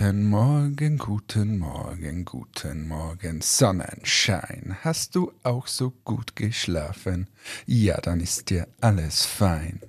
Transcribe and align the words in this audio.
Guten 0.00 0.30
Morgen, 0.30 0.96
guten 0.96 1.58
Morgen, 1.58 2.24
guten 2.24 2.88
Morgen, 2.88 3.42
Sonnenschein. 3.42 4.78
Hast 4.80 5.14
du 5.14 5.30
auch 5.42 5.66
so 5.66 5.90
gut 6.04 6.36
geschlafen? 6.36 7.28
Ja, 7.66 8.00
dann 8.00 8.20
ist 8.20 8.48
dir 8.48 8.66
alles 8.80 9.26
fein. 9.26 9.80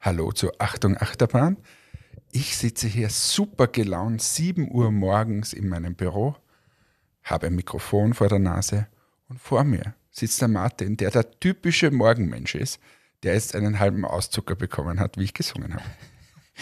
Hallo 0.00 0.32
zur 0.32 0.54
Achtung 0.56 0.96
Achterbahn. 0.96 1.58
Ich 2.32 2.56
sitze 2.56 2.88
hier 2.88 3.10
super 3.10 3.66
gelaunt, 3.66 4.22
7 4.22 4.70
Uhr 4.70 4.90
morgens 4.90 5.52
in 5.52 5.68
meinem 5.68 5.94
Büro, 5.94 6.36
habe 7.22 7.48
ein 7.48 7.54
Mikrofon 7.54 8.14
vor 8.14 8.30
der 8.30 8.38
Nase 8.38 8.86
und 9.28 9.42
vor 9.42 9.64
mir 9.64 9.94
sitzt 10.10 10.40
der 10.40 10.48
Martin, 10.48 10.96
der 10.96 11.10
der 11.10 11.38
typische 11.38 11.90
Morgenmensch 11.90 12.54
ist, 12.54 12.80
der 13.22 13.34
jetzt 13.34 13.54
einen 13.54 13.78
halben 13.78 14.06
Auszucker 14.06 14.54
bekommen 14.54 14.98
hat, 14.98 15.18
wie 15.18 15.24
ich 15.24 15.34
gesungen 15.34 15.74
habe. 15.74 15.84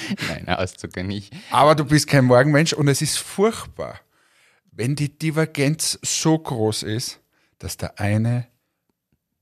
Nein, 0.29 0.48
Auszucker 0.48 1.02
nicht. 1.02 1.33
Aber 1.51 1.75
du 1.75 1.84
bist 1.84 2.06
kein 2.06 2.25
Morgenmensch 2.25 2.73
und 2.73 2.89
es 2.89 3.02
ist 3.02 3.19
furchtbar, 3.19 4.01
wenn 4.73 4.95
die 4.95 5.16
Divergenz 5.19 5.98
so 6.02 6.39
groß 6.39 6.84
ist, 6.84 7.20
dass 7.59 7.77
der 7.77 7.98
eine 7.98 8.47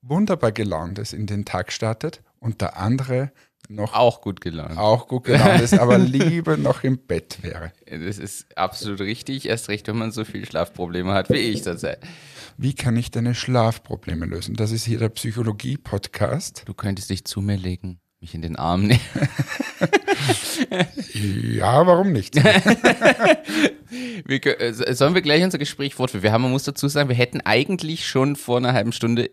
wunderbar 0.02 0.52
gelaunt 0.52 0.98
ist, 0.98 1.12
in 1.12 1.26
den 1.26 1.44
Tag 1.44 1.72
startet 1.72 2.22
und 2.40 2.60
der 2.60 2.76
andere 2.76 3.32
noch 3.68 3.94
Auch 3.94 4.20
gut 4.20 4.40
gelaunt. 4.40 4.78
auch 4.78 5.08
gut 5.08 5.24
gelaunt 5.24 5.60
ist, 5.60 5.74
aber 5.78 5.98
lieber 5.98 6.56
noch 6.56 6.84
im 6.84 6.98
Bett 6.98 7.38
wäre. 7.42 7.72
Das 7.90 8.18
ist 8.18 8.56
absolut 8.56 9.00
richtig. 9.00 9.46
Erst 9.48 9.68
recht, 9.68 9.88
wenn 9.88 9.96
man 9.96 10.12
so 10.12 10.24
viel 10.24 10.46
Schlafprobleme 10.46 11.12
hat 11.12 11.30
wie 11.30 11.36
ich 11.36 11.64
zurzeit. 11.64 11.98
Wie 12.56 12.74
kann 12.74 12.96
ich 12.96 13.10
deine 13.10 13.34
Schlafprobleme 13.34 14.24
lösen? 14.24 14.54
Das 14.54 14.70
ist 14.70 14.84
hier 14.84 14.98
der 14.98 15.08
Psychologie-Podcast. 15.08 16.62
Du 16.66 16.74
könntest 16.74 17.10
dich 17.10 17.24
zu 17.24 17.40
mir 17.40 17.56
legen, 17.56 18.00
mich 18.20 18.34
in 18.34 18.42
den 18.42 18.56
Arm 18.56 18.86
nehmen. 18.86 19.00
Ja, 21.12 21.86
warum 21.86 22.12
nicht? 22.12 22.34
Wir, 24.24 24.60
äh, 24.60 24.94
sollen 24.94 25.14
wir 25.14 25.22
gleich 25.22 25.44
unser 25.44 25.58
Gespräch 25.58 25.94
fortführen? 25.94 26.22
Wir 26.22 26.32
haben, 26.32 26.42
man 26.42 26.50
muss 26.50 26.64
dazu 26.64 26.88
sagen, 26.88 27.08
wir 27.08 27.16
hätten 27.16 27.40
eigentlich 27.42 28.06
schon 28.06 28.36
vor 28.36 28.56
einer 28.56 28.72
halben 28.72 28.92
Stunde 28.92 29.30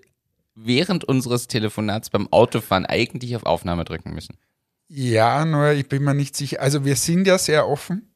während 0.56 1.03
unseres 1.03 1.48
Telefonats 1.48 2.09
beim 2.09 2.31
Autofahren 2.31 2.86
eigentlich 2.86 3.36
auf 3.36 3.45
Aufnahme 3.45 3.86
drücken 3.86 4.14
müssen. 4.14 4.38
Ja, 4.88 5.45
nur 5.45 5.72
ich 5.72 5.88
bin 5.88 6.03
mir 6.03 6.14
nicht 6.14 6.36
sicher. 6.36 6.62
Also 6.62 6.86
wir 6.86 6.95
sind 6.95 7.25
ja 7.25 7.38
sehr 7.38 7.68
offen, 7.68 8.14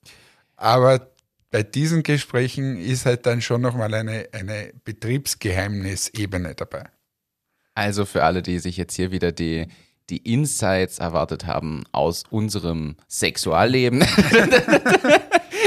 aber 0.55 1.11
bei 1.49 1.63
diesen 1.63 2.03
Gesprächen 2.03 2.77
ist 2.77 3.05
halt 3.05 3.25
dann 3.25 3.41
schon 3.41 3.61
nochmal 3.61 3.93
eine, 3.93 4.27
eine 4.31 4.73
Betriebsgeheimnisebene 4.83 6.55
dabei. 6.55 6.83
Also 7.73 8.05
für 8.05 8.23
alle, 8.23 8.41
die 8.41 8.59
sich 8.59 8.77
jetzt 8.77 8.95
hier 8.95 9.11
wieder 9.11 9.31
die, 9.31 9.67
die 10.09 10.33
Insights 10.33 10.99
erwartet 10.99 11.45
haben 11.45 11.83
aus 11.91 12.23
unserem 12.29 12.95
Sexualleben. 13.09 13.99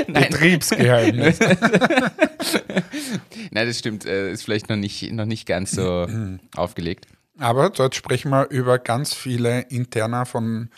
Betriebsgeheimnis. 0.06 1.38
nein, 3.50 3.66
das 3.66 3.78
stimmt. 3.78 4.06
äh, 4.06 4.32
Ist 4.32 4.44
vielleicht 4.44 4.68
noch 4.68 4.76
nicht, 4.76 5.10
noch 5.12 5.26
nicht 5.26 5.46
ganz 5.46 5.72
so 5.72 6.06
aufgelegt. 6.56 7.06
Aber 7.38 7.70
dort 7.70 7.94
sprechen 7.94 8.30
wir 8.30 8.48
über 8.50 8.78
ganz 8.78 9.14
viele 9.14 9.60
interner 9.62 10.26
von 10.26 10.68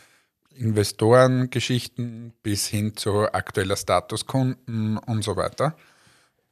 Investorengeschichten 0.55 2.33
bis 2.42 2.66
hin 2.66 2.96
zu 2.96 3.33
aktueller 3.33 3.77
Status 3.77 4.27
Kunden 4.27 4.98
und 4.98 5.24
so 5.24 5.36
weiter. 5.36 5.77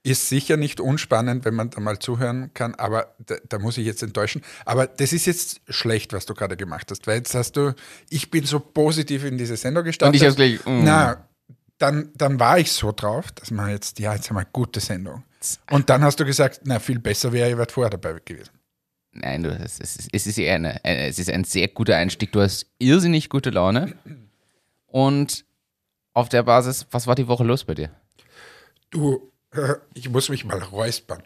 Ist 0.02 0.30
sicher 0.30 0.56
nicht 0.56 0.80
unspannend, 0.80 1.44
wenn 1.44 1.54
man 1.54 1.68
da 1.68 1.80
mal 1.80 1.98
zuhören 1.98 2.54
kann, 2.54 2.74
aber 2.74 3.14
da, 3.18 3.36
da 3.46 3.58
muss 3.58 3.76
ich 3.76 3.84
jetzt 3.84 4.02
enttäuschen. 4.02 4.40
Aber 4.64 4.86
das 4.86 5.12
ist 5.12 5.26
jetzt 5.26 5.60
schlecht, 5.68 6.14
was 6.14 6.24
du 6.24 6.32
gerade 6.32 6.56
gemacht 6.56 6.90
hast, 6.90 7.06
weil 7.06 7.18
jetzt 7.18 7.34
hast 7.34 7.52
du, 7.52 7.74
ich 8.08 8.30
bin 8.30 8.46
so 8.46 8.60
positiv 8.60 9.24
in 9.24 9.36
diese 9.36 9.58
Sendung 9.58 9.84
gestartet. 9.84 10.14
Und 10.14 10.22
ich 10.22 10.26
hab's 10.26 10.36
gleich, 10.36 10.64
mm. 10.64 10.84
Na, 10.84 11.28
dann, 11.76 12.10
dann 12.14 12.40
war 12.40 12.58
ich 12.58 12.72
so 12.72 12.92
drauf, 12.92 13.30
dass 13.32 13.50
man 13.50 13.70
jetzt, 13.70 13.98
ja, 13.98 14.14
jetzt 14.14 14.30
haben 14.30 14.36
wir 14.36 14.40
eine 14.40 14.50
gute 14.52 14.80
Sendung. 14.80 15.22
Und 15.70 15.90
dann 15.90 16.02
hast 16.02 16.20
du 16.20 16.24
gesagt, 16.24 16.60
na, 16.64 16.78
viel 16.78 16.98
besser 16.98 17.32
wäre, 17.32 17.50
ich 17.50 17.56
wäre 17.56 17.70
vorher 17.70 17.90
dabei 17.90 18.20
gewesen. 18.24 18.50
Nein, 19.12 19.42
du, 19.42 19.50
es, 19.50 19.78
ist, 19.80 20.08
es, 20.12 20.26
ist 20.26 20.38
eine, 20.38 20.84
es 20.84 21.18
ist 21.18 21.30
ein 21.30 21.44
sehr 21.44 21.68
guter 21.68 21.96
Einstieg. 21.96 22.32
Du 22.32 22.40
hast 22.40 22.66
irrsinnig 22.78 23.28
gute 23.28 23.50
Laune. 23.50 23.94
Und 24.86 25.44
auf 26.12 26.28
der 26.28 26.42
Basis, 26.42 26.86
was 26.90 27.06
war 27.06 27.14
die 27.14 27.26
Woche 27.26 27.44
los 27.44 27.64
bei 27.64 27.74
dir? 27.74 27.90
Du, 28.90 29.29
ich 29.94 30.08
muss 30.08 30.28
mich 30.28 30.44
mal 30.44 30.58
räuspern. 30.58 31.22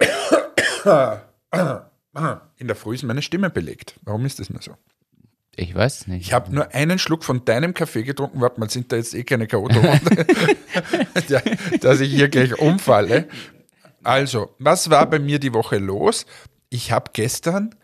In 2.56 2.66
der 2.66 2.76
Früh 2.76 2.94
ist 2.94 3.02
meine 3.02 3.22
Stimme 3.22 3.50
belegt. 3.50 3.98
Warum 4.02 4.24
ist 4.26 4.38
das 4.38 4.50
mir 4.50 4.62
so? 4.62 4.76
Ich 5.56 5.74
weiß 5.74 6.00
es 6.00 6.06
nicht. 6.06 6.26
Ich 6.26 6.32
habe 6.32 6.52
nur 6.52 6.74
einen 6.74 6.98
Schluck 6.98 7.24
von 7.24 7.44
deinem 7.44 7.74
Kaffee 7.74 8.02
getrunken. 8.02 8.40
Warte 8.40 8.58
mal, 8.58 8.68
sind 8.68 8.90
da 8.90 8.96
jetzt 8.96 9.14
eh 9.14 9.24
keine 9.24 9.46
K.O. 9.46 9.68
dass 11.80 12.00
ich 12.00 12.12
hier 12.12 12.28
gleich 12.28 12.58
umfalle. 12.58 13.28
Also, 14.02 14.54
was 14.58 14.90
war 14.90 15.08
bei 15.08 15.18
mir 15.18 15.38
die 15.38 15.54
Woche 15.54 15.78
los? 15.78 16.26
Ich 16.70 16.92
habe 16.92 17.10
gestern, 17.12 17.74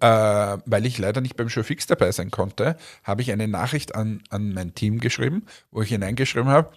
äh, 0.00 0.06
weil 0.06 0.86
ich 0.86 0.98
leider 0.98 1.20
nicht 1.20 1.36
beim 1.36 1.48
Showfix 1.48 1.86
dabei 1.86 2.12
sein 2.12 2.30
konnte, 2.30 2.76
habe 3.02 3.22
ich 3.22 3.32
eine 3.32 3.48
Nachricht 3.48 3.94
an, 3.94 4.22
an 4.28 4.52
mein 4.52 4.74
Team 4.74 5.00
geschrieben, 5.00 5.46
wo 5.70 5.82
ich 5.82 5.88
hineingeschrieben 5.88 6.50
habe, 6.50 6.72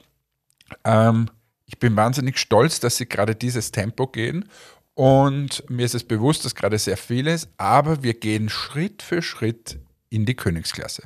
ähm, 0.85 1.30
ich 1.66 1.79
bin 1.79 1.96
wahnsinnig 1.96 2.38
stolz, 2.38 2.79
dass 2.79 2.97
sie 2.97 3.07
gerade 3.07 3.35
dieses 3.35 3.72
Tempo 3.72 4.07
gehen. 4.07 4.50
Und 4.96 5.68
mir 5.69 5.85
ist 5.85 5.96
es 5.96 6.03
bewusst, 6.03 6.46
dass 6.46 6.56
gerade 6.56 6.78
sehr 6.78 6.97
viel 6.97 7.28
ist, 7.28 7.50
aber 7.57 8.03
wir 8.03 8.13
gehen 8.13 8.50
Schritt 8.50 9.01
für 9.01 9.22
Schritt 9.22 9.79
in 10.09 10.25
die 10.25 10.35
Königsklasse. 10.35 11.03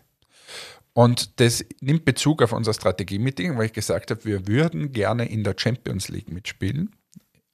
Und 0.94 1.40
das 1.40 1.64
nimmt 1.80 2.04
Bezug 2.06 2.42
auf 2.42 2.52
unser 2.52 2.74
Strategie-Meeting, 2.74 3.58
weil 3.58 3.68
ich 3.68 3.74
gesagt 3.74 4.12
habe, 4.12 4.26
wir 4.26 4.48
würden 4.48 4.92
gerne 4.92 5.30
in 5.30 5.44
der 5.44 5.56
Champions 5.56 6.10
League 6.10 6.30
mitspielen, 6.30 6.96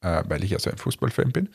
äh, 0.02 0.24
weil 0.26 0.44
ich 0.44 0.52
ja 0.52 0.60
so 0.60 0.72
ein 0.72 0.78
Fußballfan 0.78 1.32
bin. 1.32 1.50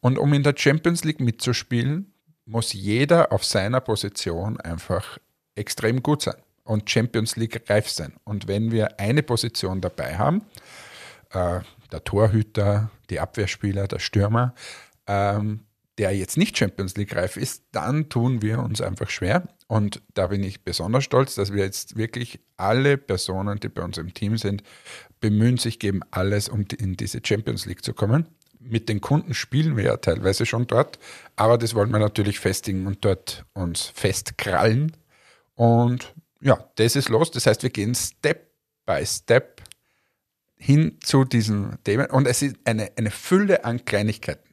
Und 0.00 0.18
um 0.18 0.32
in 0.34 0.42
der 0.42 0.54
Champions 0.56 1.04
League 1.04 1.20
mitzuspielen, 1.20 2.12
muss 2.44 2.72
jeder 2.72 3.32
auf 3.32 3.44
seiner 3.44 3.80
Position 3.80 4.60
einfach 4.60 5.18
extrem 5.54 6.02
gut 6.02 6.22
sein 6.22 6.36
und 6.68 6.90
Champions 6.90 7.36
League 7.36 7.68
reif 7.70 7.88
sein. 7.88 8.12
Und 8.24 8.46
wenn 8.46 8.70
wir 8.70 9.00
eine 9.00 9.22
Position 9.22 9.80
dabei 9.80 10.18
haben, 10.18 10.42
äh, 11.30 11.60
der 11.90 12.04
Torhüter, 12.04 12.90
die 13.08 13.20
Abwehrspieler, 13.20 13.88
der 13.88 13.98
Stürmer, 13.98 14.54
ähm, 15.06 15.60
der 15.96 16.14
jetzt 16.14 16.36
nicht 16.36 16.58
Champions 16.58 16.94
League 16.96 17.16
reif 17.16 17.38
ist, 17.38 17.64
dann 17.72 18.10
tun 18.10 18.42
wir 18.42 18.58
uns 18.58 18.82
einfach 18.82 19.08
schwer. 19.08 19.48
Und 19.66 20.02
da 20.12 20.26
bin 20.26 20.44
ich 20.44 20.62
besonders 20.62 21.04
stolz, 21.04 21.34
dass 21.34 21.54
wir 21.54 21.64
jetzt 21.64 21.96
wirklich 21.96 22.38
alle 22.58 22.98
Personen, 22.98 23.58
die 23.58 23.70
bei 23.70 23.82
uns 23.82 23.96
im 23.96 24.12
Team 24.12 24.36
sind, 24.36 24.62
bemühen 25.20 25.56
sich, 25.56 25.78
geben 25.78 26.02
alles, 26.10 26.50
um 26.50 26.66
in 26.78 26.98
diese 26.98 27.20
Champions 27.24 27.64
League 27.64 27.82
zu 27.82 27.94
kommen. 27.94 28.28
Mit 28.60 28.90
den 28.90 29.00
Kunden 29.00 29.32
spielen 29.32 29.78
wir 29.78 29.84
ja 29.84 29.96
teilweise 29.96 30.44
schon 30.44 30.66
dort, 30.66 30.98
aber 31.36 31.56
das 31.56 31.74
wollen 31.74 31.90
wir 31.90 31.98
natürlich 31.98 32.38
festigen 32.38 32.86
und 32.86 33.04
dort 33.06 33.46
uns 33.54 33.86
festkrallen. 33.86 34.92
Und 35.54 36.14
ja, 36.40 36.58
das 36.76 36.96
ist 36.96 37.08
los. 37.08 37.30
Das 37.30 37.46
heißt, 37.46 37.62
wir 37.62 37.70
gehen 37.70 37.94
Step 37.94 38.50
by 38.86 39.04
Step 39.04 39.62
hin 40.56 40.98
zu 41.02 41.24
diesen 41.24 41.78
Themen 41.84 42.06
und 42.06 42.26
es 42.26 42.42
ist 42.42 42.56
eine, 42.64 42.90
eine 42.96 43.10
Fülle 43.10 43.64
an 43.64 43.84
Kleinigkeiten. 43.84 44.48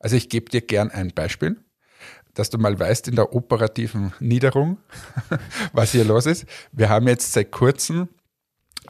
Also 0.00 0.16
ich 0.16 0.28
gebe 0.28 0.50
dir 0.50 0.60
gern 0.60 0.90
ein 0.90 1.12
Beispiel, 1.12 1.56
dass 2.34 2.50
du 2.50 2.58
mal 2.58 2.78
weißt 2.78 3.08
in 3.08 3.16
der 3.16 3.32
operativen 3.34 4.12
Niederung, 4.20 4.78
was 5.72 5.92
hier 5.92 6.04
los 6.04 6.26
ist. 6.26 6.46
Wir 6.72 6.88
haben 6.88 7.06
jetzt 7.08 7.32
seit 7.32 7.50
kurzem 7.52 8.08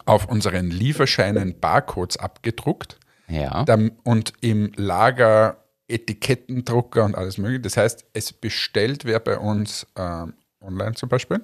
auf 0.05 0.27
unseren 0.27 0.71
Lieferscheinen 0.71 1.59
Barcodes 1.61 2.17
abgedruckt 2.19 2.99
Ja. 3.29 3.65
und 4.05 4.33
im 4.41 4.73
Lager 4.77 5.65
Etikettendrucker 5.89 7.05
und 7.05 7.15
alles 7.15 7.39
mögliche. 7.39 7.63
Das 7.63 7.77
heißt, 7.77 8.05
es 8.13 8.33
bestellt 8.33 9.05
wer 9.05 9.21
bei 9.21 9.39
uns 9.39 9.87
ähm, 9.97 10.35
online 10.61 10.95
zum 10.95 11.09
Beispiel, 11.09 11.41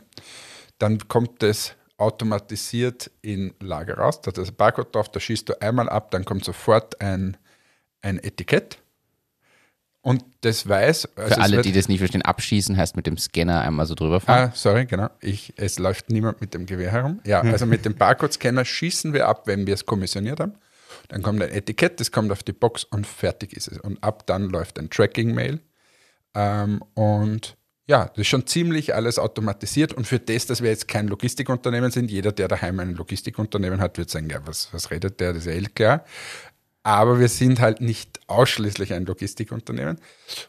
dann 0.84 1.08
kommt 1.08 1.42
es 1.42 1.74
automatisiert 1.96 3.10
in 3.22 3.54
Lager 3.58 3.96
raus. 3.96 4.20
Da 4.20 4.30
ist 4.30 4.36
das 4.36 4.52
Barcode 4.52 4.94
drauf, 4.94 5.08
da 5.08 5.18
schießt 5.18 5.48
du 5.48 5.62
einmal 5.62 5.88
ab, 5.88 6.10
dann 6.10 6.26
kommt 6.26 6.44
sofort 6.44 7.00
ein, 7.00 7.38
ein 8.02 8.18
Etikett. 8.18 8.78
Und 10.02 10.22
das 10.42 10.68
weiß. 10.68 11.16
also 11.16 11.34
Für 11.36 11.40
alle, 11.40 11.62
die 11.62 11.72
das 11.72 11.88
nicht 11.88 12.00
verstehen, 12.00 12.20
abschießen 12.20 12.76
heißt 12.76 12.96
mit 12.96 13.06
dem 13.06 13.16
Scanner 13.16 13.62
einmal 13.62 13.86
so 13.86 13.94
drüber 13.94 14.20
fahren. 14.20 14.50
Ah, 14.50 14.52
sorry, 14.54 14.84
genau. 14.84 15.08
Ich, 15.20 15.54
es 15.56 15.78
läuft 15.78 16.10
niemand 16.10 16.42
mit 16.42 16.52
dem 16.52 16.66
Gewehr 16.66 16.92
herum. 16.92 17.20
Ja, 17.24 17.40
also 17.40 17.64
mit 17.64 17.86
dem 17.86 17.94
Barcode-Scanner 17.94 18.66
schießen 18.66 19.14
wir 19.14 19.26
ab, 19.26 19.46
wenn 19.46 19.66
wir 19.66 19.72
es 19.72 19.86
kommissioniert 19.86 20.40
haben. 20.40 20.56
Dann 21.08 21.22
kommt 21.22 21.42
ein 21.42 21.48
Etikett, 21.48 21.98
das 21.98 22.12
kommt 22.12 22.30
auf 22.30 22.42
die 22.42 22.52
Box 22.52 22.84
und 22.84 23.06
fertig 23.06 23.54
ist 23.54 23.68
es. 23.68 23.78
Und 23.78 24.04
ab 24.04 24.26
dann 24.26 24.50
läuft 24.50 24.78
ein 24.78 24.90
Tracking-Mail. 24.90 25.60
Ähm, 26.34 26.82
und 26.92 27.56
ja, 27.86 28.06
das 28.06 28.18
ist 28.18 28.28
schon 28.28 28.46
ziemlich 28.46 28.94
alles 28.94 29.18
automatisiert. 29.18 29.92
Und 29.92 30.06
für 30.06 30.18
das, 30.18 30.46
dass 30.46 30.62
wir 30.62 30.70
jetzt 30.70 30.88
kein 30.88 31.08
Logistikunternehmen 31.08 31.90
sind, 31.90 32.10
jeder, 32.10 32.32
der 32.32 32.48
daheim 32.48 32.80
ein 32.80 32.94
Logistikunternehmen 32.94 33.80
hat, 33.80 33.98
wird 33.98 34.10
sagen, 34.10 34.30
ja, 34.30 34.40
was, 34.46 34.72
was 34.72 34.90
redet 34.90 35.20
der? 35.20 35.34
Das 35.34 35.46
ist 35.46 35.52
ja 35.52 35.60
eh 35.60 35.64
klar. 35.64 36.04
Aber 36.82 37.18
wir 37.18 37.28
sind 37.28 37.60
halt 37.60 37.80
nicht 37.80 38.20
ausschließlich 38.26 38.92
ein 38.92 39.06
Logistikunternehmen. 39.06 39.98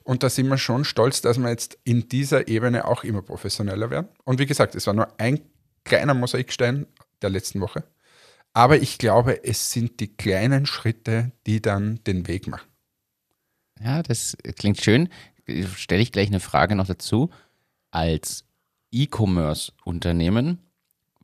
Und 0.03 0.23
da 0.23 0.29
sind 0.29 0.47
wir 0.47 0.57
schon 0.57 0.83
stolz, 0.83 1.21
dass 1.21 1.37
wir 1.37 1.49
jetzt 1.49 1.77
in 1.83 2.09
dieser 2.09 2.47
Ebene 2.47 2.85
auch 2.85 3.03
immer 3.03 3.21
professioneller 3.21 3.89
werden. 3.89 4.09
Und 4.23 4.39
wie 4.39 4.45
gesagt, 4.45 4.75
es 4.75 4.87
war 4.87 4.93
nur 4.93 5.07
ein 5.17 5.39
kleiner 5.85 6.13
Mosaikstein 6.13 6.87
der 7.21 7.29
letzten 7.29 7.61
Woche. 7.61 7.83
Aber 8.53 8.77
ich 8.77 8.97
glaube, 8.97 9.43
es 9.43 9.71
sind 9.71 9.99
die 9.99 10.15
kleinen 10.15 10.65
Schritte, 10.65 11.31
die 11.45 11.61
dann 11.61 12.01
den 12.05 12.27
Weg 12.27 12.47
machen. 12.47 12.67
Ja, 13.81 14.01
das 14.01 14.37
klingt 14.57 14.81
schön. 14.81 15.09
Stelle 15.75 16.01
ich 16.01 16.12
gleich 16.12 16.27
eine 16.27 16.39
Frage 16.39 16.75
noch 16.75 16.88
dazu. 16.88 17.30
Als 17.92 18.45
E-Commerce-Unternehmen, 18.92 20.59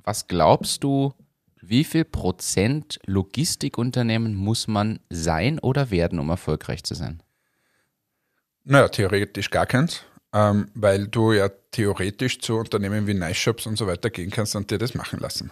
was 0.03 0.27
glaubst 0.27 0.83
du, 0.83 1.13
wie 1.61 1.83
viel 1.83 2.05
Prozent 2.05 2.99
Logistikunternehmen 3.05 4.35
muss 4.35 4.67
man 4.67 4.99
sein 5.09 5.59
oder 5.59 5.91
werden, 5.91 6.19
um 6.19 6.29
erfolgreich 6.29 6.83
zu 6.83 6.95
sein? 6.95 7.21
Naja, 8.63 8.89
theoretisch 8.89 9.49
gar 9.49 9.65
keins, 9.65 10.03
ähm, 10.33 10.69
weil 10.73 11.07
du 11.07 11.33
ja 11.33 11.49
theoretisch 11.71 12.39
zu 12.39 12.57
Unternehmen 12.57 13.07
wie 13.07 13.13
Nice 13.13 13.37
Shops 13.37 13.65
und 13.65 13.77
so 13.77 13.87
weiter 13.87 14.09
gehen 14.09 14.29
kannst 14.31 14.55
und 14.55 14.69
dir 14.69 14.77
das 14.77 14.93
machen 14.93 15.19
lassen. 15.19 15.51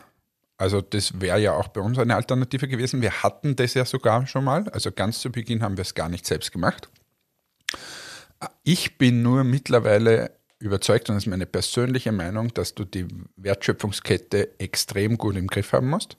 Also 0.57 0.81
das 0.81 1.21
wäre 1.21 1.39
ja 1.39 1.53
auch 1.53 1.69
bei 1.69 1.79
uns 1.79 1.97
eine 1.97 2.15
Alternative 2.15 2.67
gewesen. 2.67 3.01
Wir 3.01 3.23
hatten 3.23 3.55
das 3.55 3.75
ja 3.75 3.85
sogar 3.85 4.27
schon 4.27 4.43
mal. 4.43 4.67
Also 4.69 4.91
ganz 4.91 5.21
zu 5.21 5.31
Beginn 5.31 5.63
haben 5.63 5.77
wir 5.77 5.83
es 5.83 5.95
gar 5.95 6.09
nicht 6.09 6.25
selbst 6.25 6.51
gemacht. 6.51 6.89
Ich 8.63 8.97
bin 8.97 9.21
nur 9.21 9.43
mittlerweile 9.43 10.31
überzeugt, 10.59 11.09
und 11.09 11.15
das 11.15 11.23
ist 11.23 11.29
meine 11.29 11.45
persönliche 11.45 12.11
Meinung, 12.11 12.53
dass 12.53 12.75
du 12.75 12.85
die 12.85 13.07
Wertschöpfungskette 13.37 14.59
extrem 14.59 15.17
gut 15.17 15.35
im 15.35 15.47
Griff 15.47 15.73
haben 15.73 15.89
musst. 15.89 16.17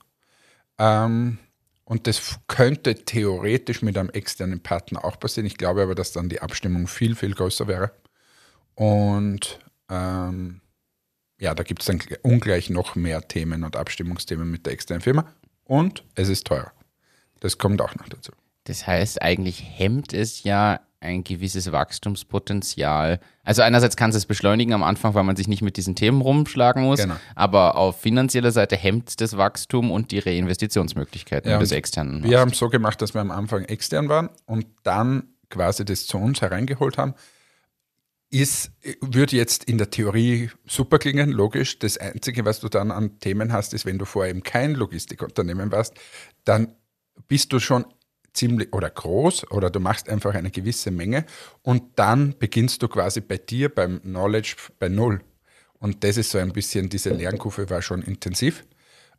Ähm, 0.79 1.39
und 1.85 2.07
das 2.07 2.39
könnte 2.47 2.95
theoretisch 2.95 3.83
mit 3.83 3.99
einem 3.99 4.11
externen 4.11 4.63
Partner 4.63 5.05
auch 5.05 5.19
passieren. 5.19 5.47
Ich 5.47 5.57
glaube 5.57 5.83
aber, 5.83 5.95
dass 5.95 6.13
dann 6.13 6.29
die 6.29 6.41
Abstimmung 6.41 6.87
viel, 6.87 7.17
viel 7.17 7.35
größer 7.35 7.67
wäre. 7.67 7.93
Und 8.75 9.59
ähm, 9.91 10.61
ja, 11.39 11.55
da 11.55 11.63
gibt 11.63 11.83
es 11.83 11.87
dann 11.87 12.01
ungleich 12.23 12.71
noch 12.71 12.95
mehr 12.95 13.27
Themen 13.27 13.65
und 13.65 13.77
Abstimmungsthemen 13.77 14.51
mit 14.51 14.67
der 14.67 14.73
externen 14.73 15.03
Firma. 15.03 15.27
Und 15.65 16.05
es 16.15 16.29
ist 16.29 16.47
teurer. 16.47 16.73
Das 17.41 17.59
kommt 17.59 17.81
auch 17.81 17.95
noch 17.97 18.09
dazu. 18.09 18.33
Das 18.65 18.87
heißt, 18.87 19.21
eigentlich 19.21 19.63
hemmt 19.65 20.13
es 20.13 20.45
ja 20.45 20.81
ein 21.01 21.25
gewisses 21.25 21.73
Wachstumspotenzial. 21.73 23.21
Also 23.43 23.63
einerseits 23.63 23.97
kann 23.97 24.11
es 24.11 24.17
es 24.17 24.27
beschleunigen 24.27 24.75
am 24.75 24.83
Anfang, 24.83 25.15
weil 25.15 25.25
man 25.25 25.35
sich 25.35 25.49
nicht 25.49 25.63
mit 25.63 25.79
diesen 25.79 25.97
Themen 25.97 26.21
rumschlagen 26.21 26.85
muss, 26.85 27.01
genau. 27.01 27.17
aber 27.35 27.77
auf 27.77 28.01
finanzieller 28.01 28.53
Seite 28.53 28.77
hemmt 28.77 29.09
es 29.09 29.17
das 29.17 29.37
Wachstum 29.37 29.91
und 29.91 30.11
die 30.11 30.19
Reinvestitionsmöglichkeiten 30.19 31.51
ja, 31.51 31.59
des 31.59 31.73
externen. 31.73 32.23
Wir 32.23 32.39
haben 32.39 32.51
es 32.51 32.59
so 32.59 32.69
gemacht, 32.69 33.01
dass 33.01 33.15
wir 33.15 33.23
am 33.23 33.31
Anfang 33.31 33.65
extern 33.65 34.09
waren 34.11 34.29
und 34.45 34.67
dann 34.83 35.29
quasi 35.49 35.85
das 35.85 36.07
zu 36.07 36.19
uns 36.19 36.43
hereingeholt 36.43 36.99
haben. 36.99 37.15
Ist, 38.33 38.71
würde 39.01 39.35
jetzt 39.35 39.65
in 39.65 39.79
der 39.79 39.91
Theorie 39.91 40.51
super 40.65 40.99
klingen, 40.99 41.33
logisch. 41.33 41.81
Das 41.81 41.99
Einzige, 41.99 42.45
was 42.45 42.61
du 42.61 42.69
dann 42.69 42.93
an 42.93 43.19
Themen 43.19 43.53
hast, 43.53 43.75
ist, 43.75 43.87
wenn 43.87 43.99
du 43.99 44.05
vorher 44.05 44.31
eben 44.31 44.45
kein 44.45 44.75
Logistikunternehmen 44.75 45.73
warst, 45.73 45.95
dann 46.45 46.75
bist 47.27 47.53
du 47.53 47.59
schon 47.59 47.87
ziemlich 48.33 48.73
oder 48.73 48.91
groß 48.91 49.51
oder 49.51 49.71
du 49.71 49.81
machst 49.81 50.09
einfach 50.09 50.35
eine 50.35 50.51
gewisse 50.51 50.91
Menge 50.91 51.25
und 51.63 51.83
dann 51.97 52.35
beginnst 52.39 52.83
du 52.83 52.89
quasi 52.89 53.21
bei 53.21 53.39
dir 53.39 53.69
beim 53.69 54.01
Knowledge 54.03 54.57
bei 54.79 54.89
Null. 54.89 55.21
Und 55.79 56.05
das 56.05 56.17
ist 56.17 56.31
so 56.31 56.39
ein 56.39 56.53
bisschen, 56.53 56.89
diese 56.89 57.11
Lernkurve 57.11 57.69
war 57.71 57.81
schon 57.83 58.03
intensiv. 58.03 58.65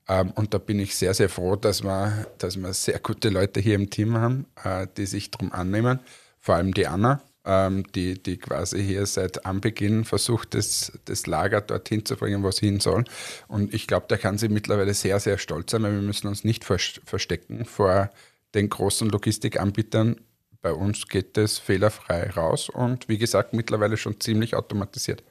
Ähm, 0.07 0.31
und 0.31 0.53
da 0.53 0.57
bin 0.57 0.79
ich 0.79 0.95
sehr, 0.95 1.13
sehr 1.13 1.29
froh, 1.29 1.55
dass 1.55 1.83
wir, 1.83 2.27
dass 2.37 2.57
wir 2.57 2.73
sehr 2.73 2.99
gute 2.99 3.29
Leute 3.29 3.59
hier 3.59 3.75
im 3.75 3.89
Team 3.89 4.17
haben, 4.17 4.45
äh, 4.63 4.87
die 4.97 5.05
sich 5.05 5.31
darum 5.31 5.51
annehmen. 5.51 5.99
Vor 6.39 6.55
allem 6.55 6.73
die 6.73 6.87
Anna, 6.87 7.21
ähm, 7.45 7.83
die, 7.93 8.21
die 8.21 8.37
quasi 8.37 8.83
hier 8.83 9.05
seit 9.05 9.45
Anbeginn 9.45 10.05
versucht, 10.05 10.53
das, 10.53 10.91
das 11.05 11.27
Lager 11.27 11.61
dorthin 11.61 12.05
zu 12.05 12.15
bringen, 12.15 12.43
wo 12.43 12.51
sie 12.51 12.67
hin 12.67 12.79
soll. 12.79 13.05
Und 13.47 13.73
ich 13.73 13.87
glaube, 13.87 14.05
da 14.07 14.17
kann 14.17 14.37
sie 14.37 14.49
mittlerweile 14.49 14.93
sehr, 14.93 15.19
sehr 15.19 15.37
stolz 15.37 15.71
sein, 15.71 15.83
weil 15.83 15.93
wir 15.93 16.01
müssen 16.01 16.27
uns 16.27 16.43
nicht 16.43 16.63
verstecken 16.63 17.65
vor 17.65 18.11
den 18.53 18.69
großen 18.69 19.09
Logistikanbietern. 19.09 20.21
Bei 20.61 20.73
uns 20.73 21.07
geht 21.07 21.37
es 21.37 21.57
fehlerfrei 21.57 22.29
raus 22.29 22.69
und 22.69 23.09
wie 23.09 23.17
gesagt, 23.17 23.53
mittlerweile 23.53 23.97
schon 23.97 24.19
ziemlich 24.19 24.55
automatisiert. 24.55 25.23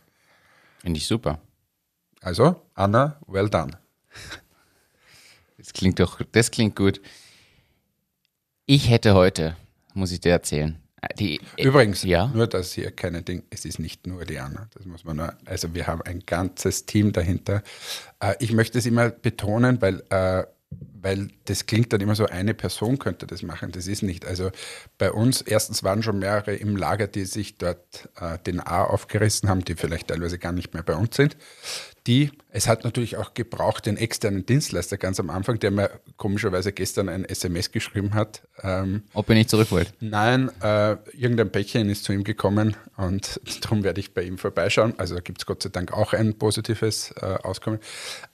Finde 0.78 0.99
ich 0.99 1.06
super. 1.06 1.40
Also, 2.20 2.62
Anna, 2.75 3.20
well 3.26 3.49
done. 3.49 3.78
Das 5.56 5.72
klingt 5.75 6.00
doch, 6.00 6.20
das 6.32 6.50
klingt 6.50 6.75
gut. 6.75 7.00
Ich 8.64 8.88
hätte 8.88 9.14
heute, 9.14 9.56
muss 9.93 10.11
ich 10.11 10.20
dir 10.20 10.32
erzählen. 10.32 10.81
Die, 11.19 11.40
Übrigens, 11.58 12.02
ja? 12.02 12.28
nur 12.28 12.46
das 12.46 12.73
hier 12.73 12.90
keine 12.90 13.23
Ding, 13.23 13.43
es 13.50 13.64
ist 13.64 13.78
nicht 13.78 14.06
nur 14.06 14.25
die 14.25 14.38
Anna, 14.38 14.69
das 14.75 14.84
muss 14.84 15.05
man 15.05 15.16
nur, 15.16 15.34
also 15.46 15.75
wir 15.75 15.87
haben 15.87 16.02
ein 16.02 16.20
ganzes 16.20 16.84
Team 16.84 17.12
dahinter. 17.12 17.62
Äh, 18.20 18.34
ich 18.38 18.52
möchte 18.52 18.78
es 18.78 18.87
immer 18.87 19.08
betonen, 19.08 19.81
weil 19.81 20.02
äh, 20.11 20.44
weil 21.02 21.29
das 21.47 21.67
klingt 21.67 21.93
dann 21.93 22.00
immer 22.00 22.14
so, 22.14 22.26
eine 22.26 22.55
Person 22.55 22.99
könnte 22.99 23.26
das 23.26 23.43
machen. 23.43 23.73
Das 23.73 23.87
ist 23.87 24.02
nicht. 24.02 24.26
Also 24.26 24.50
bei 24.99 25.12
uns, 25.12 25.41
erstens 25.43 25.82
waren 25.82 26.02
schon 26.02 26.19
mehrere 26.19 26.55
im 26.55 26.76
Lager, 26.76 27.06
die 27.06 27.25
sich 27.25 27.58
dort 27.58 28.08
äh, 28.20 28.38
den 28.38 28.61
A 28.61 28.85
aufgerissen 28.85 29.49
haben, 29.49 29.64
die 29.64 29.75
vielleicht 29.75 30.08
teilweise 30.08 30.38
gar 30.38 30.52
nicht 30.52 30.75
mehr 30.75 30.82
bei 30.82 30.94
uns 30.94 31.17
sind 31.17 31.37
die, 32.06 32.31
es 32.49 32.67
hat 32.67 32.85
natürlich 32.85 33.17
auch 33.17 33.35
gebraucht, 33.35 33.87
den 33.87 33.97
externen 33.97 34.47
Dienstleister 34.47 34.97
ganz 34.97 35.20
am 35.20 35.31
Anfang, 35.31 35.58
der 35.58 35.70
mir 35.70 35.91
komischerweise 36.17 36.73
gestern 36.73 37.08
ein 37.08 37.25
SMS 37.25 37.70
geschrieben 37.73 38.14
hat. 38.14 38.43
Ähm, 38.62 39.02
Ob 39.12 39.29
er 39.29 39.35
nicht 39.35 39.50
zurück 39.50 39.70
wollte? 39.70 39.93
Nein, 40.00 40.50
äh, 40.62 40.97
irgendein 41.12 41.52
Päckchen 41.52 41.88
ist 41.91 42.05
zu 42.05 42.12
ihm 42.12 42.25
gekommen 42.25 42.76
und 42.97 43.41
darum 43.61 43.85
werde 43.85 44.00
ich 44.00 44.14
bei 44.14 44.23
ihm 44.23 44.38
vorbeischauen. 44.38 44.94
Also 44.99 45.14
da 45.14 45.20
gibt 45.20 45.43
es 45.43 45.47
Gott 45.47 45.62
sei 45.62 45.69
Dank 45.69 45.93
auch 45.93 46.12
ein 46.12 46.38
positives 46.38 47.12
äh, 47.20 47.26
Auskommen. 47.43 47.81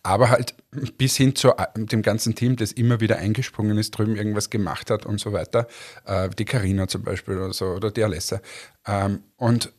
Aber 0.02 0.30
halt 0.30 0.54
bis 0.96 1.16
hin 1.16 1.34
zu 1.34 1.50
äh, 1.50 1.66
dem 1.74 2.02
ganzen 2.02 2.34
Team, 2.34 2.56
das 2.56 2.72
immer 2.72 3.00
wieder 3.00 3.18
eingesprungen 3.18 3.78
ist, 3.78 3.90
drüben 3.92 4.16
irgendwas 4.16 4.50
gemacht 4.50 4.90
hat 4.90 5.06
und 5.06 5.20
so 5.20 5.32
weiter. 5.32 5.66
Äh, 6.04 6.30
die 6.30 6.44
Karina 6.44 6.86
zum 6.88 7.02
Beispiel 7.02 7.36
oder 7.36 7.52
so 7.52 7.66
oder 7.66 7.90
die 7.90 8.04
Alessa. 8.04 8.40
Ähm, 8.86 9.20
und 9.36 9.72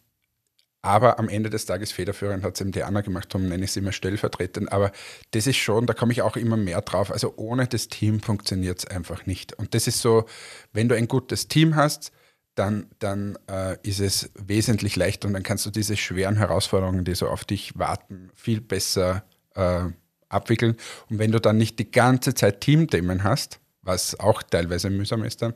aber 0.82 1.20
am 1.20 1.28
Ende 1.28 1.50
des 1.50 1.66
Tages 1.66 1.92
federführend 1.92 2.44
hat 2.44 2.56
es 2.56 2.62
eben 2.62 2.72
die 2.72 2.84
Anna 2.84 3.02
gemacht, 3.02 3.34
darum 3.34 3.50
nenne 3.50 3.66
ich 3.66 3.72
sie 3.72 3.80
immer 3.80 3.92
stellvertretend. 3.92 4.72
Aber 4.72 4.92
das 5.32 5.48
ist 5.48 5.58
schon, 5.58 5.86
da 5.86 5.94
komme 5.94 6.14
ich 6.14 6.22
auch 6.22 6.38
immer 6.38 6.58
mehr 6.58 6.82
drauf. 6.82 7.12
Also 7.12 7.34
ohne 7.36 7.68
das 7.68 7.88
Team 7.88 8.22
funktioniert 8.22 8.80
es 8.80 8.86
einfach 8.86 9.26
nicht. 9.26 9.54
Und 9.54 9.74
das 9.74 9.88
ist 9.88 10.02
so, 10.02 10.26
wenn 10.74 10.88
du 10.88 10.96
ein 10.96 11.08
gutes 11.08 11.48
Team 11.48 11.76
hast, 11.76 12.12
dann, 12.56 12.88
dann 13.00 13.38
äh, 13.50 13.78
ist 13.84 14.00
es 14.00 14.32
wesentlich 14.36 14.96
leichter 14.96 15.28
und 15.28 15.34
dann 15.34 15.44
kannst 15.44 15.66
du 15.66 15.70
diese 15.70 15.98
schweren 15.98 16.38
Herausforderungen, 16.38 17.06
die 17.06 17.16
so 17.16 17.28
auf 17.28 17.46
dich 17.46 17.78
warten, 17.78 18.32
viel 18.34 18.62
besser 18.62 19.24
äh, 19.56 19.86
abwickeln. 20.30 20.76
Und 21.10 21.20
wenn 21.20 21.32
du 21.32 21.40
dann 21.40 21.58
nicht 21.58 21.80
die 21.80 21.92
ganze 21.92 22.34
Zeit 22.34 22.62
Teamthemen 22.62 23.24
hast, 23.24 23.60
was 23.88 24.20
auch 24.20 24.44
teilweise 24.44 24.90
mühsam 24.90 25.24
ist 25.24 25.42
dann. 25.42 25.54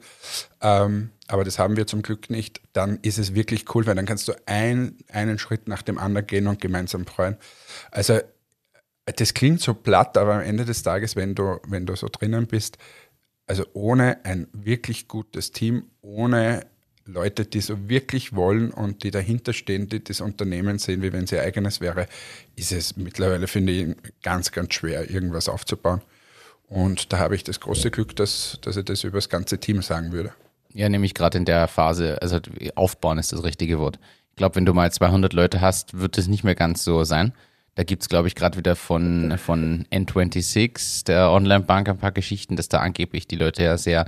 Ähm, 0.61 1.11
aber 1.27 1.43
das 1.43 1.59
haben 1.59 1.77
wir 1.77 1.85
zum 1.85 2.01
Glück 2.01 2.29
nicht. 2.29 2.61
Dann 2.73 2.97
ist 3.01 3.19
es 3.19 3.35
wirklich 3.35 3.75
cool, 3.75 3.85
weil 3.85 3.95
dann 3.95 4.05
kannst 4.05 4.27
du 4.27 4.33
ein, 4.45 4.97
einen 5.11 5.38
Schritt 5.38 5.67
nach 5.67 5.81
dem 5.81 5.97
anderen 5.97 6.25
gehen 6.25 6.47
und 6.47 6.61
gemeinsam 6.61 7.05
freuen. 7.05 7.38
Also 7.91 8.19
das 9.05 9.33
klingt 9.33 9.61
so 9.61 9.73
platt, 9.73 10.17
aber 10.17 10.35
am 10.35 10.41
Ende 10.41 10.65
des 10.65 10.83
Tages, 10.83 11.15
wenn 11.15 11.35
du, 11.35 11.59
wenn 11.67 11.85
du 11.85 11.95
so 11.95 12.07
drinnen 12.11 12.47
bist, 12.47 12.77
also 13.47 13.65
ohne 13.73 14.23
ein 14.23 14.47
wirklich 14.53 15.07
gutes 15.07 15.51
Team, 15.51 15.83
ohne 16.01 16.65
Leute, 17.05 17.45
die 17.45 17.61
so 17.61 17.89
wirklich 17.89 18.35
wollen 18.35 18.71
und 18.71 19.03
die 19.03 19.11
dahinter 19.11 19.53
stehen, 19.53 19.89
die 19.89 20.03
das 20.03 20.21
Unternehmen 20.21 20.79
sehen, 20.79 21.01
wie 21.01 21.11
wenn 21.11 21.25
es 21.25 21.31
ihr 21.31 21.41
eigenes 21.41 21.81
wäre, 21.81 22.07
ist 22.55 22.71
es 22.71 22.95
mittlerweile, 22.95 23.47
finde 23.47 23.73
ich, 23.73 23.95
ganz, 24.21 24.51
ganz 24.51 24.73
schwer, 24.73 25.09
irgendwas 25.09 25.50
aufzubauen. 25.50 26.01
Und 26.71 27.11
da 27.11 27.19
habe 27.19 27.35
ich 27.35 27.43
das 27.43 27.59
große 27.59 27.91
Glück, 27.91 28.15
dass, 28.15 28.57
dass 28.61 28.77
ich 28.77 28.85
das 28.85 29.03
über 29.03 29.17
das 29.17 29.27
ganze 29.27 29.59
Team 29.59 29.81
sagen 29.81 30.13
würde. 30.13 30.31
Ja, 30.73 30.87
nämlich 30.87 31.13
gerade 31.13 31.37
in 31.37 31.43
der 31.43 31.67
Phase, 31.67 32.21
also 32.21 32.39
aufbauen 32.75 33.17
ist 33.17 33.33
das 33.33 33.43
richtige 33.43 33.77
Wort. 33.77 33.99
Ich 34.29 34.37
glaube, 34.37 34.55
wenn 34.55 34.65
du 34.65 34.73
mal 34.73 34.89
200 34.89 35.33
Leute 35.33 35.59
hast, 35.59 35.99
wird 35.99 36.17
es 36.17 36.27
nicht 36.27 36.45
mehr 36.45 36.55
ganz 36.55 36.85
so 36.85 37.03
sein. 37.03 37.33
Da 37.75 37.83
gibt 37.83 38.03
es, 38.03 38.09
glaube 38.09 38.29
ich, 38.29 38.35
gerade 38.35 38.57
wieder 38.57 38.77
von, 38.77 39.37
von 39.37 39.85
N26, 39.91 41.03
der 41.03 41.31
Online-Bank, 41.31 41.89
ein 41.89 41.97
paar 41.97 42.13
Geschichten, 42.13 42.55
dass 42.55 42.69
da 42.69 42.79
angeblich 42.79 43.27
die 43.27 43.35
Leute 43.35 43.63
ja 43.63 43.77
sehr 43.77 44.05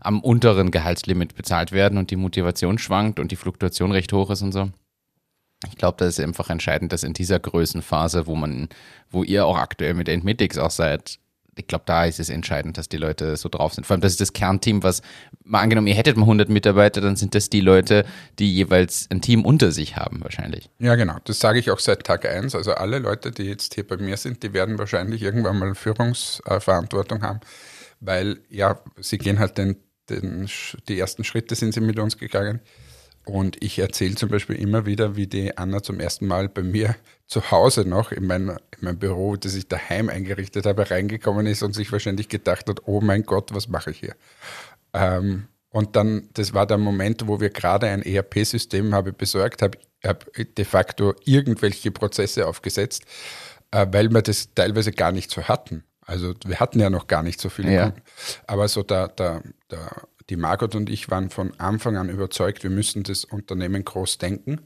am 0.00 0.20
unteren 0.20 0.70
Gehaltslimit 0.70 1.34
bezahlt 1.34 1.72
werden 1.72 1.96
und 1.96 2.10
die 2.10 2.16
Motivation 2.16 2.76
schwankt 2.76 3.18
und 3.18 3.32
die 3.32 3.36
Fluktuation 3.36 3.92
recht 3.92 4.12
hoch 4.12 4.28
ist 4.28 4.42
und 4.42 4.52
so. 4.52 4.70
Ich 5.66 5.76
glaube, 5.76 5.96
das 5.96 6.18
ist 6.18 6.20
einfach 6.20 6.50
entscheidend, 6.50 6.92
dass 6.92 7.02
in 7.02 7.14
dieser 7.14 7.40
Größenphase, 7.40 8.26
wo 8.26 8.34
man, 8.34 8.68
wo 9.10 9.22
ihr 9.22 9.46
auch 9.46 9.56
aktuell 9.56 9.94
mit 9.94 10.10
Endmetics 10.10 10.58
auch 10.58 10.70
seid, 10.70 11.18
ich 11.56 11.66
glaube, 11.66 11.84
da 11.86 12.04
ist 12.04 12.20
es 12.20 12.28
entscheidend, 12.28 12.78
dass 12.78 12.88
die 12.88 12.96
Leute 12.96 13.36
so 13.36 13.48
drauf 13.48 13.74
sind. 13.74 13.86
Vor 13.86 13.94
allem, 13.94 14.00
das 14.00 14.12
ist 14.12 14.20
das 14.20 14.32
Kernteam, 14.32 14.82
was, 14.82 15.02
mal 15.44 15.60
angenommen, 15.60 15.86
ihr 15.86 15.94
hättet 15.94 16.16
mal 16.16 16.24
100 16.24 16.48
Mitarbeiter, 16.48 17.00
dann 17.00 17.16
sind 17.16 17.34
das 17.34 17.50
die 17.50 17.60
Leute, 17.60 18.04
die 18.38 18.52
jeweils 18.52 19.08
ein 19.10 19.20
Team 19.20 19.44
unter 19.44 19.72
sich 19.72 19.96
haben, 19.96 20.22
wahrscheinlich. 20.22 20.70
Ja, 20.78 20.94
genau. 20.96 21.16
Das 21.24 21.40
sage 21.40 21.58
ich 21.58 21.70
auch 21.70 21.78
seit 21.78 22.04
Tag 22.04 22.26
1. 22.26 22.54
Also 22.54 22.72
alle 22.72 22.98
Leute, 22.98 23.30
die 23.30 23.44
jetzt 23.44 23.74
hier 23.74 23.86
bei 23.86 23.96
mir 23.96 24.16
sind, 24.16 24.42
die 24.42 24.52
werden 24.52 24.78
wahrscheinlich 24.78 25.22
irgendwann 25.22 25.58
mal 25.58 25.74
Führungsverantwortung 25.74 27.22
haben, 27.22 27.40
weil, 28.00 28.38
ja, 28.50 28.78
sie 29.00 29.18
gehen 29.18 29.38
halt 29.38 29.58
den, 29.58 29.76
den, 30.10 30.48
die 30.88 30.98
ersten 30.98 31.24
Schritte 31.24 31.54
sind 31.54 31.74
sie 31.74 31.80
mit 31.80 31.98
uns 31.98 32.18
gegangen. 32.18 32.60
Und 33.24 33.62
ich 33.62 33.78
erzähle 33.78 34.16
zum 34.16 34.28
Beispiel 34.28 34.56
immer 34.56 34.84
wieder, 34.84 35.16
wie 35.16 35.26
die 35.26 35.56
Anna 35.56 35.82
zum 35.82 35.98
ersten 35.98 36.26
Mal 36.26 36.48
bei 36.48 36.62
mir 36.62 36.94
zu 37.26 37.50
Hause 37.50 37.88
noch 37.88 38.12
in 38.12 38.26
mein, 38.26 38.48
in 38.48 38.58
mein 38.80 38.98
Büro, 38.98 39.36
das 39.36 39.54
ich 39.54 39.66
daheim 39.66 40.10
eingerichtet 40.10 40.66
habe, 40.66 40.90
reingekommen 40.90 41.46
ist 41.46 41.62
und 41.62 41.74
sich 41.74 41.90
wahrscheinlich 41.90 42.28
gedacht 42.28 42.68
hat, 42.68 42.82
oh 42.86 43.00
mein 43.00 43.22
Gott, 43.22 43.54
was 43.54 43.68
mache 43.68 43.92
ich 43.92 44.00
hier? 44.00 44.14
Ähm, 44.92 45.48
und 45.70 45.96
dann, 45.96 46.28
das 46.34 46.52
war 46.54 46.66
der 46.66 46.78
Moment, 46.78 47.26
wo 47.26 47.40
wir 47.40 47.50
gerade 47.50 47.88
ein 47.88 48.02
ERP-System 48.02 48.94
habe 48.94 49.12
besorgt, 49.12 49.62
habe 49.62 49.78
hab 50.04 50.30
de 50.32 50.64
facto 50.64 51.14
irgendwelche 51.24 51.90
Prozesse 51.90 52.46
aufgesetzt, 52.46 53.02
äh, 53.70 53.86
weil 53.90 54.10
wir 54.10 54.22
das 54.22 54.54
teilweise 54.54 54.92
gar 54.92 55.12
nicht 55.12 55.30
so 55.30 55.42
hatten. 55.42 55.82
Also 56.06 56.34
wir 56.44 56.60
hatten 56.60 56.78
ja 56.78 56.90
noch 56.90 57.06
gar 57.06 57.22
nicht 57.22 57.40
so 57.40 57.48
viele 57.48 57.72
Ja. 57.72 57.84
Kunden. 57.84 58.02
Aber 58.46 58.68
so 58.68 58.82
da, 58.82 59.08
da, 59.08 59.40
da, 59.68 60.02
die 60.30 60.36
Margot 60.36 60.74
und 60.74 60.88
ich 60.90 61.10
waren 61.10 61.30
von 61.30 61.58
Anfang 61.58 61.96
an 61.96 62.08
überzeugt, 62.08 62.62
wir 62.62 62.70
müssen 62.70 63.02
das 63.02 63.24
Unternehmen 63.24 63.84
groß 63.84 64.18
denken 64.18 64.60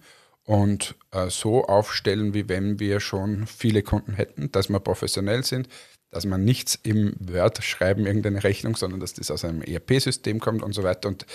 und 0.44 0.94
äh, 1.10 1.28
so 1.30 1.64
aufstellen, 1.64 2.32
wie 2.34 2.48
wenn 2.48 2.78
wir 2.80 3.00
schon 3.00 3.46
viele 3.46 3.82
Kunden 3.82 4.14
hätten, 4.14 4.50
dass 4.52 4.68
wir 4.68 4.80
professionell 4.80 5.44
sind, 5.44 5.68
dass 6.10 6.24
man 6.24 6.44
nichts 6.44 6.74
im 6.82 7.14
Word 7.18 7.62
schreiben, 7.62 8.06
irgendeine 8.06 8.42
Rechnung, 8.42 8.76
sondern 8.76 9.00
dass 9.00 9.12
das 9.12 9.30
aus 9.30 9.44
einem 9.44 9.62
ERP-System 9.62 10.40
kommt 10.40 10.62
und 10.62 10.72
so 10.72 10.82
weiter. 10.82 11.08
Und 11.08 11.26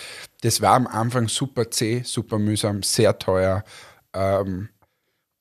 das 0.42 0.62
war 0.62 0.74
am 0.74 0.88
Anfang 0.88 1.27
super 1.27 1.70
zäh, 1.70 2.01
super 2.03 2.39
mühsam, 2.39 2.82
sehr 2.82 3.20
teuer. 3.20 3.63
Ähm, 4.13 4.70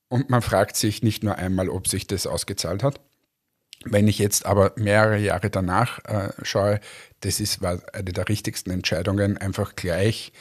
und 0.09 0.29
man 0.29 0.43
fragt 0.43 0.77
sich 0.77 1.03
nicht 1.03 1.25
nur 1.25 1.37
einmal, 1.37 1.71
ob 1.71 1.89
sich 1.89 2.07
das 2.07 2.27
ausgezahlt 2.27 2.83
hat. 2.83 3.01
Wenn 3.85 4.09
ich 4.09 4.19
jetzt 4.19 4.47
aber 4.47 4.73
mehrere 4.77 5.19
Jahre 5.19 5.51
danach 5.51 5.99
äh, 6.05 6.33
schaue, 6.43 6.81
das 7.21 7.41
ist, 7.41 7.62
war 7.62 7.81
eine 7.93 8.12
der 8.12 8.29
richtigsten 8.29 8.71
Entscheidungen, 8.71 9.39
einfach 9.39 9.77
gleich 9.77 10.33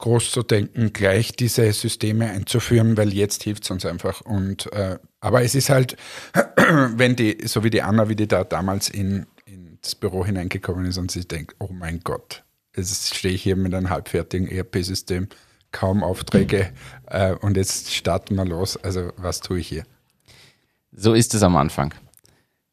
groß 0.00 0.32
zu 0.32 0.42
denken, 0.42 0.92
gleich 0.92 1.32
diese 1.32 1.72
Systeme 1.72 2.30
einzuführen, 2.30 2.96
weil 2.96 3.12
jetzt 3.12 3.42
hilft 3.42 3.64
es 3.64 3.70
uns 3.70 3.86
einfach. 3.86 4.22
Und 4.22 4.72
äh, 4.72 4.98
aber 5.20 5.42
es 5.42 5.54
ist 5.54 5.68
halt, 5.68 5.96
wenn 6.96 7.16
die, 7.16 7.38
so 7.44 7.62
wie 7.62 7.70
die 7.70 7.82
Anna, 7.82 8.08
wie 8.08 8.16
die 8.16 8.26
da 8.26 8.44
damals 8.44 8.88
in, 8.88 9.26
ins 9.44 9.94
Büro 9.94 10.24
hineingekommen 10.24 10.86
ist 10.86 10.98
und 10.98 11.10
sie 11.10 11.26
denkt, 11.26 11.54
oh 11.58 11.68
mein 11.70 12.00
Gott, 12.00 12.42
jetzt 12.74 13.14
stehe 13.14 13.34
ich 13.34 13.42
hier 13.42 13.56
mit 13.56 13.74
einem 13.74 13.90
halbfertigen 13.90 14.48
ERP-System, 14.48 15.28
kaum 15.70 16.02
Aufträge 16.02 16.72
äh, 17.06 17.32
und 17.34 17.56
jetzt 17.56 17.92
starten 17.92 18.34
wir 18.36 18.46
los. 18.46 18.76
Also 18.78 19.12
was 19.16 19.40
tue 19.40 19.60
ich 19.60 19.68
hier? 19.68 19.84
So 20.92 21.12
ist 21.12 21.34
es 21.34 21.42
am 21.42 21.56
Anfang. 21.56 21.94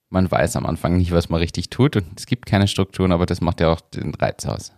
Man 0.09 0.29
weiß 0.31 0.55
am 0.55 0.65
Anfang 0.65 0.97
nicht, 0.97 1.11
was 1.11 1.29
man 1.29 1.39
richtig 1.39 1.69
tut 1.69 1.95
und 1.97 2.17
es 2.17 2.25
gibt 2.25 2.45
keine 2.45 2.67
Strukturen, 2.67 3.11
aber 3.11 3.25
das 3.25 3.41
macht 3.41 3.59
ja 3.59 3.69
auch 3.69 3.81
den 3.81 4.13
Reiz 4.15 4.45
aus. 4.45 4.71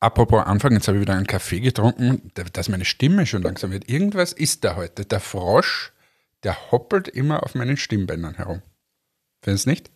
Apropos 0.00 0.44
Anfang, 0.44 0.72
jetzt 0.72 0.88
habe 0.88 0.98
ich 0.98 1.02
wieder 1.02 1.14
einen 1.14 1.26
Kaffee 1.26 1.60
getrunken, 1.60 2.30
da- 2.34 2.44
dass 2.44 2.68
meine 2.68 2.84
Stimme 2.84 3.26
schon 3.26 3.42
langsam 3.42 3.70
wird. 3.72 3.88
Irgendwas 3.88 4.32
ist 4.32 4.64
da 4.64 4.76
heute. 4.76 5.04
Der 5.04 5.20
Frosch, 5.20 5.92
der 6.44 6.70
hoppelt 6.70 7.08
immer 7.08 7.42
auf 7.42 7.54
meinen 7.54 7.76
Stimmbändern 7.76 8.34
herum. 8.34 8.62
Findest 9.42 9.66
du 9.66 9.70
nicht? 9.70 9.90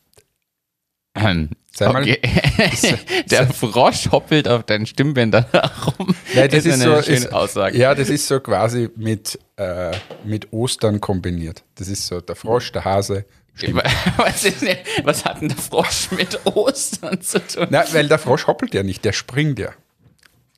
Ähm, 1.14 1.50
Sei 1.72 1.88
mal- 1.92 2.02
okay. 2.02 2.20
Der 3.30 3.48
Frosch 3.52 4.10
hoppelt 4.12 4.46
auf 4.48 4.62
deinen 4.64 4.86
Stimmbändern 4.86 5.44
herum. 5.50 6.14
Nein, 6.34 6.48
das 6.50 6.64
ist, 6.64 6.74
eine 6.74 6.96
so, 6.96 7.02
schöne 7.02 7.16
ist, 7.16 7.32
Aussage. 7.32 7.76
Ja, 7.78 7.94
das 7.94 8.08
ist 8.10 8.26
so 8.28 8.38
quasi 8.40 8.90
mit, 8.96 9.38
äh, 9.56 9.92
mit 10.24 10.52
Ostern 10.52 11.00
kombiniert. 11.00 11.64
Das 11.74 11.88
ist 11.88 12.06
so 12.06 12.20
der 12.20 12.36
Frosch, 12.36 12.70
der 12.72 12.84
Hase. 12.84 13.24
Was, 14.16 14.44
ist 14.44 14.62
denn, 14.62 14.76
was 15.04 15.24
hat 15.24 15.40
denn 15.40 15.48
der 15.48 15.56
Frosch 15.56 16.10
mit 16.12 16.46
Ostern 16.46 17.20
zu 17.20 17.44
tun? 17.46 17.68
Na, 17.70 17.84
weil 17.92 18.08
der 18.08 18.18
Frosch 18.18 18.46
hoppelt 18.46 18.74
ja 18.74 18.82
nicht, 18.82 19.04
der 19.04 19.12
springt 19.12 19.58
ja. 19.58 19.70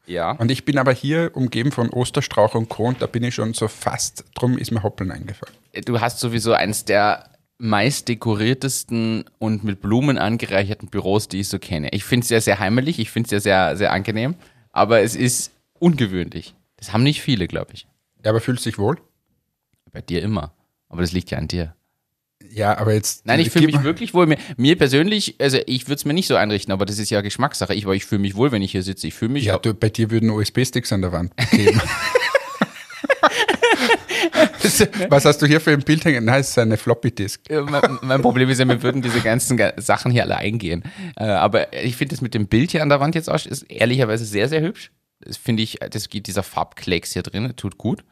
Ja. 0.07 0.33
Und 0.33 0.51
ich 0.51 0.65
bin 0.65 0.79
aber 0.79 0.93
hier 0.93 1.31
umgeben 1.35 1.73
von 1.73 1.91
Osterstrauch 1.91 2.55
und 2.55 2.69
Co. 2.69 2.87
Und 2.87 3.03
da 3.03 3.07
bin 3.07 3.23
ich 3.23 3.35
schon 3.35 3.55
so 3.55 3.69
fast, 3.69 4.25
drum 4.35 4.59
ist 4.59 4.71
mir 4.71 4.83
Hoppeln 4.83 5.11
eingefallen. 5.11 5.55
Du 5.85 6.01
hast 6.01 6.19
sowieso 6.19 6.53
eins 6.53 6.85
der 6.85 7.31
meist 7.59 8.09
dekoriertesten 8.09 9.25
und 9.39 9.63
mit 9.63 9.81
Blumen 9.81 10.19
angereicherten 10.19 10.89
Büros, 10.89 11.29
die 11.29 11.41
ich 11.41 11.49
so 11.49 11.61
kenne. 11.61 11.91
Ich 11.93 12.05
finde 12.05 12.25
es 12.25 12.31
ja 12.31 12.41
sehr 12.41 12.59
heimelig, 12.59 12.99
ich 12.99 13.11
finde 13.11 13.27
es 13.27 13.31
ja 13.31 13.41
sehr, 13.41 13.77
sehr 13.77 13.93
angenehm, 13.93 14.35
aber 14.73 15.03
es 15.03 15.15
ist 15.15 15.53
ungewöhnlich. 15.79 16.55
Das 16.77 16.93
haben 16.93 17.05
nicht 17.05 17.23
viele, 17.23 17.47
glaube 17.47 17.73
ich. 17.75 17.87
Ja, 18.25 18.31
aber 18.31 18.41
fühlst 18.41 18.67
du 18.67 18.71
dich 18.71 18.79
wohl? 18.79 18.99
Bei 19.93 20.01
dir 20.01 20.23
immer. 20.23 20.53
Aber 20.89 21.03
das 21.03 21.13
liegt 21.13 21.31
ja 21.31 21.39
an 21.39 21.47
dir. 21.47 21.77
Ja, 22.51 22.77
aber 22.79 22.93
jetzt. 22.95 23.27
Nein, 23.27 23.41
ich 23.41 23.51
fühle 23.51 23.67
mich 23.67 23.83
wirklich 23.83 24.15
wohl. 24.15 24.27
Mir, 24.27 24.37
mir 24.57 24.77
persönlich, 24.77 25.37
also 25.41 25.59
ich 25.67 25.87
würde 25.87 25.97
es 25.97 26.05
mir 26.05 26.15
nicht 26.15 26.27
so 26.27 26.37
einrichten, 26.37 26.73
aber 26.73 26.85
das 26.85 26.99
ist 26.99 27.11
ja 27.11 27.21
Geschmackssache. 27.21 27.75
Ich, 27.75 27.85
aber 27.85 27.95
ich 27.95 28.05
fühle 28.05 28.21
mich 28.21 28.35
wohl, 28.37 28.53
wenn 28.53 28.63
ich 28.63 28.73
hier 28.73 28.83
sitze. 28.83 29.07
Ich 29.07 29.15
fühle 29.15 29.33
mich. 29.33 29.45
Ja, 29.45 29.59
du, 29.59 29.75
bei 29.75 29.89
dir 29.89 30.11
würden 30.11 30.31
USB-Sticks 30.31 30.93
an 30.93 31.03
der 31.03 31.13
Wand 31.13 31.37
kleben. 31.37 31.81
Was 35.09 35.25
hast 35.25 35.39
du 35.43 35.47
hier 35.47 35.61
für 35.61 35.73
ein 35.73 35.83
Bild 35.83 36.05
hängen? 36.05 36.25
Nein, 36.25 36.41
es 36.41 36.51
ist 36.51 36.59
eine 36.59 36.77
Floppy-Disk. 36.77 37.43
Mein, 37.51 37.99
mein 38.03 38.23
Problem 38.23 38.49
ist 38.49 38.59
ja, 38.59 38.65
mir 38.65 38.83
würden 38.83 39.03
diese 39.03 39.21
ganzen 39.21 39.57
Ga- 39.57 39.73
Sachen 39.77 40.11
hier 40.11 40.23
alle 40.23 40.37
eingehen. 40.37 40.83
Äh, 41.17 41.25
aber 41.25 41.73
ich 41.73 41.97
finde 41.97 42.15
das 42.15 42.21
mit 42.23 42.35
dem 42.35 42.47
Bild 42.47 42.71
hier 42.71 42.83
an 42.83 42.89
der 42.89 43.01
Wand 43.01 43.15
jetzt 43.15 43.29
auch, 43.31 43.45
ist 43.45 43.63
ehrlicherweise 43.71 44.25
sehr, 44.25 44.49
sehr 44.49 44.61
hübsch. 44.61 44.91
Das 45.21 45.37
finde 45.37 45.63
ich, 45.63 45.79
das 45.91 46.09
geht 46.09 46.27
dieser 46.27 46.43
Farbklecks 46.43 47.13
hier 47.13 47.23
drin, 47.23 47.53
tut 47.57 47.79
gut. 47.79 48.05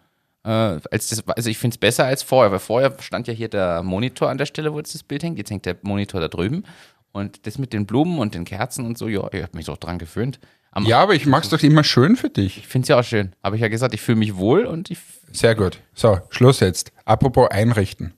Äh, 0.44 0.48
als 0.90 1.08
das, 1.08 1.26
also 1.28 1.50
ich 1.50 1.58
finde 1.58 1.74
es 1.74 1.78
besser 1.78 2.06
als 2.06 2.22
vorher, 2.22 2.50
weil 2.52 2.58
vorher 2.58 2.94
stand 3.00 3.28
ja 3.28 3.34
hier 3.34 3.48
der 3.48 3.82
Monitor 3.82 4.30
an 4.30 4.38
der 4.38 4.46
Stelle, 4.46 4.72
wo 4.72 4.78
jetzt 4.78 4.94
das 4.94 5.02
Bild 5.02 5.22
hängt. 5.22 5.38
Jetzt 5.38 5.50
hängt 5.50 5.66
der 5.66 5.76
Monitor 5.82 6.20
da 6.20 6.28
drüben. 6.28 6.64
Und 7.12 7.46
das 7.46 7.58
mit 7.58 7.72
den 7.72 7.86
Blumen 7.86 8.18
und 8.18 8.34
den 8.34 8.44
Kerzen 8.44 8.86
und 8.86 8.96
so, 8.96 9.08
ja, 9.08 9.28
ich 9.32 9.42
habe 9.42 9.56
mich 9.56 9.66
doch 9.66 9.76
dran 9.76 9.98
gewöhnt. 9.98 10.38
Am, 10.70 10.86
Ja, 10.86 11.00
aber 11.00 11.14
ich 11.14 11.26
mag's 11.26 11.48
doch 11.48 11.60
immer 11.62 11.82
schön 11.82 12.16
für 12.16 12.30
dich. 12.30 12.58
Ich 12.58 12.68
finde 12.68 12.84
es 12.84 12.88
ja 12.88 13.00
auch 13.00 13.04
schön. 13.04 13.34
Habe 13.42 13.56
ich 13.56 13.62
ja 13.62 13.68
gesagt, 13.68 13.92
ich 13.92 14.00
fühle 14.00 14.18
mich 14.18 14.36
wohl 14.36 14.64
und 14.66 14.90
ich. 14.90 14.98
Sehr 15.32 15.54
gut. 15.56 15.78
So, 15.94 16.20
Schluss 16.30 16.60
jetzt. 16.60 16.92
Apropos 17.04 17.50
einrichten. 17.50 18.14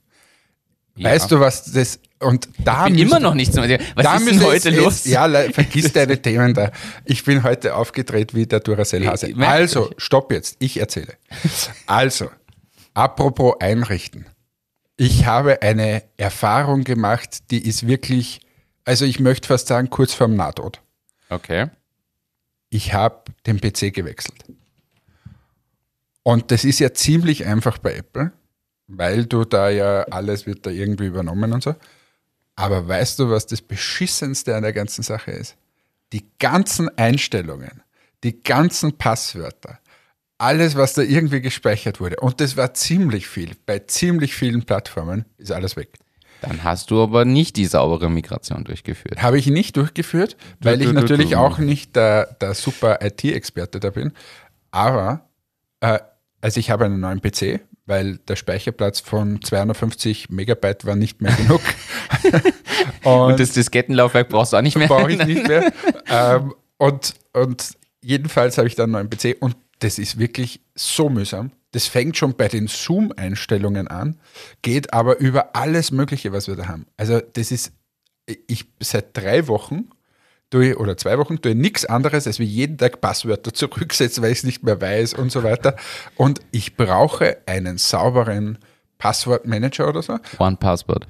Ja. 0.97 1.11
Weißt 1.11 1.31
du, 1.33 1.41
was 1.41 1.73
das. 1.73 1.99
Und 2.23 2.49
da 2.59 2.87
ich 2.87 2.93
bin 2.93 3.02
müssen- 3.05 3.07
immer 3.09 3.21
noch 3.21 3.35
nicht 3.35 3.52
so. 3.52 3.61
Was 3.62 3.69
da 3.97 4.17
ist 4.17 4.26
denn 4.31 4.43
heute 4.43 4.71
jetzt- 4.71 4.79
los? 4.79 5.05
Ja, 5.05 5.29
vergiss 5.52 5.93
deine 5.93 6.21
Themen 6.21 6.55
da. 6.55 6.71
Ich 7.05 7.25
bin 7.25 7.43
heute 7.43 7.75
aufgedreht 7.75 8.35
wie 8.35 8.47
der 8.47 8.61
Duracell-Hase. 8.61 9.35
Also, 9.38 9.91
stopp 9.97 10.33
jetzt. 10.33 10.57
Ich 10.61 10.79
erzähle. 10.79 11.14
Also, 11.87 12.31
apropos 12.95 13.55
einrichten. 13.61 14.26
Ich 14.97 15.26
habe 15.26 15.62
eine 15.62 16.02
Erfahrung 16.17 16.85
gemacht, 16.85 17.50
die 17.50 17.67
ist 17.67 17.87
wirklich, 17.87 18.41
also 18.85 19.05
ich 19.05 19.19
möchte 19.21 19.49
fast 19.49 19.67
sagen, 19.69 19.91
kurz 19.91 20.14
vorm 20.14 20.35
Nahtod. 20.37 20.81
Okay. 21.29 21.67
Ich 22.71 22.95
habe 22.95 23.23
den 23.47 23.61
PC 23.61 23.91
gewechselt. 23.93 24.45
Und 26.23 26.50
das 26.52 26.64
ist 26.64 26.79
ja 26.79 26.93
ziemlich 26.95 27.47
einfach 27.47 27.79
bei 27.79 27.95
Apple, 27.95 28.33
weil 28.87 29.26
du 29.26 29.45
da 29.45 29.71
ja 29.71 30.02
alles 30.05 30.47
wird 30.47 30.67
da 30.67 30.71
irgendwie 30.71 31.07
übernommen 31.07 31.52
und 31.52 31.62
so. 31.62 31.75
Aber 32.62 32.87
weißt 32.87 33.19
du, 33.19 33.28
was 33.28 33.47
das 33.47 33.61
Beschissenste 33.61 34.54
an 34.54 34.62
der 34.62 34.73
ganzen 34.73 35.02
Sache 35.02 35.33
ist? 35.33 35.57
Die 36.12 36.25
ganzen 36.38 36.97
Einstellungen, 36.97 37.83
die 38.23 38.40
ganzen 38.42 38.97
Passwörter, 38.99 39.81
alles, 40.38 40.76
was 40.76 40.95
da 40.95 41.02
irgendwie 41.02 41.40
gespeichert 41.40 42.00
wurde, 42.00 42.16
und 42.21 42.40
das 42.40 42.57
war 42.57 42.73
ziemlich 42.75 43.26
viel, 43.26 43.50
bei 43.66 43.81
ziemlich 43.81 44.35
vielen 44.35 44.62
Plattformen 44.64 45.25
ist 45.38 45.50
alles 45.50 45.76
weg. 45.76 45.88
Dann 46.40 46.62
hast 46.64 46.90
du 46.90 47.02
aber 47.02 47.25
nicht 47.25 47.57
die 47.57 47.66
saubere 47.66 48.09
Migration 48.11 48.64
durchgeführt. 48.64 49.23
Habe 49.23 49.38
ich 49.38 49.47
nicht 49.47 49.76
durchgeführt, 49.76 50.37
weil 50.61 50.78
Du, 50.78 50.85
ich 50.85 50.90
du, 50.90 50.95
natürlich 50.95 51.31
du. 51.31 51.37
auch 51.38 51.59
nicht 51.59 51.97
der, 51.97 52.26
der 52.40 52.54
super 52.54 52.99
IT-Experte 53.00 53.81
da 53.81 53.90
bin. 53.90 54.12
Aber, 54.73 55.28
äh, 55.81 55.99
also 56.40 56.59
ich 56.61 56.71
habe 56.71 56.85
einen 56.85 57.00
neuen 57.00 57.21
PC, 57.21 57.61
weil 57.87 58.19
der 58.19 58.37
Speicherplatz 58.37 59.01
von 59.01 59.43
250 59.43 60.31
Megabyte 60.31 60.85
war 60.85 60.97
nicht 60.97 61.21
mehr 61.21 61.33
genug. 61.33 61.61
Und 63.05 63.41
das 63.41 63.53
Diskettenlaufwerk 63.53 64.29
brauchst 64.29 64.53
du 64.53 64.57
auch 64.57 64.62
nicht 64.62 64.77
mehr. 64.77 64.89
brauche 64.89 65.12
ich 65.12 65.25
nicht 65.25 65.47
mehr. 65.47 65.73
ähm, 66.09 66.55
und, 66.79 67.15
und 67.33 67.77
jedenfalls 68.01 68.59
habe 68.59 68.69
ich 68.69 68.75
dann 68.75 68.95
einen 68.95 69.09
neuen 69.09 69.11
PC 69.11 69.41
und 69.41 69.57
das 69.79 69.99
ist 69.99 70.19
wirklich 70.19 70.61
so 70.75 71.09
mühsam. 71.09 71.53
Das 71.73 71.87
fängt 71.87 72.17
schon 72.17 72.35
bei 72.35 72.49
den 72.49 72.67
Zoom-Einstellungen 72.67 73.89
an, 73.89 74.19
geht 74.62 74.93
aber 74.93 75.19
über 75.19 75.55
alles 75.55 75.91
Mögliche, 75.91 76.33
was 76.33 76.49
wir 76.49 76.57
da 76.57 76.67
haben. 76.67 76.87
Also 76.97 77.21
das 77.21 77.51
ist, 77.51 77.73
ich 78.27 78.67
seit 78.81 79.17
drei 79.17 79.47
Wochen 79.49 79.91
tue 80.52 80.71
ich, 80.71 80.76
oder 80.76 80.97
zwei 80.97 81.18
Wochen 81.18 81.40
tue 81.40 81.52
ich 81.52 81.59
nichts 81.59 81.85
anderes, 81.85 82.26
als 82.26 82.38
wie 82.38 82.44
jeden 82.44 82.78
Tag 82.78 83.00
Passwörter 83.00 83.52
zurücksetzen, 83.54 84.23
weil 84.23 84.32
ich 84.32 84.38
es 84.38 84.44
nicht 84.44 84.62
mehr 84.62 84.80
weiß 84.80 85.14
und 85.14 85.32
so 85.32 85.42
weiter. 85.42 85.76
Und 86.16 86.40
ich 86.52 86.76
brauche 86.76 87.38
einen 87.47 87.78
sauberen 87.78 88.59
Passwortmanager 88.99 89.88
oder 89.88 90.02
so. 90.02 90.18
One 90.38 90.56
Password. 90.56 91.09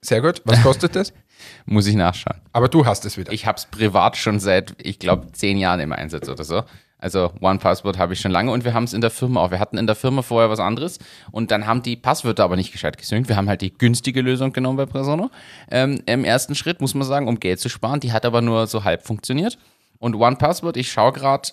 Sehr 0.00 0.20
gut. 0.20 0.42
Was 0.44 0.62
kostet 0.62 0.94
das? 0.94 1.12
Muss 1.66 1.86
ich 1.86 1.94
nachschauen. 1.94 2.40
Aber 2.52 2.68
du 2.68 2.84
hast 2.84 3.04
es 3.04 3.16
wieder. 3.16 3.32
Ich 3.32 3.46
habe 3.46 3.58
es 3.58 3.66
privat 3.66 4.16
schon 4.16 4.40
seit, 4.40 4.74
ich 4.78 4.98
glaube, 4.98 5.32
zehn 5.32 5.56
Jahren 5.56 5.80
im 5.80 5.92
Einsatz 5.92 6.28
oder 6.28 6.44
so. 6.44 6.64
Also 6.98 7.32
One 7.40 7.60
Password 7.60 7.96
habe 7.96 8.12
ich 8.12 8.20
schon 8.20 8.32
lange 8.32 8.50
und 8.50 8.64
wir 8.64 8.74
haben 8.74 8.84
es 8.84 8.92
in 8.92 9.00
der 9.00 9.10
Firma 9.10 9.40
auch. 9.40 9.50
Wir 9.52 9.60
hatten 9.60 9.78
in 9.78 9.86
der 9.86 9.94
Firma 9.94 10.22
vorher 10.22 10.50
was 10.50 10.58
anderes 10.58 10.98
und 11.30 11.52
dann 11.52 11.66
haben 11.66 11.82
die 11.82 11.96
Passwörter 11.96 12.42
aber 12.44 12.56
nicht 12.56 12.72
gescheit 12.72 12.98
gesynkt. 12.98 13.28
Wir 13.28 13.36
haben 13.36 13.48
halt 13.48 13.62
die 13.62 13.72
günstige 13.72 14.20
Lösung 14.20 14.52
genommen 14.52 14.76
bei 14.76 14.86
Presono. 14.86 15.30
Ähm, 15.70 16.02
Im 16.06 16.24
ersten 16.24 16.56
Schritt 16.56 16.80
muss 16.80 16.94
man 16.94 17.06
sagen, 17.06 17.28
um 17.28 17.38
Geld 17.38 17.60
zu 17.60 17.68
sparen. 17.68 18.00
Die 18.00 18.12
hat 18.12 18.26
aber 18.26 18.42
nur 18.42 18.66
so 18.66 18.82
halb 18.82 19.06
funktioniert. 19.06 19.58
Und 19.98 20.16
One 20.16 20.36
Password, 20.36 20.76
ich 20.76 20.90
schaue 20.90 21.12
gerade 21.12 21.50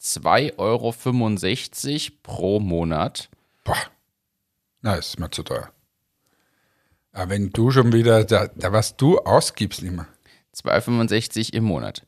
2,65 0.00 0.56
Euro 0.58 0.94
pro 2.22 2.60
Monat. 2.60 3.28
Boah, 3.64 3.76
na, 4.80 4.94
ist 4.94 5.18
mir 5.18 5.30
zu 5.30 5.42
teuer. 5.42 5.70
Aber 7.12 7.30
wenn 7.30 7.50
du 7.50 7.70
schon 7.70 7.92
wieder, 7.92 8.24
da, 8.24 8.48
da 8.54 8.72
was 8.72 8.96
du 8.96 9.18
ausgibst 9.18 9.82
immer. 9.82 10.06
2,65 10.54 11.52
im 11.52 11.64
Monat. 11.64 12.04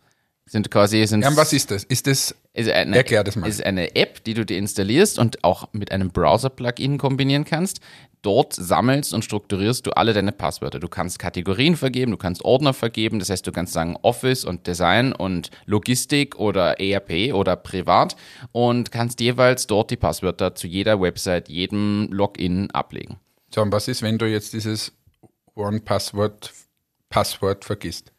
Sind 0.47 0.71
quasi, 0.71 1.05
sind 1.07 1.23
Ja, 1.23 1.29
und 1.29 1.37
was 1.37 1.53
ist 1.53 1.71
das? 1.71 1.85
Ist 1.85 2.07
das, 2.07 2.35
ist 2.53 2.69
eine, 2.71 2.97
Erklär 2.97 3.23
das 3.23 3.37
mal. 3.37 3.49
ist 3.49 3.65
eine 3.65 3.95
App, 3.95 4.25
die 4.25 4.35
du 4.35 4.45
dir 4.45 4.59
installierst 4.59 5.19
und 5.19 5.45
auch 5.45 5.73
mit 5.73 5.93
einem 5.93 6.11
Browser-Plugin 6.11 6.99
kombinieren 6.99 7.45
kannst. 7.45 7.81
Dort 8.23 8.53
sammelst 8.53 9.15
und 9.15 9.25
strukturierst 9.25 9.87
du 9.87 9.93
alle 9.93 10.13
deine 10.13 10.33
Passwörter. 10.33 10.79
Du 10.79 10.89
kannst 10.89 11.19
Kategorien 11.19 11.77
vergeben, 11.77 12.11
du 12.11 12.19
kannst 12.19 12.45
Ordner 12.45 12.75
vergeben. 12.75 13.19
Das 13.19 13.31
heißt, 13.31 13.47
du 13.47 13.53
kannst 13.53 13.73
sagen 13.73 13.97
Office 14.03 14.45
und 14.45 14.67
Design 14.67 15.13
und 15.13 15.51
Logistik 15.65 16.37
oder 16.37 16.81
ERP 16.81 17.33
oder 17.33 17.57
privat 17.57 18.17
und 18.53 18.91
kannst 18.91 19.21
jeweils 19.21 19.67
dort 19.67 19.91
die 19.91 19.97
Passwörter 19.97 20.55
zu 20.55 20.67
jeder 20.67 21.01
Website, 21.01 21.49
jedem 21.49 22.09
Login 22.11 22.71
ablegen. 22.73 23.19
so, 23.55 23.63
und 23.63 23.73
was 23.73 23.89
ist, 23.89 24.03
wenn 24.03 24.19
du 24.19 24.27
jetzt 24.27 24.53
dieses 24.53 24.93
One-Passwort 25.55 26.53
Passwort 27.09 27.65
vergisst? 27.65 28.13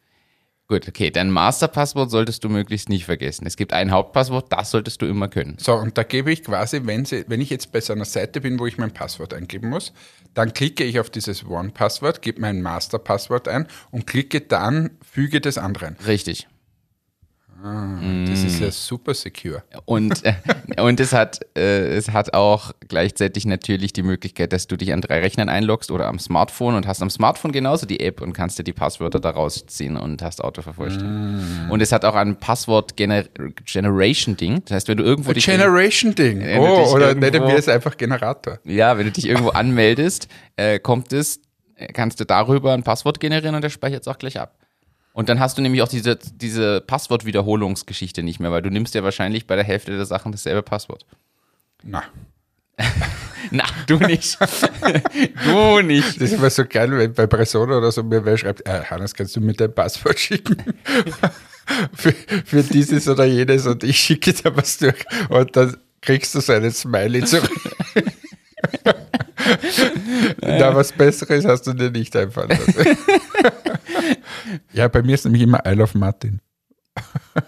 Gut, 0.71 0.87
okay, 0.87 1.11
dein 1.11 1.31
Masterpasswort 1.31 2.09
solltest 2.09 2.45
du 2.45 2.47
möglichst 2.47 2.87
nicht 2.87 3.03
vergessen. 3.03 3.45
Es 3.45 3.57
gibt 3.57 3.73
ein 3.73 3.91
Hauptpasswort, 3.91 4.53
das 4.53 4.71
solltest 4.71 5.01
du 5.01 5.05
immer 5.05 5.27
können. 5.27 5.57
So, 5.59 5.73
und 5.73 5.97
da 5.97 6.03
gebe 6.03 6.31
ich 6.31 6.45
quasi, 6.45 6.79
wenn, 6.85 7.03
sie, 7.03 7.25
wenn 7.27 7.41
ich 7.41 7.49
jetzt 7.49 7.73
bei 7.73 7.81
so 7.81 7.91
einer 7.91 8.05
Seite 8.05 8.39
bin, 8.39 8.57
wo 8.57 8.65
ich 8.67 8.77
mein 8.77 8.93
Passwort 8.93 9.33
eingeben 9.33 9.67
muss, 9.67 9.91
dann 10.33 10.53
klicke 10.53 10.85
ich 10.85 10.97
auf 11.01 11.09
dieses 11.09 11.45
One-Passwort, 11.45 12.21
gebe 12.21 12.39
mein 12.39 12.61
Master-Passwort 12.61 13.49
ein 13.49 13.67
und 13.91 14.07
klicke 14.07 14.39
dann, 14.39 14.91
füge 15.01 15.41
das 15.41 15.57
andere 15.57 15.87
ein. 15.87 15.97
Richtig. 16.07 16.47
Das 18.27 18.43
ist 18.43 18.59
ja 18.59 18.71
super 18.71 19.13
secure. 19.13 19.63
Und, 19.85 20.23
äh, 20.25 20.33
und 20.81 20.99
es, 20.99 21.13
hat, 21.13 21.39
äh, 21.55 21.95
es 21.95 22.09
hat 22.09 22.33
auch 22.33 22.71
gleichzeitig 22.87 23.45
natürlich 23.45 23.93
die 23.93 24.03
Möglichkeit, 24.03 24.53
dass 24.53 24.67
du 24.67 24.77
dich 24.77 24.93
an 24.93 25.01
drei 25.01 25.19
Rechnern 25.19 25.49
einloggst 25.49 25.91
oder 25.91 26.07
am 26.07 26.17
Smartphone 26.19 26.75
und 26.75 26.87
hast 26.87 27.01
am 27.01 27.09
Smartphone 27.09 27.51
genauso 27.51 27.85
die 27.85 27.99
App 27.99 28.21
und 28.21 28.31
kannst 28.33 28.57
dir 28.57 28.63
die 28.63 28.71
Passwörter 28.73 29.19
daraus 29.19 29.65
ziehen 29.67 29.97
und 29.97 30.21
hast 30.21 30.41
Autovervollständigung. 30.43 31.69
Und 31.69 31.81
es 31.81 31.91
hat 31.91 32.05
auch 32.05 32.15
ein 32.15 32.37
Passwort-Generation-Ding. 32.37 34.61
Das 34.65 34.75
heißt, 34.75 34.87
wenn 34.87 34.97
du 34.97 35.03
irgendwo 35.03 35.33
dich, 35.33 35.45
Generation-Ding. 35.45 36.39
Dich 36.39 36.57
Oh, 36.57 36.93
oder 36.93 37.13
nennen 37.15 37.47
wir 37.47 37.55
es 37.55 37.67
einfach 37.67 37.97
Generator. 37.97 38.59
ja, 38.65 38.97
wenn 38.97 39.05
du 39.05 39.11
dich 39.11 39.27
irgendwo 39.27 39.49
anmeldest, 39.49 40.27
äh, 40.55 40.79
kommt 40.79 41.13
es, 41.13 41.41
äh, 41.75 41.87
kannst 41.93 42.19
du 42.19 42.25
darüber 42.25 42.73
ein 42.73 42.83
Passwort 42.83 43.19
generieren 43.19 43.55
und 43.55 43.63
der 43.63 43.69
speichert 43.69 44.01
es 44.01 44.07
auch 44.07 44.17
gleich 44.17 44.39
ab. 44.39 44.57
Und 45.13 45.29
dann 45.29 45.39
hast 45.39 45.57
du 45.57 45.61
nämlich 45.61 45.81
auch 45.81 45.87
diese, 45.87 46.15
diese 46.15 46.81
Passwortwiederholungsgeschichte 46.81 48.23
nicht 48.23 48.39
mehr, 48.39 48.51
weil 48.51 48.61
du 48.61 48.69
nimmst 48.69 48.95
ja 48.95 49.03
wahrscheinlich 49.03 49.45
bei 49.47 49.55
der 49.55 49.65
Hälfte 49.65 49.95
der 49.95 50.05
Sachen 50.05 50.31
dasselbe 50.31 50.63
Passwort. 50.63 51.05
Na, 51.83 52.03
Na, 53.51 53.63
du 53.87 53.97
nicht. 53.97 54.37
du 55.45 55.81
nicht. 55.81 56.21
das 56.21 56.31
ist 56.31 56.33
immer 56.33 56.49
so 56.49 56.65
geil, 56.65 56.91
wenn 56.91 57.13
bei 57.13 57.27
Persona 57.27 57.77
oder 57.77 57.91
so 57.91 58.03
mir 58.03 58.23
wer 58.23 58.37
schreibt, 58.37 58.67
äh, 58.67 58.83
Hannes, 58.89 59.13
kannst 59.13 59.35
du 59.35 59.41
mir 59.41 59.53
dein 59.53 59.73
Passwort 59.73 60.19
schicken? 60.19 60.57
für, 61.93 62.13
für 62.45 62.63
dieses 62.63 63.07
oder 63.07 63.25
jenes 63.25 63.65
und 63.65 63.83
ich 63.83 63.97
schicke 63.99 64.33
dir 64.33 64.55
was 64.55 64.77
durch 64.77 65.05
und 65.29 65.55
dann 65.55 65.77
kriegst 66.01 66.33
du 66.35 66.41
so 66.41 66.53
einen 66.53 66.71
Smiley 66.71 67.23
zurück. 67.23 67.51
Na, 70.41 70.75
was 70.75 70.91
Besseres 70.91 71.45
hast 71.45 71.67
du 71.67 71.73
dir 71.73 71.91
nicht 71.91 72.15
einfallen 72.15 72.49
lassen. 72.49 72.97
Ja, 74.73 74.87
bei 74.87 75.01
mir 75.01 75.15
ist 75.15 75.25
nämlich 75.25 75.43
immer 75.43 75.65
Isle 75.65 75.83
of 75.83 75.95
Martin. 75.95 76.41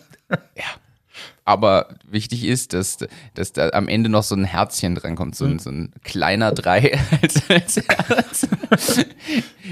Aber 1.46 1.90
wichtig 2.10 2.46
ist, 2.46 2.74
dass, 2.74 3.00
dass 3.34 3.52
da 3.52 3.70
am 3.70 3.90
Ende 3.90 4.10
noch 4.10 4.24
so 4.24 4.34
ein 4.36 4.46
Herzchen 4.46 4.96
drankommt, 4.96 5.36
so 5.36 5.46
ein, 5.46 5.60
so 5.60 5.70
ein 5.70 5.92
kleiner 6.04 6.54
Drei 6.54 6.98
als, 7.22 7.50
als 7.50 7.78
Herz. 7.86 8.48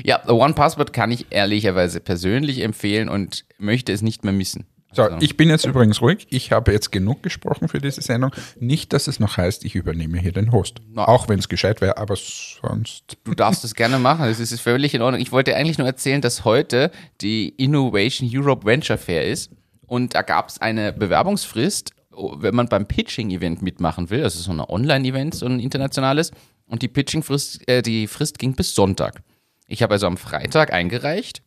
ja, 0.04 0.28
One 0.30 0.54
Password 0.54 0.92
kann 0.92 1.12
ich 1.12 1.28
ehrlicherweise 1.30 2.02
persönlich 2.02 2.60
empfehlen 2.62 3.08
und 3.08 3.46
möchte 3.58 3.94
es 3.94 4.02
nicht 4.02 4.26
mehr 4.26 4.34
missen. 4.34 4.66
So, 4.94 5.04
Also, 5.04 5.18
ich 5.22 5.38
bin 5.38 5.50
jetzt 5.50 5.66
übrigens 5.66 6.02
ruhig. 6.02 6.28
Ich 6.30 6.52
habe 6.52 6.72
jetzt 6.72 6.92
genug 6.92 7.24
gesprochen 7.24 7.68
für 7.68 7.80
diese 7.80 8.02
Sendung. 8.02 8.32
Nicht, 8.60 8.94
dass 8.94 9.08
es 9.08 9.20
noch 9.20 9.38
heißt, 9.38 9.64
ich 9.66 9.76
übernehme 9.76 10.20
hier 10.20 10.32
den 10.32 10.52
Host. 10.52 10.82
Na. 10.94 11.08
Auch 11.08 11.30
wenn 11.30 11.40
es 11.40 11.48
gescheit 11.48 11.82
wäre, 11.82 11.98
aber 11.98 12.16
sonst. 12.16 13.18
du 13.24 13.34
darfst 13.34 13.64
es 13.64 13.76
gerne 13.76 14.00
machen, 14.00 14.26
das 14.26 14.40
ist 14.40 14.60
völlig 14.60 14.94
in 14.94 15.02
Ordnung. 15.02 15.22
Ich 15.22 15.32
wollte 15.32 15.56
eigentlich 15.56 15.78
nur 15.78 15.88
erzählen, 15.88 16.22
dass 16.22 16.46
heute 16.46 16.92
die 17.22 17.50
Innovation 17.50 18.30
Europe 18.32 18.66
Venture 18.66 18.98
Fair 18.98 19.28
ist 19.28 19.52
und 19.88 20.16
da 20.16 20.22
gab 20.22 20.48
es 20.48 20.62
eine 20.62 20.94
Bewerbungsfrist, 20.94 21.92
wenn 22.12 22.56
man 22.56 22.68
beim 22.68 22.86
Pitching-Event 22.86 23.62
mitmachen 23.62 24.10
will, 24.10 24.24
also 24.24 24.40
so 24.40 24.52
ein 24.52 24.62
Online-Event, 24.62 25.36
so 25.36 25.46
ein 25.46 25.60
internationales, 25.60 26.32
und 26.66 26.82
die 26.82 26.88
Pitching-Frist, 26.88 27.68
äh, 27.68 27.82
die 27.82 28.08
Frist 28.08 28.40
ging 28.40 28.54
bis 28.54 28.74
Sonntag. 28.74 29.22
Ich 29.68 29.84
habe 29.84 29.94
also 29.94 30.08
am 30.08 30.16
Freitag 30.16 30.72
eingereicht, 30.72 31.42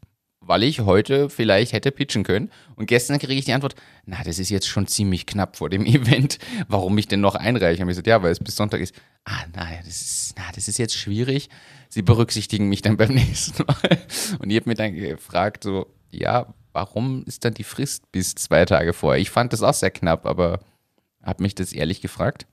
weil 0.47 0.63
ich 0.63 0.81
heute 0.81 1.31
vielleicht 1.31 1.73
hätte 1.73 1.91
pitchen 1.91 2.25
können. 2.25 2.51
Und 2.77 2.87
gestern 2.87 3.19
kriege 3.19 3.35
ich 3.35 3.45
die 3.45 3.53
Antwort, 3.53 3.75
na, 4.07 4.23
das 4.25 4.39
ist 4.39 4.51
jetzt 4.51 4.67
schon 4.67 4.87
ziemlich 4.87 5.27
knapp 5.27 5.57
vor 5.57 5.71
dem 5.71 5.87
Event. 5.87 6.39
Warum 6.69 6.97
ich 6.99 7.09
denn 7.09 7.21
noch 7.21 7.35
einreiche? 7.35 7.83
Und 7.83 7.89
ich 7.89 7.93
gesagt, 7.93 8.07
ja, 8.07 8.23
weil 8.23 8.33
es 8.33 8.39
bis 8.41 8.57
Sonntag 8.57 8.81
ist. 8.81 8.95
Ah, 9.25 9.45
naja, 9.55 9.79
das 9.85 10.01
ist, 10.01 10.35
na, 10.37 10.45
das 10.55 10.69
ist 10.69 10.79
jetzt 10.79 10.97
schwierig. 10.97 11.49
Sie 11.89 12.03
berücksichtigen 12.03 12.69
mich 12.69 12.83
dann 12.83 12.97
beim 12.99 13.15
nächsten 13.15 13.65
Mal. 13.65 13.99
Und 14.39 14.51
ich 14.51 14.57
habe 14.57 14.69
mir 14.69 14.75
dann 14.75 14.95
gefragt, 14.95 15.65
so, 15.65 15.87
ja, 16.11 16.53
warum 16.73 17.25
ist 17.27 17.45
dann 17.45 17.55
die 17.55 17.65
Frist 17.65 18.11
bis 18.13 18.35
zwei 18.35 18.65
Tage 18.65 18.93
vorher? 18.93 19.21
Ich 19.21 19.31
fand 19.31 19.53
das 19.53 19.63
auch 19.63 19.75
sehr 19.75 19.91
knapp, 19.91 20.27
aber 20.27 20.61
habe 21.23 21.43
mich 21.43 21.55
das 21.55 21.73
ehrlich 21.73 22.01
gefragt. 22.01 22.47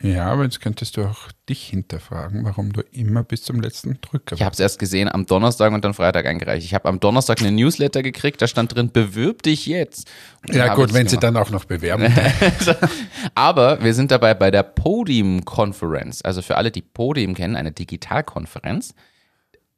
Ja, 0.00 0.26
aber 0.26 0.44
jetzt 0.44 0.60
könntest 0.60 0.96
du 0.96 1.02
auch 1.02 1.32
dich 1.48 1.66
hinterfragen, 1.66 2.44
warum 2.44 2.72
du 2.72 2.82
immer 2.92 3.24
bis 3.24 3.42
zum 3.42 3.60
letzten 3.60 4.00
Drücker 4.00 4.36
Ich 4.36 4.42
habe 4.42 4.52
es 4.52 4.60
erst 4.60 4.78
gesehen 4.78 5.08
am 5.08 5.26
Donnerstag 5.26 5.72
und 5.72 5.84
dann 5.84 5.92
Freitag 5.92 6.24
eingereicht. 6.26 6.64
Ich 6.64 6.72
habe 6.72 6.88
am 6.88 7.00
Donnerstag 7.00 7.40
eine 7.40 7.50
Newsletter 7.50 8.04
gekriegt, 8.04 8.40
da 8.40 8.46
stand 8.46 8.72
drin, 8.76 8.92
bewirb 8.92 9.42
dich 9.42 9.66
jetzt. 9.66 10.08
Und 10.46 10.54
Ja, 10.54 10.72
gut, 10.74 10.94
wenn 10.94 11.08
sie 11.08 11.16
dann 11.16 11.36
auch 11.36 11.50
noch 11.50 11.64
bewerben. 11.64 12.14
Aber 13.34 13.82
wir 13.82 13.92
sind 13.92 14.12
dabei 14.12 14.34
bei 14.34 14.52
der 14.52 14.62
Podium 14.62 15.44
Conference. 15.44 16.22
Also 16.22 16.42
für 16.42 16.56
alle, 16.56 16.70
die 16.70 16.82
Podium 16.82 17.34
kennen, 17.34 17.56
eine 17.56 17.72
Digitalkonferenz. 17.72 18.94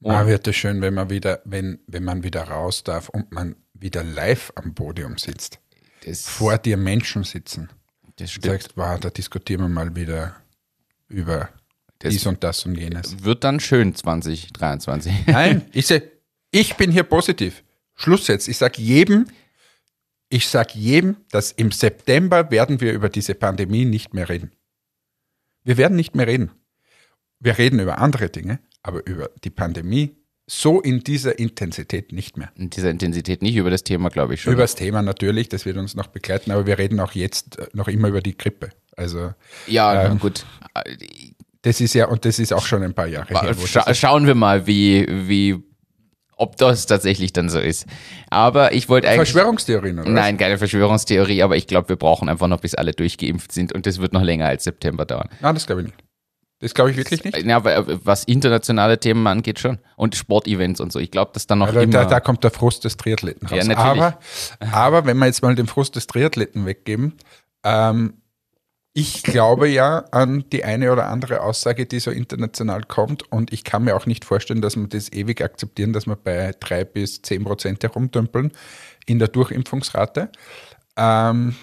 Ah, 0.04 0.26
wird 0.26 0.46
es 0.46 0.56
schön, 0.56 0.82
wenn 0.82 0.94
man 0.94 1.08
wieder, 1.08 1.40
wenn, 1.46 1.78
wenn 1.86 2.04
man 2.04 2.24
wieder 2.24 2.42
raus 2.44 2.84
darf 2.84 3.08
und 3.08 3.32
man 3.32 3.56
wieder 3.72 4.04
live 4.04 4.52
am 4.54 4.74
Podium 4.74 5.16
sitzt. 5.16 5.60
Das, 6.04 6.26
Vor 6.26 6.58
dir 6.58 6.76
Menschen 6.76 7.24
sitzen. 7.24 7.70
Das 8.20 8.30
Du 8.30 8.40
stimmt. 8.40 8.44
sagst, 8.62 8.76
wow, 8.76 8.98
da 8.98 9.10
diskutieren 9.10 9.62
wir 9.62 9.68
mal 9.68 9.94
wieder 9.96 10.36
über 11.08 11.48
Das- 11.98 12.12
dies 12.12 12.26
und 12.26 12.42
das 12.44 12.64
und 12.66 12.76
jenes. 12.76 13.22
Wird 13.24 13.44
dann 13.44 13.60
schön 13.60 13.94
2023. 13.94 15.12
Nein, 15.26 15.66
ich, 15.72 15.86
seh, 15.86 16.02
ich 16.50 16.76
bin 16.76 16.90
hier 16.90 17.02
positiv. 17.04 17.62
Schluss 17.94 18.26
jetzt. 18.28 18.48
Ich 18.48 18.56
sage 18.56 18.80
jedem, 18.80 19.26
ich 20.28 20.48
sage 20.48 20.72
jedem, 20.74 21.16
dass 21.30 21.52
im 21.52 21.70
September 21.72 22.50
werden 22.50 22.80
wir 22.80 22.92
über 22.92 23.08
diese 23.08 23.34
Pandemie 23.34 23.84
nicht 23.84 24.14
mehr 24.14 24.28
reden. 24.28 24.52
Wir 25.64 25.76
werden 25.76 25.96
nicht 25.96 26.14
mehr 26.14 26.26
reden. 26.26 26.50
Wir 27.40 27.58
reden 27.58 27.80
über 27.80 27.98
andere 27.98 28.28
Dinge, 28.30 28.58
aber 28.82 29.04
über 29.06 29.30
die 29.44 29.50
Pandemie 29.50 30.16
so 30.52 30.80
in 30.80 31.04
dieser 31.04 31.38
Intensität 31.38 32.10
nicht 32.10 32.36
mehr. 32.36 32.50
In 32.56 32.70
dieser 32.70 32.90
Intensität 32.90 33.40
nicht 33.40 33.54
über 33.54 33.70
das 33.70 33.84
Thema, 33.84 34.08
glaube 34.08 34.34
ich 34.34 34.42
schon. 34.42 34.52
Über 34.52 34.62
das 34.62 34.74
Thema 34.74 35.00
natürlich, 35.00 35.48
das 35.48 35.64
wird 35.64 35.76
uns 35.76 35.94
noch 35.94 36.08
begleiten, 36.08 36.50
aber 36.50 36.66
wir 36.66 36.76
reden 36.76 36.98
auch 36.98 37.12
jetzt 37.12 37.60
äh, 37.60 37.68
noch 37.72 37.86
immer 37.86 38.08
über 38.08 38.20
die 38.20 38.36
Grippe. 38.36 38.70
Also 38.96 39.32
ja, 39.68 40.06
ähm, 40.06 40.18
gut. 40.18 40.44
das 41.62 41.80
ist 41.80 41.94
ja, 41.94 42.08
und 42.08 42.24
das 42.24 42.40
ist 42.40 42.52
auch 42.52 42.66
schon 42.66 42.82
ein 42.82 42.94
paar 42.94 43.06
Jahre 43.06 43.28
her. 43.28 43.54
Scha 43.64 43.94
schauen 43.94 44.26
wir 44.26 44.34
mal, 44.34 44.66
wie, 44.66 45.06
wie, 45.08 45.62
ob 46.36 46.56
das 46.56 46.84
tatsächlich 46.86 47.32
dann 47.32 47.48
so 47.48 47.60
ist. 47.60 47.86
Aber 48.28 48.72
ich 48.72 48.88
wollte 48.88 49.08
eigentlich. 49.08 49.30
Verschwörungstheorien, 49.30 50.00
oder? 50.00 50.10
Nein, 50.10 50.36
keine 50.36 50.58
Verschwörungstheorie, 50.58 51.44
aber 51.44 51.56
ich 51.56 51.68
glaube, 51.68 51.90
wir 51.90 51.96
brauchen 51.96 52.28
einfach 52.28 52.48
noch, 52.48 52.60
bis 52.60 52.74
alle 52.74 52.90
durchgeimpft 52.90 53.52
sind 53.52 53.72
und 53.72 53.86
das 53.86 54.00
wird 54.00 54.12
noch 54.12 54.22
länger 54.22 54.46
als 54.46 54.64
September 54.64 55.06
dauern. 55.06 55.28
Nein, 55.40 55.54
das 55.54 55.66
glaube 55.66 55.82
ich 55.82 55.86
nicht. 55.86 56.09
Das 56.60 56.74
glaube 56.74 56.90
ich 56.90 56.96
wirklich 56.98 57.24
nicht. 57.24 57.38
Ja, 57.44 57.58
äh, 57.58 57.98
was 58.04 58.24
internationale 58.24 59.00
Themen 59.00 59.26
angeht 59.26 59.58
schon. 59.58 59.78
Und 59.96 60.14
Sportevents 60.14 60.80
und 60.80 60.92
so. 60.92 60.98
Ich 60.98 61.10
glaube, 61.10 61.30
dass 61.34 61.46
dann 61.46 61.60
noch 61.60 61.68
Also 61.68 61.80
immer... 61.80 61.92
da, 61.92 62.04
da 62.04 62.20
kommt 62.20 62.44
der 62.44 62.50
Frust 62.50 62.84
des 62.84 62.96
Triathleten 62.98 63.48
raus. 63.48 63.56
Ja, 63.56 63.64
natürlich. 63.64 64.02
aber, 64.02 64.18
aber 64.70 65.06
wenn 65.06 65.16
wir 65.16 65.26
jetzt 65.26 65.42
mal 65.42 65.54
den 65.54 65.66
Frust 65.66 65.96
des 65.96 66.06
Triathleten 66.06 66.66
weggeben, 66.66 67.14
ähm, 67.64 68.14
ich 68.92 69.22
glaube 69.22 69.68
ja 69.68 70.04
an 70.10 70.44
die 70.52 70.64
eine 70.64 70.92
oder 70.92 71.06
andere 71.06 71.42
Aussage, 71.42 71.86
die 71.86 72.00
so 72.00 72.10
international 72.10 72.82
kommt 72.82 73.30
und 73.32 73.52
ich 73.52 73.64
kann 73.64 73.84
mir 73.84 73.96
auch 73.96 74.06
nicht 74.06 74.24
vorstellen, 74.24 74.60
dass 74.60 74.76
wir 74.76 74.86
das 74.86 75.12
ewig 75.12 75.40
akzeptieren, 75.42 75.92
dass 75.92 76.06
wir 76.06 76.16
bei 76.16 76.52
drei 76.58 76.84
bis 76.84 77.22
zehn 77.22 77.44
Prozent 77.44 77.82
herumdümpeln 77.82 78.52
in 79.06 79.18
der 79.18 79.28
Durchimpfungsrate. 79.28 80.30
Ähm, 80.96 81.54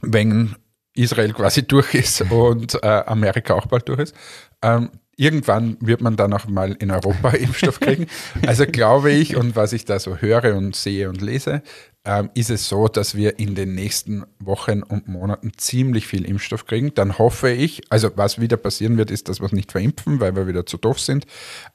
wenn 0.00 0.56
Israel 0.94 1.32
quasi 1.32 1.62
durch 1.66 1.94
ist 1.94 2.22
und 2.30 2.82
äh, 2.82 2.86
Amerika 2.86 3.54
auch 3.54 3.66
bald 3.66 3.88
durch 3.88 4.00
ist. 4.00 4.14
Ähm, 4.62 4.90
irgendwann 5.16 5.76
wird 5.80 6.00
man 6.00 6.16
dann 6.16 6.32
auch 6.32 6.46
mal 6.46 6.72
in 6.72 6.90
Europa 6.90 7.30
Impfstoff 7.30 7.80
kriegen. 7.80 8.06
Also 8.46 8.66
glaube 8.66 9.12
ich, 9.12 9.36
und 9.36 9.56
was 9.56 9.72
ich 9.72 9.84
da 9.84 9.98
so 9.98 10.16
höre 10.16 10.56
und 10.56 10.74
sehe 10.74 11.08
und 11.08 11.20
lese, 11.20 11.62
ähm, 12.04 12.30
ist 12.34 12.50
es 12.50 12.68
so, 12.68 12.88
dass 12.88 13.14
wir 13.14 13.38
in 13.38 13.54
den 13.54 13.74
nächsten 13.74 14.24
Wochen 14.40 14.82
und 14.82 15.06
Monaten 15.06 15.52
ziemlich 15.56 16.06
viel 16.06 16.24
Impfstoff 16.24 16.66
kriegen. 16.66 16.92
Dann 16.94 17.18
hoffe 17.18 17.50
ich, 17.50 17.82
also 17.90 18.10
was 18.16 18.40
wieder 18.40 18.56
passieren 18.56 18.98
wird, 18.98 19.10
ist, 19.10 19.28
dass 19.28 19.40
wir 19.40 19.46
es 19.46 19.52
nicht 19.52 19.70
verimpfen, 19.70 20.18
weil 20.18 20.34
wir 20.34 20.48
wieder 20.48 20.66
zu 20.66 20.78
doof 20.78 20.98
sind. 20.98 21.26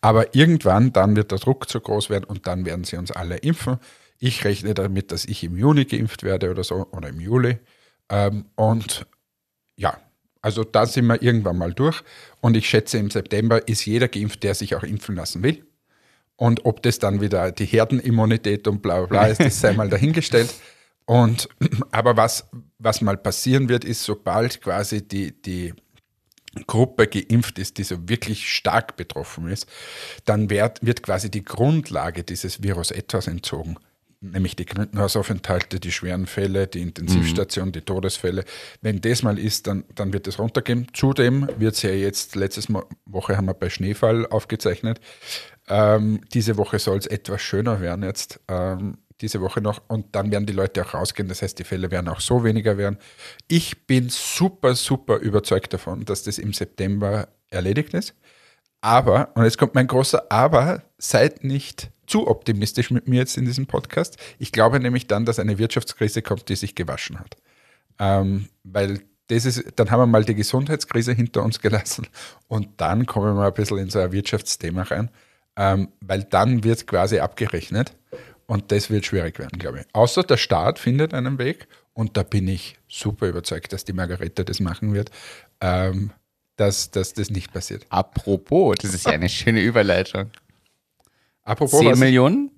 Aber 0.01 0.35
irgendwann, 0.35 0.91
dann 0.91 1.15
wird 1.15 1.31
der 1.31 1.39
Druck 1.39 1.69
zu 1.69 1.79
groß 1.79 2.09
werden 2.09 2.25
und 2.25 2.47
dann 2.47 2.65
werden 2.65 2.83
sie 2.83 2.97
uns 2.97 3.11
alle 3.11 3.37
impfen. 3.37 3.77
Ich 4.19 4.43
rechne 4.43 4.73
damit, 4.73 5.11
dass 5.11 5.25
ich 5.25 5.43
im 5.43 5.55
Juni 5.57 5.85
geimpft 5.85 6.23
werde 6.23 6.49
oder 6.49 6.63
so, 6.63 6.87
oder 6.91 7.07
im 7.09 7.21
Juli. 7.21 7.59
Ähm, 8.09 8.45
und 8.55 9.05
ja, 9.77 9.97
also 10.41 10.63
da 10.63 10.85
sind 10.85 11.07
wir 11.07 11.21
irgendwann 11.21 11.57
mal 11.57 11.73
durch. 11.73 12.01
Und 12.41 12.55
ich 12.55 12.69
schätze, 12.69 12.97
im 12.97 13.09
September 13.09 13.67
ist 13.67 13.85
jeder 13.85 14.07
geimpft, 14.07 14.43
der 14.43 14.55
sich 14.55 14.75
auch 14.75 14.83
impfen 14.83 15.15
lassen 15.15 15.43
will. 15.43 15.65
Und 16.35 16.65
ob 16.65 16.83
das 16.83 16.99
dann 16.99 17.19
wieder 17.19 17.51
die 17.51 17.65
Herdenimmunität 17.65 18.67
und 18.67 18.81
bla 18.81 19.05
bla 19.05 19.27
ist, 19.27 19.41
das 19.41 19.59
sei 19.59 19.73
mal 19.73 19.89
dahingestellt. 19.89 20.53
Und 21.05 21.49
aber 21.91 22.15
was, 22.17 22.47
was 22.79 23.01
mal 23.01 23.17
passieren 23.17 23.69
wird, 23.69 23.85
ist, 23.85 24.03
sobald 24.03 24.61
quasi 24.61 25.07
die, 25.07 25.41
die 25.41 25.73
Gruppe 26.67 27.07
geimpft 27.07 27.59
ist, 27.59 27.77
die 27.77 27.83
so 27.83 28.07
wirklich 28.07 28.51
stark 28.53 28.97
betroffen 28.97 29.47
ist, 29.47 29.67
dann 30.25 30.49
wird, 30.49 30.85
wird 30.85 31.03
quasi 31.03 31.31
die 31.31 31.43
Grundlage 31.43 32.23
dieses 32.23 32.61
Virus 32.61 32.91
etwas 32.91 33.27
entzogen 33.27 33.77
nämlich 34.19 34.55
die 34.55 34.65
Krankenhausaufenthalte, 34.65 35.79
die 35.79 35.91
schweren 35.91 36.25
Fälle, 36.25 36.67
die 36.67 36.81
Intensivstation, 36.81 37.67
mhm. 37.67 37.71
die 37.73 37.81
Todesfälle. 37.81 38.43
Wenn 38.81 39.01
das 39.01 39.23
mal 39.23 39.37
ist, 39.37 39.67
dann, 39.67 39.83
dann 39.93 40.13
wird 40.13 40.27
es 40.27 40.39
runtergehen. 40.39 40.87
Zudem 40.93 41.47
wird 41.57 41.75
es 41.75 41.81
ja 41.83 41.91
jetzt, 41.91 42.35
letztes 42.35 42.67
Woche 43.05 43.37
haben 43.37 43.45
wir 43.45 43.53
bei 43.53 43.69
Schneefall 43.69 44.25
aufgezeichnet, 44.27 44.99
ähm, 45.67 46.21
diese 46.33 46.57
Woche 46.57 46.79
soll 46.79 46.97
es 46.97 47.07
etwas 47.07 47.41
schöner 47.41 47.81
werden 47.81 48.03
jetzt, 48.03 48.39
ähm, 48.47 48.97
diese 49.21 49.41
Woche 49.41 49.61
noch. 49.61 49.81
Und 49.87 50.15
dann 50.15 50.31
werden 50.31 50.45
die 50.45 50.53
Leute 50.53 50.85
auch 50.85 50.93
rausgehen. 50.93 51.27
Das 51.27 51.41
heißt, 51.41 51.59
die 51.59 51.63
Fälle 51.63 51.91
werden 51.91 52.07
auch 52.07 52.21
so 52.21 52.43
weniger 52.43 52.77
werden. 52.77 52.97
Ich 53.47 53.85
bin 53.85 54.09
super, 54.09 54.75
super 54.75 55.17
überzeugt 55.17 55.73
davon, 55.73 56.05
dass 56.05 56.23
das 56.23 56.37
im 56.37 56.53
September 56.53 57.27
erledigt 57.49 57.93
ist. 57.93 58.13
Aber, 58.79 59.31
und 59.35 59.43
jetzt 59.43 59.57
kommt 59.57 59.75
mein 59.75 59.87
großer 59.87 60.31
Aber, 60.31 60.83
seid 60.97 61.43
nicht 61.43 61.91
zu 62.07 62.27
optimistisch 62.27 62.89
mit 62.89 63.07
mir 63.07 63.17
jetzt 63.17 63.37
in 63.37 63.45
diesem 63.45 63.67
Podcast. 63.67 64.17
Ich 64.39 64.51
glaube 64.51 64.79
nämlich 64.79 65.07
dann, 65.07 65.25
dass 65.25 65.39
eine 65.39 65.57
Wirtschaftskrise 65.57 66.21
kommt, 66.21 66.49
die 66.49 66.55
sich 66.55 66.73
gewaschen 66.73 67.19
hat. 67.19 67.37
Ähm, 67.99 68.47
weil 68.63 69.01
das 69.27 69.45
ist, 69.45 69.63
dann 69.75 69.91
haben 69.91 69.99
wir 69.99 70.07
mal 70.07 70.23
die 70.23 70.35
Gesundheitskrise 70.35 71.13
hinter 71.13 71.43
uns 71.43 71.59
gelassen 71.59 72.07
und 72.47 72.69
dann 72.77 73.05
kommen 73.05 73.35
wir 73.35 73.45
ein 73.45 73.53
bisschen 73.53 73.77
in 73.77 73.89
so 73.89 73.99
ein 73.99 74.11
Wirtschaftsthema 74.11 74.83
rein 74.83 75.09
ähm, 75.57 75.89
weil 75.99 76.23
dann 76.23 76.63
wird 76.63 76.87
quasi 76.87 77.19
abgerechnet 77.19 77.91
und 78.45 78.71
das 78.71 78.89
wird 78.89 79.05
schwierig 79.05 79.39
werden, 79.39 79.59
glaube 79.59 79.81
ich. 79.81 79.85
Außer 79.93 80.23
der 80.23 80.37
Staat 80.37 80.79
findet 80.79 81.13
einen 81.13 81.39
Weg 81.39 81.67
und 81.93 82.15
da 82.15 82.23
bin 82.23 82.47
ich 82.47 82.77
super 82.87 83.27
überzeugt, 83.27 83.73
dass 83.73 83.83
die 83.83 83.93
Margarete 83.93 84.45
das 84.45 84.59
machen 84.59 84.93
wird, 84.93 85.09
ähm, 85.59 86.11
dass, 86.55 86.91
dass 86.91 87.13
das 87.13 87.29
nicht 87.29 87.51
passiert. 87.51 87.85
Apropos, 87.89 88.77
das 88.79 88.93
ist 88.93 89.05
ja 89.05 89.13
eine 89.13 89.29
schöne 89.29 89.61
Überleitung. 89.61 90.29
Apropos 91.47 91.79
10 91.79 91.97
Millionen? 91.97 92.51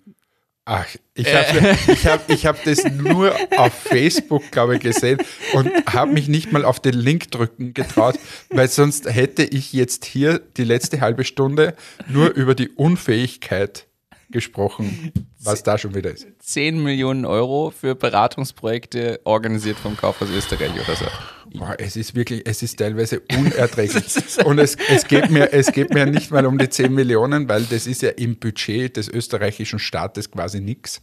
Ach, 0.66 0.88
ich 1.14 1.34
habe 1.34 1.78
ich 1.88 2.06
hab, 2.08 2.30
ich 2.30 2.46
hab 2.46 2.64
das 2.64 2.84
nur 2.92 3.34
auf 3.58 3.74
Facebook, 3.74 4.52
glaube 4.52 4.76
ich, 4.76 4.82
gesehen 4.82 5.20
und 5.54 5.72
habe 5.88 6.12
mich 6.12 6.28
nicht 6.28 6.52
mal 6.52 6.66
auf 6.66 6.80
den 6.80 6.94
Link 6.94 7.32
drücken 7.32 7.74
getraut, 7.74 8.20
weil 8.50 8.68
sonst 8.68 9.12
hätte 9.12 9.44
ich 9.44 9.74
jetzt 9.74 10.06
hier 10.06 10.40
die 10.58 10.64
letzte 10.64 11.02
halbe 11.02 11.24
Stunde 11.24 11.76
nur 12.08 12.30
über 12.34 12.56
die 12.56 12.70
Unfähigkeit 12.70 13.88
gesprochen, 14.30 15.12
was 15.40 15.64
da 15.64 15.78
schon 15.78 15.96
wieder 15.96 16.12
ist. 16.12 16.28
10 16.40 16.84
Millionen 16.84 17.26
Euro 17.26 17.72
für 17.72 17.96
Beratungsprojekte 17.96 19.22
organisiert 19.24 19.78
vom 19.78 19.98
Kaufhaus 19.98 20.30
Österreich 20.30 20.72
oder 20.72 20.96
so. 20.96 21.06
Boah, 21.54 21.76
es 21.80 21.96
ist 21.96 22.16
wirklich, 22.16 22.44
es 22.46 22.62
ist 22.62 22.78
teilweise 22.78 23.22
unerträglich. 23.22 24.06
Und 24.46 24.60
es, 24.60 24.76
es, 24.88 25.08
geht 25.08 25.30
mir, 25.32 25.52
es 25.52 25.72
geht 25.72 25.94
mir 25.94 26.06
nicht 26.06 26.32
mal 26.32 26.46
um 26.46 26.58
die 26.58 26.70
10 26.70 26.94
Millionen, 26.94 27.50
weil 27.50 27.64
das 27.64 27.88
ist 27.88 28.02
ja 28.02 28.10
im 28.10 28.38
Budget 28.38 28.98
des 28.98 29.08
österreichischen 29.08 29.80
Staates 29.80 30.30
quasi 30.30 30.60
nichts. 30.60 31.02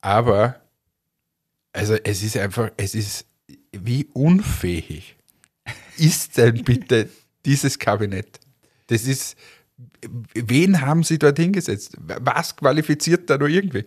Aber, 0.00 0.60
also 1.72 1.94
es 1.94 2.22
ist 2.22 2.36
einfach, 2.36 2.70
es 2.76 2.94
ist, 2.94 3.26
wie 3.72 4.08
unfähig 4.12 5.16
ist 5.96 6.38
denn 6.38 6.64
bitte 6.64 7.08
dieses 7.44 7.78
Kabinett? 7.78 8.40
Das 8.88 9.04
ist, 9.04 9.36
wen 10.34 10.80
haben 10.80 11.02
sie 11.02 11.18
dort 11.18 11.38
hingesetzt? 11.38 11.96
Was 11.98 12.56
qualifiziert 12.56 13.30
da 13.30 13.38
nur 13.38 13.48
irgendwie? 13.48 13.84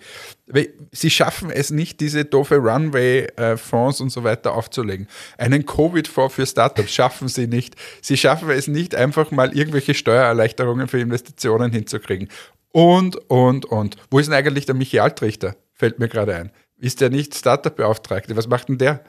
Sie 0.92 1.10
schaffen 1.10 1.50
es 1.50 1.72
nicht, 1.72 2.00
diese 2.00 2.26
doofe 2.26 2.58
Runway-Fonds 2.58 4.02
und 4.02 4.10
so 4.10 4.24
weiter 4.24 4.54
aufzulegen. 4.54 5.08
Einen 5.38 5.66
Covid-Fonds 5.66 6.36
für 6.36 6.46
Startups 6.46 6.94
schaffen 6.94 7.28
sie 7.28 7.48
nicht. 7.48 7.76
Sie 8.02 8.18
schaffen 8.18 8.50
es 8.50 8.68
nicht, 8.68 8.96
einfach 8.96 9.32
mal 9.32 9.56
irgendwelche 9.56 9.94
Steuererleichterungen 9.94 10.88
für 10.88 11.00
Investitionen 11.00 11.72
hinzukriegen. 11.72 12.30
Und, 12.72 13.16
und, 13.30 13.66
und. 13.66 13.98
Wo 14.10 14.20
ist 14.20 14.28
denn 14.28 14.36
eigentlich 14.36 14.66
der 14.66 14.76
Michi 14.76 15.00
Altrichter? 15.00 15.56
Fällt 15.74 16.00
mir 16.00 16.08
gerade 16.08 16.36
ein. 16.36 16.52
Ist 16.78 17.02
der 17.02 17.10
nicht 17.10 17.36
Startup-Beauftragte? 17.36 18.36
Was 18.36 18.48
macht 18.48 18.70
denn 18.70 18.78
der? 18.78 19.04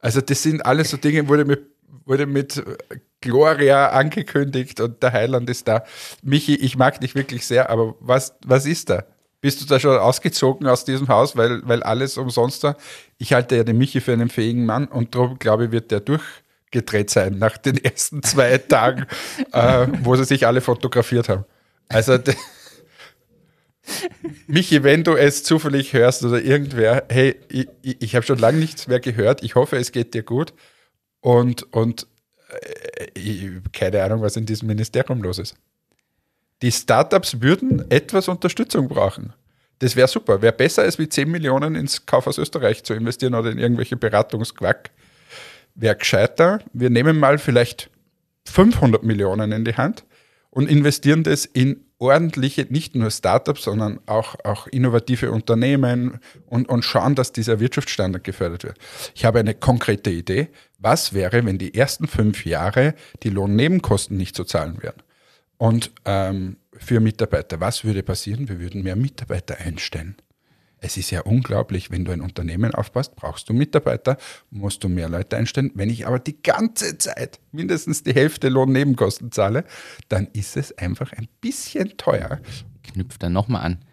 Also 0.00 0.20
das 0.20 0.42
sind 0.42 0.66
alles 0.66 0.90
so 0.90 0.96
Dinge, 0.96 1.28
wurde 1.28 1.44
mit, 1.44 1.64
wurde 2.04 2.26
mit 2.26 2.62
Gloria 3.20 3.90
angekündigt 3.90 4.80
und 4.80 5.02
der 5.02 5.12
Heiland 5.12 5.48
ist 5.48 5.68
da. 5.68 5.84
Michi, 6.22 6.54
ich 6.54 6.76
mag 6.76 7.00
dich 7.00 7.14
wirklich 7.14 7.46
sehr, 7.46 7.70
aber 7.70 7.94
was, 8.00 8.34
was 8.44 8.66
ist 8.66 8.90
da? 8.90 9.04
Bist 9.40 9.60
du 9.60 9.66
da 9.66 9.80
schon 9.80 9.98
ausgezogen 9.98 10.66
aus 10.68 10.84
diesem 10.84 11.08
Haus, 11.08 11.36
weil, 11.36 11.66
weil 11.66 11.82
alles 11.82 12.16
umsonst 12.16 12.62
war? 12.62 12.76
Ich 13.18 13.32
halte 13.32 13.56
ja 13.56 13.64
den 13.64 13.76
Michi 13.78 14.00
für 14.00 14.12
einen 14.12 14.28
fähigen 14.28 14.66
Mann 14.66 14.86
und 14.86 15.14
darum 15.14 15.38
glaube 15.38 15.66
ich, 15.66 15.72
wird 15.72 15.90
der 15.90 16.00
durchgedreht 16.00 17.10
sein 17.10 17.38
nach 17.38 17.56
den 17.56 17.76
ersten 17.84 18.22
zwei 18.22 18.58
Tagen, 18.58 19.06
äh, 19.52 19.86
wo 20.02 20.14
sie 20.16 20.24
sich 20.24 20.46
alle 20.46 20.60
fotografiert 20.60 21.28
haben. 21.28 21.44
Also, 21.88 22.18
Michi, 24.46 24.84
wenn 24.84 25.02
du 25.02 25.16
es 25.16 25.42
zufällig 25.42 25.92
hörst 25.92 26.24
oder 26.24 26.40
irgendwer, 26.40 27.04
hey, 27.10 27.36
ich, 27.48 27.68
ich, 27.82 28.00
ich 28.00 28.14
habe 28.14 28.24
schon 28.24 28.38
lange 28.38 28.58
nichts 28.58 28.86
mehr 28.86 29.00
gehört. 29.00 29.42
Ich 29.42 29.56
hoffe, 29.56 29.76
es 29.76 29.92
geht 29.92 30.14
dir 30.14 30.22
gut. 30.22 30.52
Und, 31.22 31.72
und 31.72 32.06
äh, 33.14 33.60
keine 33.72 34.02
Ahnung, 34.02 34.20
was 34.20 34.36
in 34.36 34.44
diesem 34.44 34.68
Ministerium 34.68 35.22
los 35.22 35.38
ist. 35.38 35.54
Die 36.60 36.70
Startups 36.70 37.40
würden 37.40 37.90
etwas 37.90 38.28
Unterstützung 38.28 38.88
brauchen. 38.88 39.32
Das 39.78 39.96
wäre 39.96 40.08
super. 40.08 40.42
Wäre 40.42 40.52
besser, 40.52 40.82
als 40.82 40.98
wie 40.98 41.08
10 41.08 41.30
Millionen 41.30 41.74
ins 41.74 42.06
Kaufhaus 42.06 42.38
Österreich 42.38 42.84
zu 42.84 42.94
investieren 42.94 43.34
oder 43.34 43.50
in 43.50 43.58
irgendwelche 43.58 43.96
Beratungsquack. 43.96 44.90
Wäre 45.74 45.96
gescheiter. 45.96 46.60
Wir 46.72 46.90
nehmen 46.90 47.18
mal 47.18 47.38
vielleicht 47.38 47.88
500 48.46 49.02
Millionen 49.02 49.50
in 49.52 49.64
die 49.64 49.76
Hand 49.76 50.04
und 50.50 50.68
investieren 50.68 51.24
das 51.24 51.46
in 51.46 51.84
ordentliche, 52.02 52.66
nicht 52.68 52.96
nur 52.96 53.10
Startups, 53.10 53.62
sondern 53.62 54.00
auch, 54.06 54.34
auch 54.44 54.66
innovative 54.66 55.30
Unternehmen 55.30 56.18
und, 56.46 56.68
und 56.68 56.84
schauen, 56.84 57.14
dass 57.14 57.32
dieser 57.32 57.60
Wirtschaftsstandard 57.60 58.24
gefördert 58.24 58.64
wird. 58.64 58.78
Ich 59.14 59.24
habe 59.24 59.38
eine 59.38 59.54
konkrete 59.54 60.10
Idee. 60.10 60.48
Was 60.78 61.12
wäre, 61.14 61.46
wenn 61.46 61.58
die 61.58 61.74
ersten 61.74 62.08
fünf 62.08 62.44
Jahre 62.44 62.94
die 63.22 63.30
Lohnnebenkosten 63.30 64.16
nicht 64.16 64.34
zu 64.34 64.44
zahlen 64.44 64.82
wären? 64.82 65.00
Und 65.58 65.92
ähm, 66.04 66.56
für 66.76 66.98
Mitarbeiter, 66.98 67.60
was 67.60 67.84
würde 67.84 68.02
passieren? 68.02 68.48
Wir 68.48 68.58
würden 68.58 68.82
mehr 68.82 68.96
Mitarbeiter 68.96 69.58
einstellen. 69.58 70.16
Es 70.84 70.96
ist 70.96 71.12
ja 71.12 71.20
unglaublich, 71.20 71.92
wenn 71.92 72.04
du 72.04 72.10
ein 72.10 72.20
Unternehmen 72.20 72.74
aufbaust, 72.74 73.14
brauchst 73.14 73.48
du 73.48 73.52
Mitarbeiter, 73.52 74.18
musst 74.50 74.82
du 74.82 74.88
mehr 74.88 75.08
Leute 75.08 75.36
einstellen. 75.36 75.70
Wenn 75.76 75.88
ich 75.88 76.08
aber 76.08 76.18
die 76.18 76.42
ganze 76.42 76.98
Zeit 76.98 77.38
mindestens 77.52 78.02
die 78.02 78.12
Hälfte 78.12 78.48
Lohnnebenkosten 78.48 79.30
zahle, 79.30 79.64
dann 80.08 80.26
ist 80.32 80.56
es 80.56 80.76
einfach 80.76 81.12
ein 81.12 81.28
bisschen 81.40 81.96
teuer. 81.98 82.40
Knüpft 82.82 83.22
dann 83.22 83.32
nochmal 83.32 83.62
an. 83.62 83.84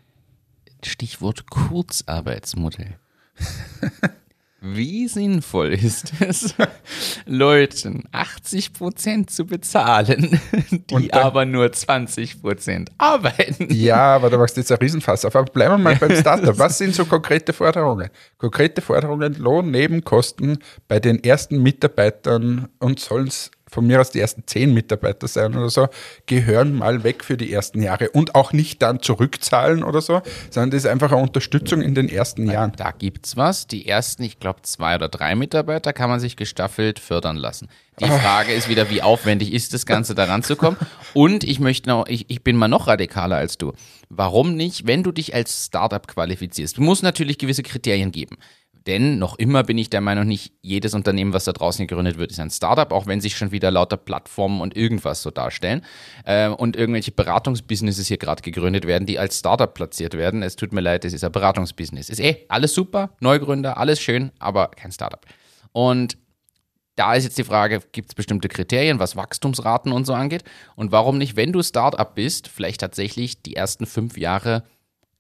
Stichwort 0.84 1.48
Kurzarbeitsmodell. 1.52 2.98
Wie 4.62 5.08
sinnvoll 5.08 5.74
ist 5.74 6.12
es, 6.20 6.54
Leuten 7.26 8.04
80 8.12 8.74
Prozent 8.74 9.30
zu 9.30 9.46
bezahlen, 9.46 10.40
die 10.90 11.08
dann, 11.08 11.22
aber 11.22 11.46
nur 11.46 11.72
20 11.72 12.42
Prozent 12.42 12.92
arbeiten? 12.98 13.68
Ja, 13.72 14.16
aber 14.16 14.30
da 14.30 14.38
machst 14.38 14.58
du 14.58 14.62
jetzt 14.62 14.72
ein 14.72 14.78
Riesenfass 14.78 15.24
auf. 15.24 15.36
Aber 15.36 15.50
bleiben 15.50 15.76
wir 15.76 15.78
mal 15.78 15.96
beim 15.96 16.14
Startup. 16.16 16.58
Was 16.58 16.78
sind 16.78 16.94
so 16.94 17.06
konkrete 17.06 17.54
Forderungen? 17.54 18.10
Konkrete 18.38 18.82
Forderungen, 18.82 19.36
Lohn, 19.36 19.72
Nebenkosten 19.72 20.60
bei 20.90 21.00
den 21.00 21.24
ersten 21.24 21.64
Mitarbeitern 21.64 22.68
und 22.80 23.00
sollen 23.00 23.28
es 23.28 23.52
von 23.70 23.86
mir 23.86 24.02
aus 24.02 24.12
die 24.12 24.20
ersten 24.20 24.44
zehn 24.46 24.74
Mitarbeiter 24.74 25.28
sein 25.28 25.56
oder 25.56 25.70
so, 25.70 25.88
gehören 26.26 26.74
mal 26.76 27.04
weg 27.04 27.24
für 27.24 27.38
die 27.38 27.52
ersten 27.52 27.82
Jahre 27.82 28.10
und 28.12 28.36
auch 28.36 28.54
nicht 28.54 28.82
dann 28.82 29.02
zurückzahlen 29.02 29.84
oder 29.84 30.02
so, 30.02 30.22
sondern 30.50 30.72
das 30.72 30.84
ist 30.84 30.90
einfach 30.90 31.12
eine 31.12 31.22
Unterstützung 31.22 31.82
in 31.82 31.96
den 31.96 32.10
ersten 32.10 32.50
Jahren. 32.50 32.74
Da 32.76 32.92
gibt's 32.92 33.38
was. 33.38 33.68
Die 33.68 33.88
ersten, 33.88 34.24
ich 34.24 34.40
glaube, 34.40 34.62
zwei 34.64 34.96
oder 34.96 35.10
drei 35.10 35.36
Mitarbeiter 35.36 35.94
kann 35.94 36.10
man 36.10 36.20
sich 36.20 36.36
gestaffelt 36.36 37.00
fördern 37.00 37.38
lassen. 37.38 37.70
Die 38.00 38.06
Frage 38.06 38.54
ist 38.54 38.70
wieder, 38.70 38.90
wie 38.90 39.02
aufwendig 39.02 39.52
ist 39.52 39.74
das 39.74 39.86
Ganze, 39.86 40.16
da 40.16 40.24
ranzukommen? 40.24 40.80
Und 41.14 41.44
ich 41.44 41.60
möchte 41.60 41.90
noch, 41.90 42.08
ich, 42.08 42.30
ich 42.30 42.44
bin 42.44 42.56
mal 42.56 42.70
noch 42.70 42.88
radikaler 42.88 43.36
als 43.36 43.58
du. 43.58 43.74
Warum 44.10 44.56
nicht, 44.56 44.88
wenn 44.88 45.04
du 45.04 45.12
dich 45.12 45.36
als 45.36 45.66
Startup 45.66 46.08
qualifizierst? 46.08 46.78
Du 46.78 46.82
musst 46.82 47.04
natürlich 47.04 47.38
gewisse 47.38 47.64
Kriterien 47.64 48.12
geben. 48.12 48.38
Denn 48.88 49.20
noch 49.20 49.38
immer 49.38 49.64
bin 49.64 49.78
ich 49.78 49.90
der 49.90 50.02
Meinung, 50.02 50.26
nicht 50.26 50.54
jedes 50.62 50.94
Unternehmen, 50.94 51.34
was 51.34 51.44
da 51.44 51.52
draußen 51.52 51.86
gegründet 51.86 52.18
wird, 52.18 52.32
ist 52.32 52.40
ein 52.40 52.50
Startup, 52.50 52.92
auch 52.92 53.08
wenn 53.08 53.22
sich 53.22 53.36
schon 53.36 53.52
wieder 53.52 53.72
lauter 53.72 53.98
Plattformen 53.98 54.62
und 54.62 54.76
irgendwas 54.76 55.22
so 55.22 55.32
darstellen. 55.32 55.82
Äh, 56.26 56.50
und 56.50 56.76
irgendwelche 56.76 57.12
Beratungsbusinesses 57.12 58.08
hier 58.08 58.18
gerade 58.18 58.42
gegründet 58.42 58.88
werden, 58.88 59.06
die 59.06 59.20
als 59.20 59.40
Startup 59.40 59.74
platziert 59.74 60.16
werden. 60.16 60.44
Es 60.44 60.56
tut 60.56 60.74
mir 60.74 60.82
leid, 60.82 61.06
es 61.06 61.14
ist 61.14 61.24
ein 61.24 61.32
Beratungsbusiness. 61.32 62.10
Ist 62.10 62.20
eh 62.20 62.46
alles 62.48 62.74
super, 62.74 63.12
Neugründer, 63.20 63.78
alles 63.78 64.02
schön, 64.02 64.32
aber 64.40 64.70
kein 64.70 64.92
Startup. 64.92 65.26
Und 65.72 66.18
da 66.96 67.14
ist 67.14 67.24
jetzt 67.24 67.38
die 67.38 67.46
Frage, 67.46 67.82
gibt 67.94 68.10
es 68.10 68.16
bestimmte 68.16 68.50
Kriterien, 68.50 69.00
was 69.00 69.16
Wachstumsraten 69.16 69.94
und 69.94 70.06
so 70.06 70.14
angeht? 70.14 70.44
Und 70.76 70.92
warum 70.92 71.18
nicht, 71.18 71.38
wenn 71.38 71.54
du 71.54 71.64
Startup 71.64 72.14
bist, 72.14 72.50
vielleicht 72.50 72.82
tatsächlich 72.82 73.42
die 73.42 73.56
ersten 73.56 73.86
fünf 73.86 74.18
Jahre 74.18 74.64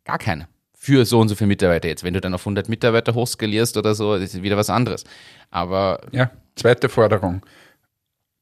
gar 0.04 0.18
keine? 0.18 0.50
Für 0.82 1.04
so 1.06 1.20
und 1.20 1.28
so 1.28 1.36
viele 1.36 1.50
Mitarbeiter 1.50 1.90
jetzt. 1.90 2.04
Wenn 2.06 2.14
du 2.14 2.22
dann 2.22 2.34
auf 2.34 2.42
100 2.42 2.70
Mitarbeiter 2.70 3.14
hochskalierst 3.14 3.76
oder 3.76 3.94
so, 3.96 4.16
ist 4.16 4.34
es 4.34 4.42
wieder 4.42 4.56
was 4.56 4.70
anderes. 4.70 5.04
Aber 5.52 6.00
Ja, 6.14 6.32
zweite 6.56 6.88
Forderung. 6.88 7.46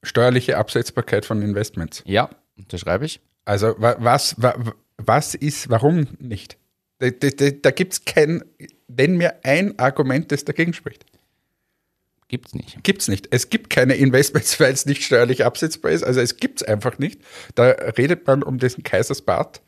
Steuerliche 0.04 0.58
Absetzbarkeit 0.58 1.26
von 1.26 1.42
Investments. 1.42 2.04
ja, 2.06 2.30
unterschreibe 2.56 3.06
ich. 3.06 3.20
Also 3.46 3.74
wa- 3.80 3.96
was, 4.00 4.40
wa- 4.42 4.56
was 4.98 5.34
ist, 5.34 5.70
warum 5.72 6.08
nicht? 6.20 6.58
Da, 7.00 7.10
da, 7.10 7.30
da, 7.50 7.72
gibt 7.72 7.94
es 7.94 8.06
kein, 8.06 8.44
nenn 8.88 9.18
mir 9.18 9.44
ein 9.44 9.78
Argument, 9.80 10.32
das 10.32 10.46
dagegen 10.46 10.74
spricht. 10.74 11.06
Gibt's 12.28 12.54
nicht. 12.54 12.84
Gibt 12.84 13.02
es 13.02 13.08
nicht. 13.08 13.28
Es 13.32 13.50
gibt 13.50 13.70
keine 13.72 13.96
Investments, 13.96 14.60
weil 14.60 14.74
es 14.74 14.86
nicht 14.86 15.04
steuerlich 15.04 15.44
absetzbar 15.46 15.92
ist. 15.92 16.04
Also 16.04 16.20
es 16.20 16.38
gibt 16.38 16.62
es 16.62 16.68
einfach 16.68 17.00
nicht. 17.00 17.22
Da 17.56 17.70
redet 17.98 18.28
man 18.28 18.44
um 18.44 18.60
diesen 18.60 18.84
Kaisersbad. 18.84 19.62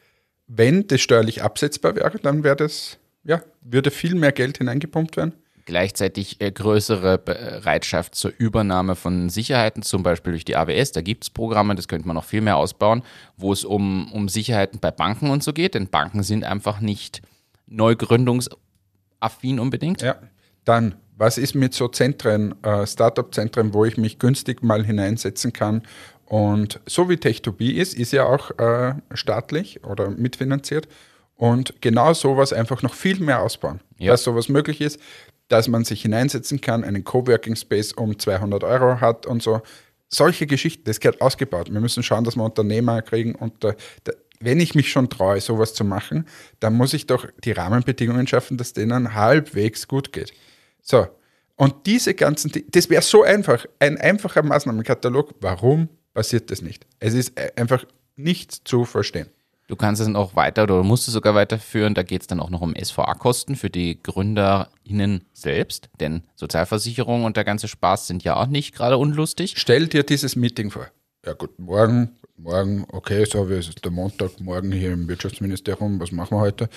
Wenn 0.51 0.88
das 0.88 1.01
steuerlich 1.01 1.43
absetzbar 1.43 1.95
wäre, 1.95 2.17
dann 2.17 2.43
wäre 2.43 2.55
das, 2.55 2.97
ja, 3.23 3.43
würde 3.62 3.91
viel 3.91 4.15
mehr 4.15 4.31
Geld 4.31 4.57
hineingepumpt 4.57 5.15
werden. 5.15 5.33
Gleichzeitig 5.65 6.41
äh, 6.41 6.51
größere 6.51 7.19
Bereitschaft 7.19 8.15
zur 8.15 8.33
Übernahme 8.35 8.95
von 8.95 9.29
Sicherheiten, 9.29 9.83
zum 9.83 10.01
Beispiel 10.01 10.31
durch 10.31 10.45
die 10.45 10.55
AWS. 10.55 10.93
Da 10.93 11.01
gibt's 11.01 11.29
Programme, 11.29 11.75
das 11.75 11.88
könnte 11.88 12.07
man 12.07 12.15
noch 12.15 12.23
viel 12.23 12.41
mehr 12.41 12.57
ausbauen, 12.57 13.03
wo 13.38 13.53
es 13.53 13.63
um, 13.63 14.12
um 14.12 14.27
Sicherheiten 14.27 14.79
bei 14.79 14.89
Banken 14.89 15.29
und 15.29 15.43
so 15.43 15.53
geht. 15.53 15.75
Denn 15.75 15.88
Banken 15.88 16.23
sind 16.23 16.43
einfach 16.43 16.79
nicht 16.79 17.21
neugründungsaffin 17.67 19.59
unbedingt. 19.59 20.01
Ja. 20.01 20.15
Dann, 20.65 20.95
was 21.15 21.38
ist 21.38 21.53
mit 21.53 21.75
so 21.75 21.88
Zentren, 21.89 22.55
äh, 22.63 22.88
Startup-Zentren, 22.88 23.75
wo 23.75 23.85
ich 23.85 23.97
mich 23.97 24.17
günstig 24.17 24.63
mal 24.63 24.83
hineinsetzen 24.83 25.53
kann? 25.53 25.83
Und 26.30 26.80
so 26.86 27.10
wie 27.10 27.15
Tech2B 27.15 27.74
ist, 27.74 27.96
ist 27.96 28.13
ja 28.13 28.24
auch 28.24 28.52
äh, 28.60 28.94
staatlich 29.15 29.84
oder 29.84 30.12
mitfinanziert. 30.12 30.88
Und 31.36 31.82
genau 31.82 32.13
sowas 32.13 32.54
einfach 32.54 32.84
noch 32.84 32.94
viel 32.94 33.20
mehr 33.20 33.42
ausbauen. 33.42 33.80
Ja. 33.98 34.12
Dass 34.12 34.24
sowas 34.24 34.48
möglich 34.48 34.80
ist, 34.80 35.00
dass 35.48 35.68
man 35.68 35.86
sich 35.86 36.04
hineinsetzen 36.04 36.62
kann, 36.62 36.84
einen 36.84 37.04
Coworking 37.04 37.56
Space 37.56 37.94
um 37.94 38.20
200 38.20 38.63
Euro 38.63 39.02
hat 39.02 39.26
und 39.26 39.42
so. 39.42 39.62
Solche 40.08 40.46
Geschichten, 40.46 40.84
das 40.86 41.00
gehört 41.00 41.20
ausgebaut. 41.20 41.74
Wir 41.74 41.80
müssen 41.80 42.04
schauen, 42.04 42.24
dass 42.24 42.36
wir 42.36 42.44
Unternehmer 42.44 43.02
kriegen. 43.02 43.34
Und 43.34 43.63
da, 43.63 43.74
wenn 44.39 44.60
ich 44.60 44.76
mich 44.76 44.92
schon 44.92 45.10
traue, 45.10 45.42
sowas 45.42 45.74
zu 45.74 45.84
machen, 45.84 46.28
dann 46.60 46.76
muss 46.76 46.94
ich 46.94 47.08
doch 47.08 47.26
die 47.44 47.54
Rahmenbedingungen 47.54 48.28
schaffen, 48.28 48.58
dass 48.58 48.74
denen 48.74 49.15
halbwegs 49.15 49.88
gut 49.88 50.13
geht. 50.13 50.32
So. 50.84 51.08
Und 51.56 51.88
diese 51.88 52.13
ganzen, 52.13 52.52
das 52.70 52.92
wäre 52.92 53.02
so 53.02 53.24
einfach, 53.24 53.65
ein 53.80 53.98
einfacher 53.98 54.44
Maßnahmenkatalog. 54.44 55.34
Warum 55.42 55.89
passiert 56.19 56.51
das 56.51 56.62
nicht? 56.62 56.86
Es 56.99 57.13
ist 57.13 57.39
äh, 57.39 57.53
einfach 57.55 57.86
nicht 58.17 58.67
zu 58.67 58.84
verstehen. 58.84 59.27
Du 59.67 59.77
kannst 59.77 60.01
es 60.01 60.08
dann 60.08 60.17
auch 60.17 60.36
weiter 60.36 60.63
oder 60.63 60.84
musst 60.84 61.08
es 61.08 61.13
sogar 61.13 61.34
weiterführen. 61.34 61.93
Da 61.93 62.03
geht 62.03 62.23
es 62.23 62.27
dann 62.27 62.41
auch 62.41 62.49
noch 62.49 62.60
um 62.60 62.75
SVA-Kosten 62.75 63.55
für 63.55 63.69
die 63.69 64.03
GründerInnen 64.03 65.23
selbst. 65.32 65.89
Denn 66.01 66.23
Sozialversicherung 66.36 67.23
und 67.23 67.38
der 67.38 67.45
ganze 67.45 67.69
Spaß 67.69 68.08
sind 68.08 68.25
ja 68.25 68.36
auch 68.36 68.47
nicht 68.47 68.75
gerade 68.75 68.97
unlustig. 68.97 69.53
Stell 69.55 69.88
dir 69.88 70.03
dieses 70.03 70.36
Meeting 70.36 70.71
vor. 70.71 70.88
Ja, 71.25 71.32
guten 71.32 71.63
Morgen, 71.63 72.17
guten 72.21 72.43
Morgen, 72.43 72.86
okay, 72.91 73.23
so, 73.23 73.47
es 73.47 73.69
ist 73.69 73.86
der 73.86 73.91
Montagmorgen 73.91 74.73
hier 74.73 74.91
im 74.91 75.08
Wirtschaftsministerium, 75.08 76.01
was 76.01 76.12
machen 76.12 76.36
wir 76.38 76.41
heute? 76.41 76.69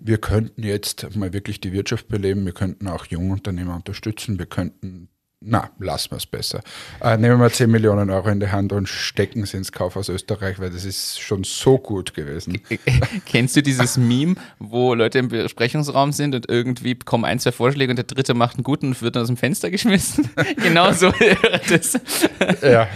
Wir 0.00 0.18
könnten 0.18 0.62
jetzt 0.64 1.14
mal 1.16 1.32
wirklich 1.32 1.60
die 1.60 1.72
Wirtschaft 1.72 2.08
beleben, 2.08 2.44
wir 2.46 2.52
könnten 2.52 2.88
auch 2.88 3.06
Jungunternehmer 3.06 3.76
unterstützen, 3.76 4.38
wir 4.38 4.46
könnten, 4.46 5.08
na, 5.40 5.70
lassen 5.78 6.10
wir 6.10 6.16
es 6.16 6.26
besser. 6.26 6.62
Äh, 7.00 7.16
nehmen 7.16 7.40
wir 7.40 7.50
10 7.50 7.70
Millionen 7.70 8.10
Euro 8.10 8.28
in 8.28 8.40
die 8.40 8.48
Hand 8.48 8.72
und 8.72 8.88
stecken 8.88 9.46
sie 9.46 9.56
ins 9.56 9.70
Kaufhaus 9.70 10.08
Österreich, 10.08 10.58
weil 10.58 10.70
das 10.70 10.84
ist 10.84 11.20
schon 11.20 11.44
so 11.44 11.78
gut 11.78 12.12
gewesen. 12.12 12.60
Kennst 13.26 13.54
du 13.54 13.62
dieses 13.62 13.96
Meme, 13.96 14.34
wo 14.58 14.94
Leute 14.94 15.20
im 15.20 15.28
Besprechungsraum 15.28 16.10
sind 16.10 16.34
und 16.34 16.48
irgendwie 16.48 16.96
kommen 16.96 17.24
ein, 17.24 17.38
zwei 17.38 17.52
Vorschläge 17.52 17.90
und 17.90 17.96
der 17.96 18.04
dritte 18.04 18.34
macht 18.34 18.56
einen 18.56 18.64
guten 18.64 18.88
und 18.88 19.00
wird 19.00 19.14
dann 19.14 19.22
aus 19.22 19.28
dem 19.28 19.36
Fenster 19.36 19.70
geschmissen? 19.70 20.28
genau 20.56 20.92
so 20.92 21.12
wäre 21.20 21.60
das. 21.68 22.00
ja, 22.60 22.88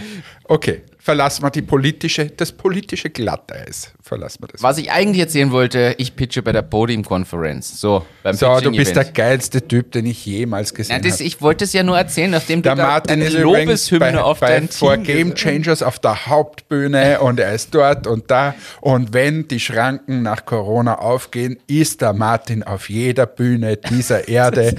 okay, 0.43 0.81
verlassen 1.03 1.43
wir 1.43 1.49
die 1.49 1.61
politische, 1.61 2.27
das 2.27 2.53
politische 2.53 3.09
Glatteis, 3.09 3.91
verlassen 4.01 4.41
wir 4.41 4.47
das. 4.47 4.63
Was 4.63 4.77
ich 4.77 4.89
eigentlich 4.89 5.19
erzählen 5.19 5.51
wollte, 5.51 5.95
ich 5.97 6.15
pitche 6.15 6.41
bei 6.41 6.53
der 6.53 6.61
Podium-Konferenz. 6.61 7.81
So, 7.81 8.05
beim 8.23 8.37
So, 8.37 8.61
du 8.61 8.71
bist 8.71 8.95
der 8.95 9.03
geilste 9.03 9.67
Typ, 9.67 9.91
den 9.91 10.05
ich 10.05 10.25
jemals 10.25 10.73
gesehen 10.73 10.95
habe. 10.95 11.07
ich 11.09 11.41
wollte 11.41 11.65
es 11.65 11.73
ja 11.73 11.83
nur 11.83 11.97
erzählen, 11.97 12.31
nachdem 12.31 12.61
Der 12.61 12.75
du 12.75 12.81
da 12.81 12.87
Martin 12.87 13.21
eine 13.21 13.27
Lobeshymne 13.27 13.99
bei, 13.99 14.21
auf 14.21 14.39
bei 14.39 14.47
dein 14.47 14.69
vor 14.69 14.95
Team 14.95 15.03
Game 15.03 15.35
Changers 15.35 15.83
auf 15.83 15.99
der 15.99 16.25
Hauptbühne 16.25 17.19
und 17.19 17.37
er 17.37 17.53
ist 17.53 17.75
dort 17.75 18.07
und 18.07 18.31
da. 18.31 18.55
Und 18.79 19.13
wenn 19.13 19.49
die 19.49 19.59
Schranken 19.59 20.21
nach 20.21 20.45
Corona 20.45 20.99
aufgehen, 20.99 21.57
ist 21.67 21.99
der 21.99 22.13
Martin 22.13 22.63
auf 22.63 22.89
jeder 22.89 23.25
Bühne 23.25 23.75
dieser 23.75 24.27
Erde 24.29 24.75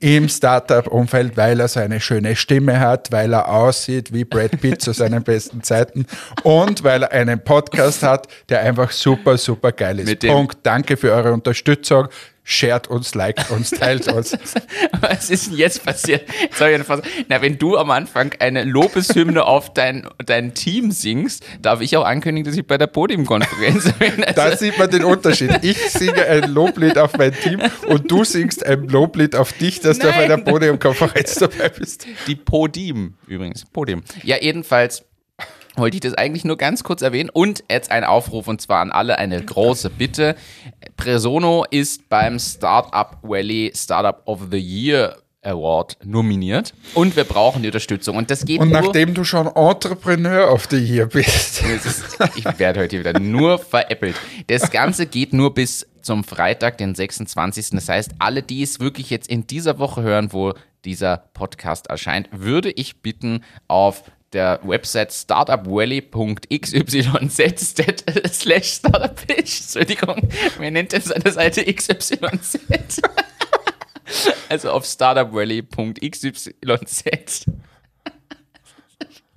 im 0.00 0.28
Startup-Umfeld, 0.28 1.36
weil 1.36 1.60
er 1.60 1.68
so 1.68 1.78
eine 1.78 2.00
schöne 2.00 2.34
Stimme 2.34 2.80
hat, 2.80 3.12
weil 3.12 3.32
er 3.32 3.48
aussieht 3.48 4.12
wie 4.12 4.24
Brad 4.24 4.60
Pitt 4.60 4.82
zu 4.82 4.92
seinen 4.92 5.22
besten 5.22 5.59
Zeiten 5.62 6.06
und 6.42 6.82
weil 6.84 7.02
er 7.02 7.12
einen 7.12 7.42
Podcast 7.42 8.02
hat, 8.02 8.28
der 8.48 8.60
einfach 8.60 8.90
super, 8.90 9.36
super 9.38 9.72
geil 9.72 9.98
ist. 10.00 10.08
Mit 10.08 10.22
dem- 10.22 10.32
Punkt. 10.32 10.58
Danke 10.62 10.96
für 10.96 11.12
eure 11.12 11.32
Unterstützung. 11.32 12.08
Shared 12.42 12.88
uns, 12.88 13.14
liked 13.14 13.48
uns, 13.50 13.70
teilt 13.70 14.08
uns. 14.12 14.36
Was 15.00 15.30
ist 15.30 15.50
denn 15.50 15.58
jetzt 15.58 15.84
passiert? 15.84 16.24
Phase. 16.50 17.02
Na, 17.28 17.40
wenn 17.42 17.58
du 17.58 17.76
am 17.76 17.90
Anfang 17.92 18.32
eine 18.40 18.64
Lobeshymne 18.64 19.44
auf 19.44 19.72
dein, 19.72 20.08
dein 20.24 20.52
Team 20.54 20.90
singst, 20.90 21.44
darf 21.62 21.80
ich 21.80 21.96
auch 21.96 22.04
ankündigen, 22.04 22.50
dass 22.50 22.58
ich 22.58 22.66
bei 22.66 22.76
der 22.76 22.88
Podiumkonferenz 22.88 23.92
bin. 23.98 24.24
Also, 24.24 24.34
Da 24.34 24.56
sieht 24.56 24.78
man 24.78 24.90
den 24.90 25.04
Unterschied. 25.04 25.60
Ich 25.62 25.76
singe 25.90 26.24
ein 26.24 26.50
Loblied 26.52 26.98
auf 26.98 27.16
mein 27.16 27.32
Team 27.34 27.60
und 27.86 28.10
du 28.10 28.24
singst 28.24 28.66
ein 28.66 28.88
Loblied 28.88 29.36
auf 29.36 29.52
dich, 29.52 29.78
dass 29.80 29.98
du 30.00 30.08
auf 30.08 30.16
Nein. 30.16 30.32
einer 30.32 30.38
Podiumkonferenz 30.42 31.34
dabei 31.36 31.68
bist. 31.68 32.06
die 32.26 32.34
Podium 32.36 33.14
übrigens. 33.28 33.64
Podium. 33.66 34.02
Ja, 34.24 34.38
jedenfalls 34.40 35.04
wollte 35.80 35.96
ich 35.96 36.00
das 36.00 36.14
eigentlich 36.14 36.44
nur 36.44 36.56
ganz 36.56 36.84
kurz 36.84 37.02
erwähnen 37.02 37.30
und 37.30 37.64
jetzt 37.70 37.90
ein 37.90 38.04
Aufruf 38.04 38.48
und 38.48 38.60
zwar 38.60 38.80
an 38.80 38.92
alle 38.92 39.18
eine 39.18 39.42
große 39.42 39.90
Bitte. 39.90 40.36
Presono 40.96 41.64
ist 41.70 42.08
beim 42.08 42.38
Startup 42.38 43.18
Valley 43.22 43.72
Startup 43.74 44.22
of 44.26 44.48
the 44.50 44.58
Year 44.58 45.16
Award 45.42 45.96
nominiert 46.04 46.74
und 46.92 47.16
wir 47.16 47.24
brauchen 47.24 47.62
die 47.62 47.68
Unterstützung 47.68 48.16
und 48.16 48.30
das 48.30 48.44
geht 48.44 48.60
Und 48.60 48.70
nur 48.70 48.82
nachdem 48.82 49.14
du 49.14 49.24
schon 49.24 49.46
Entrepreneur 49.46 50.52
of 50.52 50.68
the 50.70 50.76
Year 50.76 51.06
bist, 51.06 51.62
ist, 51.86 52.18
ich 52.36 52.58
werde 52.58 52.80
heute 52.80 52.98
wieder 52.98 53.18
nur 53.18 53.58
veräppelt. 53.58 54.16
Das 54.48 54.70
Ganze 54.70 55.06
geht 55.06 55.32
nur 55.32 55.54
bis 55.54 55.86
zum 56.02 56.24
Freitag, 56.24 56.78
den 56.78 56.94
26. 56.94 57.70
Das 57.70 57.88
heißt, 57.88 58.12
alle, 58.18 58.42
die 58.42 58.62
es 58.62 58.80
wirklich 58.80 59.10
jetzt 59.10 59.28
in 59.28 59.46
dieser 59.46 59.78
Woche 59.78 60.02
hören, 60.02 60.32
wo 60.32 60.52
dieser 60.84 61.16
Podcast 61.16 61.88
erscheint, 61.88 62.28
würde 62.32 62.70
ich 62.70 63.02
bitten, 63.02 63.44
auf 63.68 64.04
der 64.32 64.60
Website 64.62 65.12
startupvalley.xyz 65.12 66.92
slash 68.32 68.74
startuppitch. 68.74 69.60
Entschuldigung, 69.60 70.28
wer 70.58 70.70
nennt 70.70 70.92
denn 70.92 71.02
seine 71.02 71.32
Seite 71.32 71.64
XYZ? 71.64 72.18
Also 74.48 74.70
auf 74.70 74.84
startupvalley.xyz. 74.84 76.50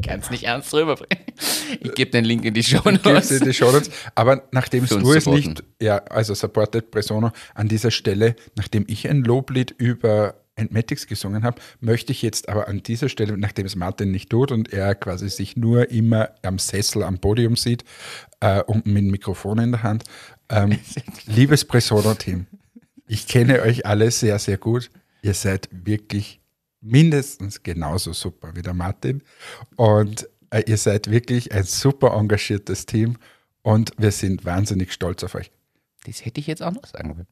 Kann 0.03 0.19
es 0.19 0.29
nicht 0.29 0.43
ernst 0.43 0.73
rüberbringen. 0.73 1.23
Ich 1.79 1.93
gebe 1.93 2.11
den 2.11 2.25
Link 2.25 2.43
in 2.43 2.53
die 2.53 2.63
Show 2.63 2.81
Notes. 2.89 3.31
in 3.31 3.45
die 3.45 3.53
Show 3.53 3.71
Notes. 3.71 3.89
Aber 4.15 4.43
nachdem 4.51 4.85
du 4.85 4.97
es 5.11 5.23
supporten. 5.23 5.53
nicht, 5.53 5.63
ja, 5.81 5.97
also 6.05 6.33
supported 6.33 6.91
Presono 6.91 7.31
an 7.55 7.69
dieser 7.69 7.89
Stelle, 7.89 8.35
nachdem 8.55 8.85
ich 8.87 9.07
ein 9.09 9.23
Loblied 9.23 9.71
über 9.77 10.42
Entmatics 10.55 11.07
gesungen 11.07 11.43
habe, 11.43 11.59
möchte 11.79 12.11
ich 12.11 12.21
jetzt 12.21 12.47
aber 12.49 12.67
an 12.67 12.83
dieser 12.83 13.09
Stelle, 13.09 13.37
nachdem 13.37 13.65
es 13.65 13.75
Martin 13.75 14.11
nicht 14.11 14.29
tut 14.29 14.51
und 14.51 14.71
er 14.71 14.95
quasi 14.95 15.29
sich 15.29 15.57
nur 15.57 15.89
immer 15.89 16.29
am 16.43 16.59
Sessel 16.59 17.03
am 17.03 17.19
Podium 17.19 17.55
sieht 17.55 17.83
äh, 18.39 18.61
und 18.63 18.85
mit 18.85 18.97
dem 18.97 19.11
Mikrofon 19.11 19.59
in 19.59 19.71
der 19.71 19.83
Hand, 19.83 20.03
ähm, 20.49 20.77
liebes 21.25 21.65
Presono-Team, 21.65 22.45
ich 23.07 23.27
kenne 23.27 23.61
euch 23.61 23.85
alle 23.85 24.11
sehr, 24.11 24.39
sehr 24.39 24.57
gut. 24.57 24.89
Ihr 25.21 25.33
seid 25.33 25.69
wirklich 25.71 26.41
mindestens 26.81 27.63
genauso 27.63 28.13
super 28.13 28.55
wie 28.55 28.61
der 28.61 28.73
Martin 28.73 29.23
und 29.75 30.27
äh, 30.49 30.63
ihr 30.67 30.77
seid 30.77 31.09
wirklich 31.09 31.51
ein 31.51 31.63
super 31.63 32.13
engagiertes 32.13 32.85
Team 32.85 33.17
und 33.61 33.91
wir 33.97 34.11
sind 34.11 34.45
wahnsinnig 34.45 34.93
stolz 34.93 35.23
auf 35.23 35.35
euch. 35.35 35.51
Das 36.05 36.25
hätte 36.25 36.39
ich 36.41 36.47
jetzt 36.47 36.61
auch 36.61 36.71
noch 36.71 36.85
sagen 36.85 37.15
wollen. 37.15 37.27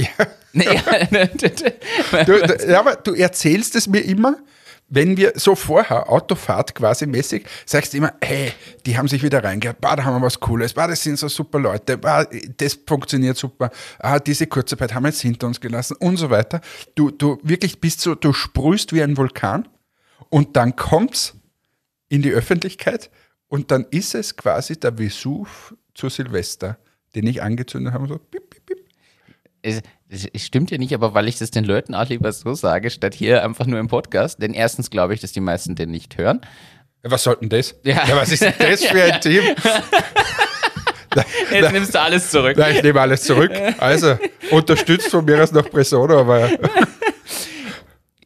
Ja. 0.00 0.26
Du, 2.26 2.68
ja, 2.68 2.80
aber 2.80 2.96
du 2.96 3.14
erzählst 3.14 3.76
es 3.76 3.86
mir 3.86 4.00
immer, 4.00 4.36
wenn 4.90 5.16
wir 5.16 5.32
so 5.36 5.54
vorher, 5.54 6.10
Autofahrt 6.10 6.74
quasi 6.74 7.06
mäßig, 7.06 7.46
sagst 7.64 7.92
du 7.92 7.98
immer, 7.98 8.12
hey, 8.20 8.52
die 8.84 8.98
haben 8.98 9.06
sich 9.06 9.22
wieder 9.22 9.42
reingehört, 9.42 9.80
bah, 9.80 9.94
da 9.94 10.04
haben 10.04 10.20
wir 10.20 10.26
was 10.26 10.40
Cooles, 10.40 10.74
bah, 10.74 10.88
das 10.88 11.02
sind 11.02 11.18
so 11.18 11.28
super 11.28 11.60
Leute, 11.60 11.96
bah, 11.96 12.26
das 12.56 12.78
funktioniert 12.86 13.36
super, 13.36 13.70
ah, 14.00 14.18
diese 14.18 14.48
Kurzarbeit 14.48 14.92
haben 14.92 15.04
wir 15.04 15.10
jetzt 15.10 15.20
hinter 15.20 15.46
uns 15.46 15.60
gelassen 15.60 15.96
und 16.00 16.16
so 16.16 16.28
weiter. 16.28 16.60
Du, 16.96 17.10
du 17.12 17.38
wirklich 17.44 17.80
bist 17.80 18.00
so, 18.00 18.16
du 18.16 18.32
sprühst 18.32 18.92
wie 18.92 19.02
ein 19.02 19.16
Vulkan 19.16 19.68
und 20.28 20.56
dann 20.56 20.74
kommt's 20.74 21.34
in 22.08 22.22
die 22.22 22.32
Öffentlichkeit 22.32 23.10
und 23.46 23.70
dann 23.70 23.86
ist 23.90 24.16
es 24.16 24.36
quasi 24.36 24.78
der 24.78 24.98
Vesuv 24.98 25.74
zu 25.94 26.08
Silvester, 26.08 26.78
den 27.14 27.28
ich 27.28 27.42
angezündet 27.42 27.94
habe, 27.94 28.08
so 28.08 28.18
piep, 28.18 28.49
piep, 28.49 28.49
piep. 28.49 28.49
Es, 29.62 29.82
es 30.08 30.44
stimmt 30.44 30.70
ja 30.70 30.78
nicht, 30.78 30.94
aber 30.94 31.14
weil 31.14 31.28
ich 31.28 31.38
das 31.38 31.50
den 31.50 31.64
Leuten 31.64 31.94
auch 31.94 32.08
lieber 32.08 32.32
so 32.32 32.54
sage, 32.54 32.90
statt 32.90 33.14
hier 33.14 33.44
einfach 33.44 33.66
nur 33.66 33.78
im 33.78 33.88
Podcast. 33.88 34.40
Denn 34.42 34.54
erstens 34.54 34.90
glaube 34.90 35.14
ich, 35.14 35.20
dass 35.20 35.32
die 35.32 35.40
meisten 35.40 35.74
den 35.74 35.90
nicht 35.90 36.16
hören. 36.18 36.40
Was 37.02 37.22
sollten 37.24 37.48
das? 37.48 37.74
Ja. 37.84 38.02
was 38.12 38.30
ist 38.32 38.42
denn 38.42 38.52
das 38.58 38.84
für 38.84 39.02
ein 39.02 39.20
Team? 39.22 39.42
Jetzt 41.50 41.72
nimmst 41.72 41.94
du 41.94 42.00
alles 42.00 42.30
zurück. 42.30 42.56
Nein, 42.56 42.76
ich 42.76 42.82
nehme 42.82 43.00
alles 43.00 43.22
zurück. 43.22 43.50
Also, 43.78 44.16
unterstützt 44.50 45.08
von 45.08 45.24
mir 45.24 45.42
aus 45.42 45.50
noch 45.52 45.68
Presono, 45.68 46.20
aber 46.20 46.50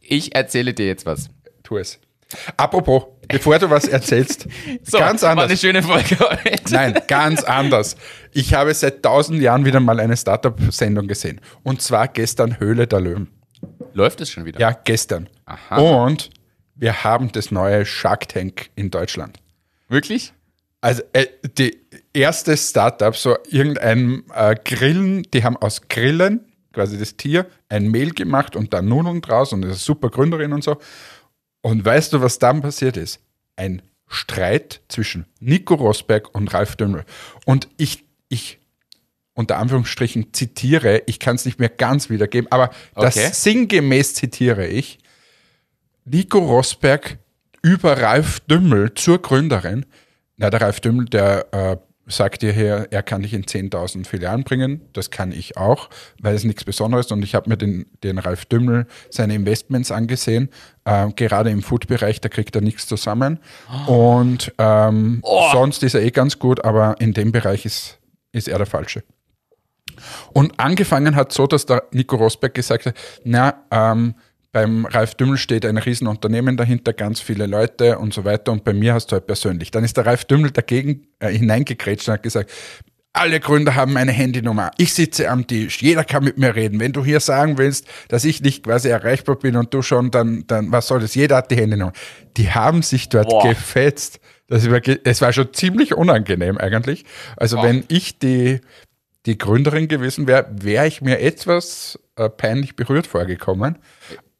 Ich 0.01 0.35
erzähle 0.35 0.73
dir 0.73 0.85
jetzt 0.87 1.05
was. 1.05 1.29
tu 1.63 1.77
es. 1.77 1.99
Apropos, 2.57 3.03
bevor 3.27 3.59
du 3.59 3.69
was 3.69 3.87
erzählst, 3.87 4.47
So, 4.83 4.97
ganz 4.97 5.21
war 5.21 5.31
eine 5.31 5.43
anders. 5.43 5.61
schöne 5.61 5.83
Folge 5.83 6.17
heute. 6.19 6.55
Nein, 6.73 6.99
ganz 7.07 7.43
anders. 7.43 7.95
Ich 8.31 8.53
habe 8.53 8.73
seit 8.73 9.03
tausend 9.03 9.41
Jahren 9.41 9.65
wieder 9.65 9.79
mal 9.79 9.99
eine 9.99 10.17
Startup-Sendung 10.17 11.07
gesehen. 11.07 11.41
Und 11.63 11.81
zwar 11.81 12.07
gestern 12.07 12.59
Höhle 12.59 12.87
der 12.87 12.99
Löwen. 12.99 13.29
Läuft 13.93 14.21
es 14.21 14.29
schon 14.31 14.45
wieder? 14.45 14.59
Ja, 14.59 14.71
gestern. 14.71 15.29
Aha. 15.45 15.77
Und 15.77 16.29
wir 16.75 17.03
haben 17.03 17.31
das 17.31 17.51
neue 17.51 17.85
Shark 17.85 18.27
Tank 18.27 18.69
in 18.75 18.91
Deutschland. 18.91 19.37
Wirklich? 19.87 20.33
Also 20.81 21.01
äh, 21.13 21.27
die 21.57 21.77
erste 22.13 22.55
Startup, 22.57 23.15
so 23.15 23.37
irgendein 23.49 24.23
äh, 24.35 24.55
Grillen, 24.63 25.23
die 25.33 25.43
haben 25.43 25.57
aus 25.57 25.87
Grillen, 25.89 26.41
quasi 26.73 26.99
das 26.99 27.15
Tier, 27.15 27.47
ein 27.69 27.87
Mehl 27.89 28.11
gemacht 28.11 28.55
und 28.55 28.73
dann 28.73 28.87
Nudeln 28.87 29.21
draus 29.21 29.53
und 29.53 29.61
das 29.61 29.71
ist 29.71 29.75
eine 29.77 29.83
super 29.85 30.09
Gründerin 30.09 30.53
und 30.53 30.63
so. 30.63 30.77
Und 31.65 31.83
weißt 31.83 32.13
du, 32.13 32.21
was 32.21 32.37
dann 32.37 32.61
passiert 32.61 32.95
ist? 32.95 33.19
Ein 33.55 33.81
Streit 34.07 34.81
zwischen 34.87 35.25
Nico 35.39 35.73
Rosberg 35.73 36.35
und 36.35 36.53
Ralf 36.53 36.75
Dümmel. 36.75 37.05
Und 37.43 37.69
ich, 37.77 38.05
ich 38.29 38.59
unter 39.33 39.57
Anführungsstrichen 39.57 40.31
zitiere, 40.31 41.01
ich 41.07 41.19
kann 41.19 41.37
es 41.37 41.43
nicht 41.43 41.57
mehr 41.57 41.69
ganz 41.69 42.11
wiedergeben, 42.11 42.51
aber 42.51 42.69
das 42.93 43.17
Okay. 43.17 43.31
sinngemäß 43.33 44.13
zitiere 44.13 44.67
ich, 44.67 44.99
Nico 46.03 46.37
Rosberg 46.37 47.17
über 47.63 47.99
Ralf 47.99 48.41
Dümmel 48.41 48.93
zur 48.93 49.19
Gründerin. 49.19 49.87
Na, 50.37 50.51
der 50.51 50.61
Ralf 50.61 50.81
Dümmel, 50.81 51.05
der 51.05 51.51
äh, 51.51 51.77
sagt 52.07 52.43
ihr 52.43 52.51
her, 52.51 52.87
er 52.91 53.03
kann 53.03 53.21
dich 53.21 53.33
in 53.33 53.45
10.000 53.45 54.05
Filialen 54.05 54.43
bringen. 54.43 54.81
Das 54.93 55.09
kann 55.09 55.31
ich 55.31 55.57
auch, 55.57 55.89
weil 56.21 56.35
es 56.35 56.43
nichts 56.43 56.63
Besonderes 56.63 57.07
ist. 57.07 57.11
Und 57.11 57.23
ich 57.23 57.35
habe 57.35 57.49
mir 57.49 57.57
den, 57.57 57.85
den 58.03 58.19
Ralf 58.19 58.45
Dümmel 58.45 58.85
seine 59.09 59.35
Investments 59.35 59.91
angesehen. 59.91 60.49
Ähm, 60.85 61.15
gerade 61.15 61.49
im 61.49 61.63
Food-Bereich, 61.63 62.21
da 62.21 62.29
kriegt 62.29 62.55
er 62.55 62.61
nichts 62.61 62.85
zusammen. 62.85 63.39
Und 63.87 64.53
ähm, 64.57 65.21
sonst 65.51 65.83
ist 65.83 65.95
er 65.95 66.01
eh 66.01 66.11
ganz 66.11 66.37
gut, 66.37 66.63
aber 66.63 66.95
in 66.99 67.13
dem 67.13 67.31
Bereich 67.31 67.65
ist, 67.65 67.99
ist 68.31 68.47
er 68.47 68.57
der 68.57 68.67
Falsche. 68.67 69.03
Und 70.33 70.59
angefangen 70.59 71.15
hat 71.15 71.31
so, 71.31 71.47
dass 71.47 71.65
der 71.65 71.83
Nico 71.91 72.15
Rosberg 72.17 72.53
gesagt 72.53 72.85
hat, 72.85 72.95
na, 73.23 73.63
ähm, 73.71 74.15
beim 74.55 74.85
Ralf 74.85 75.15
Dümmel 75.15 75.37
steht 75.37 75.65
ein 75.65 75.77
Riesenunternehmen 75.77 76.55
dahinter, 76.55 76.93
ganz 76.93 77.19
viele 77.19 77.45
Leute 77.45 77.99
und 77.99 78.13
so 78.13 78.23
weiter 78.23 78.53
und 78.53 78.63
bei 78.63 78.71
mir 78.71 78.93
hast 78.93 79.07
du 79.07 79.15
halt 79.17 79.27
persönlich. 79.27 79.69
Dann 79.69 79.83
ist 79.83 79.97
der 79.97 80.05
Ralf 80.05 80.23
Dümmel 80.23 80.51
dagegen 80.51 81.07
äh, 81.19 81.27
hineingekrätscht 81.27 82.07
und 82.07 82.13
hat 82.13 82.23
gesagt, 82.23 82.49
alle 83.11 83.41
Gründer 83.41 83.75
haben 83.75 83.91
meine 83.91 84.13
Handynummer. 84.13 84.71
Ich 84.77 84.93
sitze 84.93 85.29
am 85.29 85.45
Tisch. 85.45 85.81
Jeder 85.81 86.05
kann 86.05 86.23
mit 86.23 86.37
mir 86.37 86.55
reden. 86.55 86.79
Wenn 86.79 86.93
du 86.93 87.03
hier 87.03 87.19
sagen 87.19 87.57
willst, 87.57 87.85
dass 88.07 88.23
ich 88.23 88.41
nicht 88.41 88.63
quasi 88.63 88.87
erreichbar 88.87 89.35
bin 89.35 89.57
und 89.57 89.73
du 89.73 89.81
schon, 89.81 90.09
dann, 90.09 90.45
dann 90.47 90.71
was 90.71 90.87
soll 90.87 91.01
das? 91.01 91.15
Jeder 91.15 91.35
hat 91.35 91.51
die 91.51 91.57
Handynummer. 91.57 91.91
Die 92.37 92.49
haben 92.49 92.81
sich 92.81 93.09
dort 93.09 93.27
Boah. 93.27 93.49
gefetzt. 93.49 94.21
Das 94.47 94.71
war, 94.71 94.79
es 95.03 95.21
war 95.21 95.33
schon 95.33 95.53
ziemlich 95.53 95.95
unangenehm 95.95 96.57
eigentlich. 96.57 97.03
Also 97.35 97.61
wenn 97.61 97.83
ich 97.89 98.19
die, 98.19 98.61
die 99.25 99.37
Gründerin 99.37 99.89
gewesen 99.89 100.27
wäre, 100.27 100.47
wäre 100.49 100.87
ich 100.87 101.01
mir 101.01 101.19
etwas 101.19 101.99
äh, 102.15 102.29
peinlich 102.29 102.77
berührt 102.77 103.07
vorgekommen. 103.07 103.77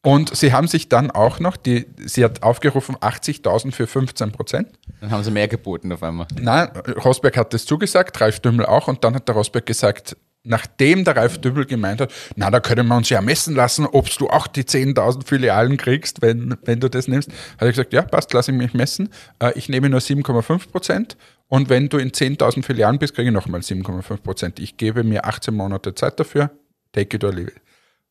Und 0.06 0.36
sie 0.36 0.54
haben 0.54 0.68
sich 0.68 0.88
dann 0.88 1.10
auch 1.12 1.40
noch, 1.40 1.58
die, 1.58 1.88
sie 2.06 2.24
hat 2.24 2.44
aufgerufen 2.44 2.96
80.000 2.96 3.72
für 3.72 3.88
15 3.88 4.32
Prozent. 4.32 4.70
Dann 5.02 5.12
haben 5.12 5.24
sie 5.24 5.32
mehr 5.32 5.48
geboten 5.48 5.92
auf 5.92 6.04
einmal. 6.04 6.28
Nein, 6.40 6.70
Rosberg 7.04 7.36
hat 7.38 7.54
das 7.54 7.66
zugesagt, 7.66 8.20
Ralf 8.22 8.40
Dümmel 8.40 8.66
auch. 8.66 8.88
Und 8.88 9.04
dann 9.04 9.16
hat 9.16 9.28
der 9.28 9.36
Rosberg 9.36 9.66
gesagt, 9.66 10.16
nachdem 10.44 11.04
der 11.04 11.16
Ralf 11.18 11.40
Dümmel 11.40 11.66
gemeint 11.66 12.02
hat, 12.02 12.14
na, 12.36 12.52
da 12.52 12.60
können 12.60 12.88
wir 12.88 12.96
uns 12.96 13.10
ja 13.10 13.20
messen 13.22 13.56
lassen, 13.56 13.86
ob 13.88 14.10
du 14.18 14.30
auch 14.30 14.46
die 14.48 14.64
10.000 14.64 15.26
Filialen 15.26 15.78
kriegst, 15.78 16.22
wenn, 16.22 16.56
wenn 16.64 16.80
du 16.80 16.90
das 16.90 17.08
nimmst. 17.08 17.30
Hat 17.54 17.62
er 17.64 17.70
gesagt, 17.70 17.92
ja, 17.92 18.04
passt, 18.04 18.32
lass 18.34 18.48
ich 18.48 18.54
mich 18.54 18.74
messen. 18.74 19.10
Äh, 19.40 19.54
Ich 19.56 19.70
nehme 19.70 19.90
nur 19.90 20.00
7,5 20.02 20.70
Prozent. 20.72 21.18
Und 21.48 21.70
wenn 21.70 21.90
du 21.90 21.98
in 21.98 22.12
10.000 22.12 22.64
Filialen 22.64 23.00
bist, 23.00 23.16
kriege 23.16 23.30
ich 23.30 23.34
nochmal 23.34 23.62
7,5 23.62 24.18
Prozent. 24.18 24.60
Ich 24.60 24.78
gebe 24.78 25.04
mir 25.04 25.26
18 25.26 25.54
Monate 25.54 25.96
Zeit 25.96 26.20
dafür. 26.20 26.52
Take 26.92 27.18
it 27.18 27.24
or 27.24 27.34
leave 27.34 27.50
it. 27.50 27.65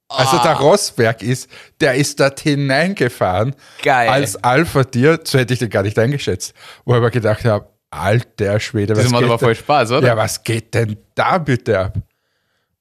Also 0.09 0.39
der 0.39 0.55
Rosberg 0.55 1.23
ist, 1.23 1.49
der 1.81 1.95
ist 1.95 2.21
dort 2.21 2.39
hineingefahren 2.41 3.55
Geil. 3.83 4.09
als 4.09 4.37
Alpha-Tier, 4.43 5.21
so 5.25 5.39
hätte 5.39 5.55
ich 5.55 5.59
den 5.61 5.71
gar 5.71 5.83
nicht 5.83 5.99
eingeschätzt. 5.99 6.55
Wo 6.85 6.93
ich 6.93 6.99
aber 6.99 7.11
gedacht 7.11 7.45
habe, 7.45 7.69
alter 7.91 8.61
Schwede, 8.61 8.95
Das 8.95 9.05
was 9.07 9.11
macht 9.13 9.23
geht 9.23 9.31
aber 9.31 9.39
denn- 9.39 9.47
voll 9.47 9.55
Spaß, 9.55 9.91
oder? 9.93 10.07
Ja, 10.09 10.17
was 10.17 10.43
geht 10.43 10.75
denn 10.75 10.97
da 11.15 11.39
bitte 11.39 11.79
ab? 11.79 11.95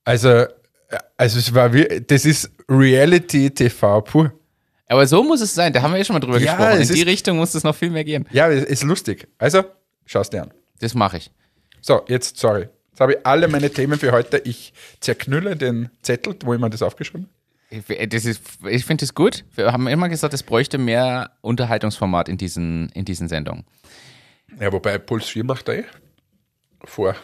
Also, 0.04 0.46
also 1.18 1.40
es 1.40 1.54
war 1.54 1.74
wie, 1.74 2.04
das 2.06 2.26
ist 2.26 2.52
Reality 2.70 3.50
TV 3.52 4.02
pur. 4.02 4.32
Aber 4.88 5.08
so 5.08 5.24
muss 5.24 5.42
es 5.42 5.56
sein. 5.56 5.72
Da 5.74 5.82
haben 5.82 5.92
wir 5.94 5.98
ja 6.00 6.04
schon 6.04 6.14
mal 6.16 6.20
drüber 6.20 6.40
Ja, 6.40 6.56
gesprochen. 6.56 6.76
In 6.76 6.82
es 6.84 6.90
die 6.90 7.00
ist- 7.00 7.08
Richtung 7.08 7.38
muss 7.38 7.56
es 7.56 7.64
noch 7.64 7.74
viel 7.76 7.90
mehr 7.90 8.04
gehen. 8.04 8.28
Ja, 8.32 8.50
es 8.50 8.66
ist 8.66 8.84
lustig. 8.84 9.28
Also, 9.40 9.64
schau's 10.06 10.30
dir 10.30 10.44
an. 10.44 10.54
Das 10.82 10.94
mache 10.94 11.18
ich. 11.18 11.32
So, 11.82 12.02
jetzt, 12.08 12.38
sorry. 12.38 12.68
Jetzt 12.94 13.00
habe 13.00 13.14
ich 13.14 13.26
alle 13.26 13.48
meine 13.48 13.72
Themen 13.72 13.98
für 13.98 14.12
heute. 14.12 14.38
Ich 14.38 14.72
zerknülle 15.00 15.56
den 15.56 15.90
Zettel, 16.04 16.36
wo 16.44 16.54
ich 16.54 16.60
mir 16.60 16.70
das 16.70 16.84
aufgeschrieben. 16.84 17.28
Ich- 17.72 17.84
Das 18.10 18.24
ist, 18.26 18.40
ich 18.70 18.86
finde 18.86 19.04
es 19.04 19.16
gut. 19.16 19.46
Wir 19.56 19.74
haben 19.74 19.88
immer 19.88 20.10
gesagt, 20.10 20.32
es 20.36 20.44
bräuchte 20.44 20.78
mehr 20.78 21.32
Unterhaltungsformat 21.42 22.30
in 22.30 22.38
diesen, 22.38 22.90
in 22.90 23.04
diesen 23.04 23.28
Sendungen. 23.28 23.66
Ja, 24.60 24.72
wobei 24.72 25.00
Puls 25.00 25.26
4 25.28 25.44
macht 25.44 25.68
er 25.70 25.80
eh 25.80 25.84
vor. 26.84 27.16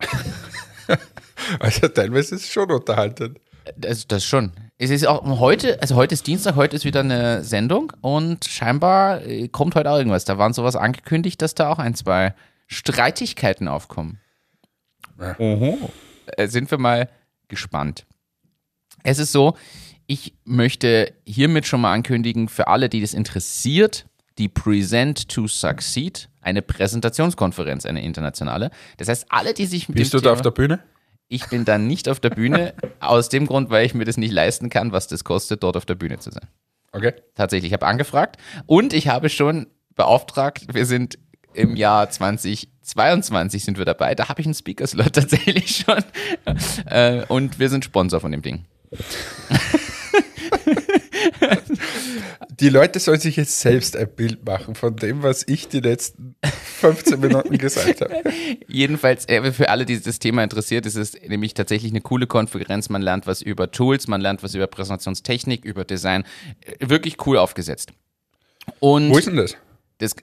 also 1.60 1.86
teilweise 1.86 2.34
ist 2.34 2.42
es 2.46 2.50
schon 2.52 2.68
unterhaltend. 2.72 3.38
Das, 3.76 4.08
das 4.08 4.24
schon. 4.24 4.50
Es 4.78 4.90
ist 4.90 5.06
auch 5.06 5.24
heute, 5.38 5.80
also 5.80 5.94
heute 5.94 6.14
ist 6.14 6.26
Dienstag, 6.26 6.56
heute 6.56 6.74
ist 6.74 6.84
wieder 6.84 7.00
eine 7.00 7.44
Sendung 7.44 7.92
und 8.00 8.44
scheinbar 8.46 9.22
äh, 9.24 9.46
kommt 9.46 9.76
heute 9.76 9.90
auch 9.92 9.96
irgendwas. 9.98 10.24
Da 10.24 10.38
waren 10.38 10.52
sowas 10.52 10.74
angekündigt, 10.74 11.40
dass 11.40 11.54
da 11.54 11.70
auch 11.70 11.78
ein, 11.78 11.94
zwei 11.94 12.34
Streitigkeiten 12.66 13.68
aufkommen. 13.68 14.18
Ja. 15.18 15.36
Äh, 15.38 16.48
sind 16.48 16.70
wir 16.70 16.78
mal 16.78 17.08
gespannt. 17.48 18.06
Es 19.02 19.18
ist 19.18 19.32
so, 19.32 19.56
ich 20.06 20.34
möchte 20.44 21.12
hiermit 21.24 21.66
schon 21.66 21.80
mal 21.80 21.92
ankündigen, 21.92 22.48
für 22.48 22.68
alle, 22.68 22.88
die 22.88 23.00
das 23.00 23.14
interessiert, 23.14 24.06
die 24.38 24.48
Present 24.48 25.28
to 25.28 25.46
Succeed, 25.46 26.28
eine 26.40 26.62
Präsentationskonferenz, 26.62 27.86
eine 27.86 28.02
internationale. 28.02 28.70
Das 28.98 29.08
heißt, 29.08 29.26
alle, 29.30 29.54
die 29.54 29.66
sich 29.66 29.88
mit 29.88 29.98
Bist 29.98 30.12
du 30.14 30.18
da 30.18 30.22
Thema- 30.24 30.32
auf 30.34 30.42
der 30.42 30.50
Bühne? 30.50 30.80
ich 31.28 31.48
bin 31.48 31.64
dann 31.64 31.86
nicht 31.88 32.08
auf 32.08 32.20
der 32.20 32.30
Bühne, 32.30 32.74
aus 33.00 33.28
dem 33.28 33.46
Grund, 33.46 33.70
weil 33.70 33.84
ich 33.84 33.94
mir 33.94 34.04
das 34.04 34.16
nicht 34.16 34.32
leisten 34.32 34.68
kann, 34.70 34.92
was 34.92 35.08
das 35.08 35.24
kostet, 35.24 35.62
dort 35.62 35.76
auf 35.76 35.84
der 35.86 35.96
Bühne 35.96 36.18
zu 36.18 36.30
sein. 36.30 36.46
Okay. 36.92 37.14
Tatsächlich, 37.34 37.70
ich 37.70 37.72
habe 37.74 37.86
angefragt 37.86 38.36
und 38.66 38.92
ich 38.92 39.08
habe 39.08 39.28
schon 39.28 39.66
beauftragt, 39.96 40.72
wir 40.72 40.86
sind 40.86 41.18
im 41.52 41.74
Jahr 41.74 42.10
2022 42.86 43.64
sind 43.64 43.78
wir 43.78 43.84
dabei, 43.84 44.14
da 44.14 44.28
habe 44.28 44.40
ich 44.40 44.46
einen 44.46 44.54
Speaker-Slot 44.54 45.12
tatsächlich 45.12 45.84
schon 45.84 46.04
äh, 46.86 47.24
und 47.26 47.58
wir 47.58 47.68
sind 47.68 47.84
Sponsor 47.84 48.20
von 48.20 48.32
dem 48.32 48.42
Ding. 48.42 48.64
Die 52.60 52.68
Leute 52.68 53.00
sollen 53.00 53.20
sich 53.20 53.36
jetzt 53.36 53.60
selbst 53.60 53.96
ein 53.96 54.08
Bild 54.08 54.46
machen 54.46 54.74
von 54.74 54.96
dem, 54.96 55.22
was 55.22 55.44
ich 55.46 55.68
die 55.68 55.80
letzten 55.80 56.36
15 56.44 57.20
Minuten 57.20 57.58
gesagt 57.58 58.00
habe. 58.00 58.22
Jedenfalls, 58.68 59.28
äh, 59.28 59.52
für 59.52 59.68
alle, 59.68 59.84
die 59.84 60.00
das 60.00 60.18
Thema 60.18 60.42
interessiert, 60.42 60.86
ist 60.86 60.96
es 60.96 61.14
nämlich 61.26 61.54
tatsächlich 61.54 61.92
eine 61.92 62.00
coole 62.00 62.26
Konferenz. 62.26 62.88
Man 62.88 63.02
lernt 63.02 63.26
was 63.26 63.42
über 63.42 63.70
Tools, 63.70 64.06
man 64.06 64.20
lernt 64.20 64.42
was 64.42 64.54
über 64.54 64.66
Präsentationstechnik, 64.66 65.64
über 65.64 65.84
Design. 65.84 66.24
Äh, 66.60 66.88
Wirklich 66.88 67.26
cool 67.26 67.36
aufgesetzt. 67.36 67.92
Und 68.80 69.10
Wo 69.10 69.18
ist 69.18 69.26
denn 69.26 69.36
das? 69.36 69.56
das 69.98 70.14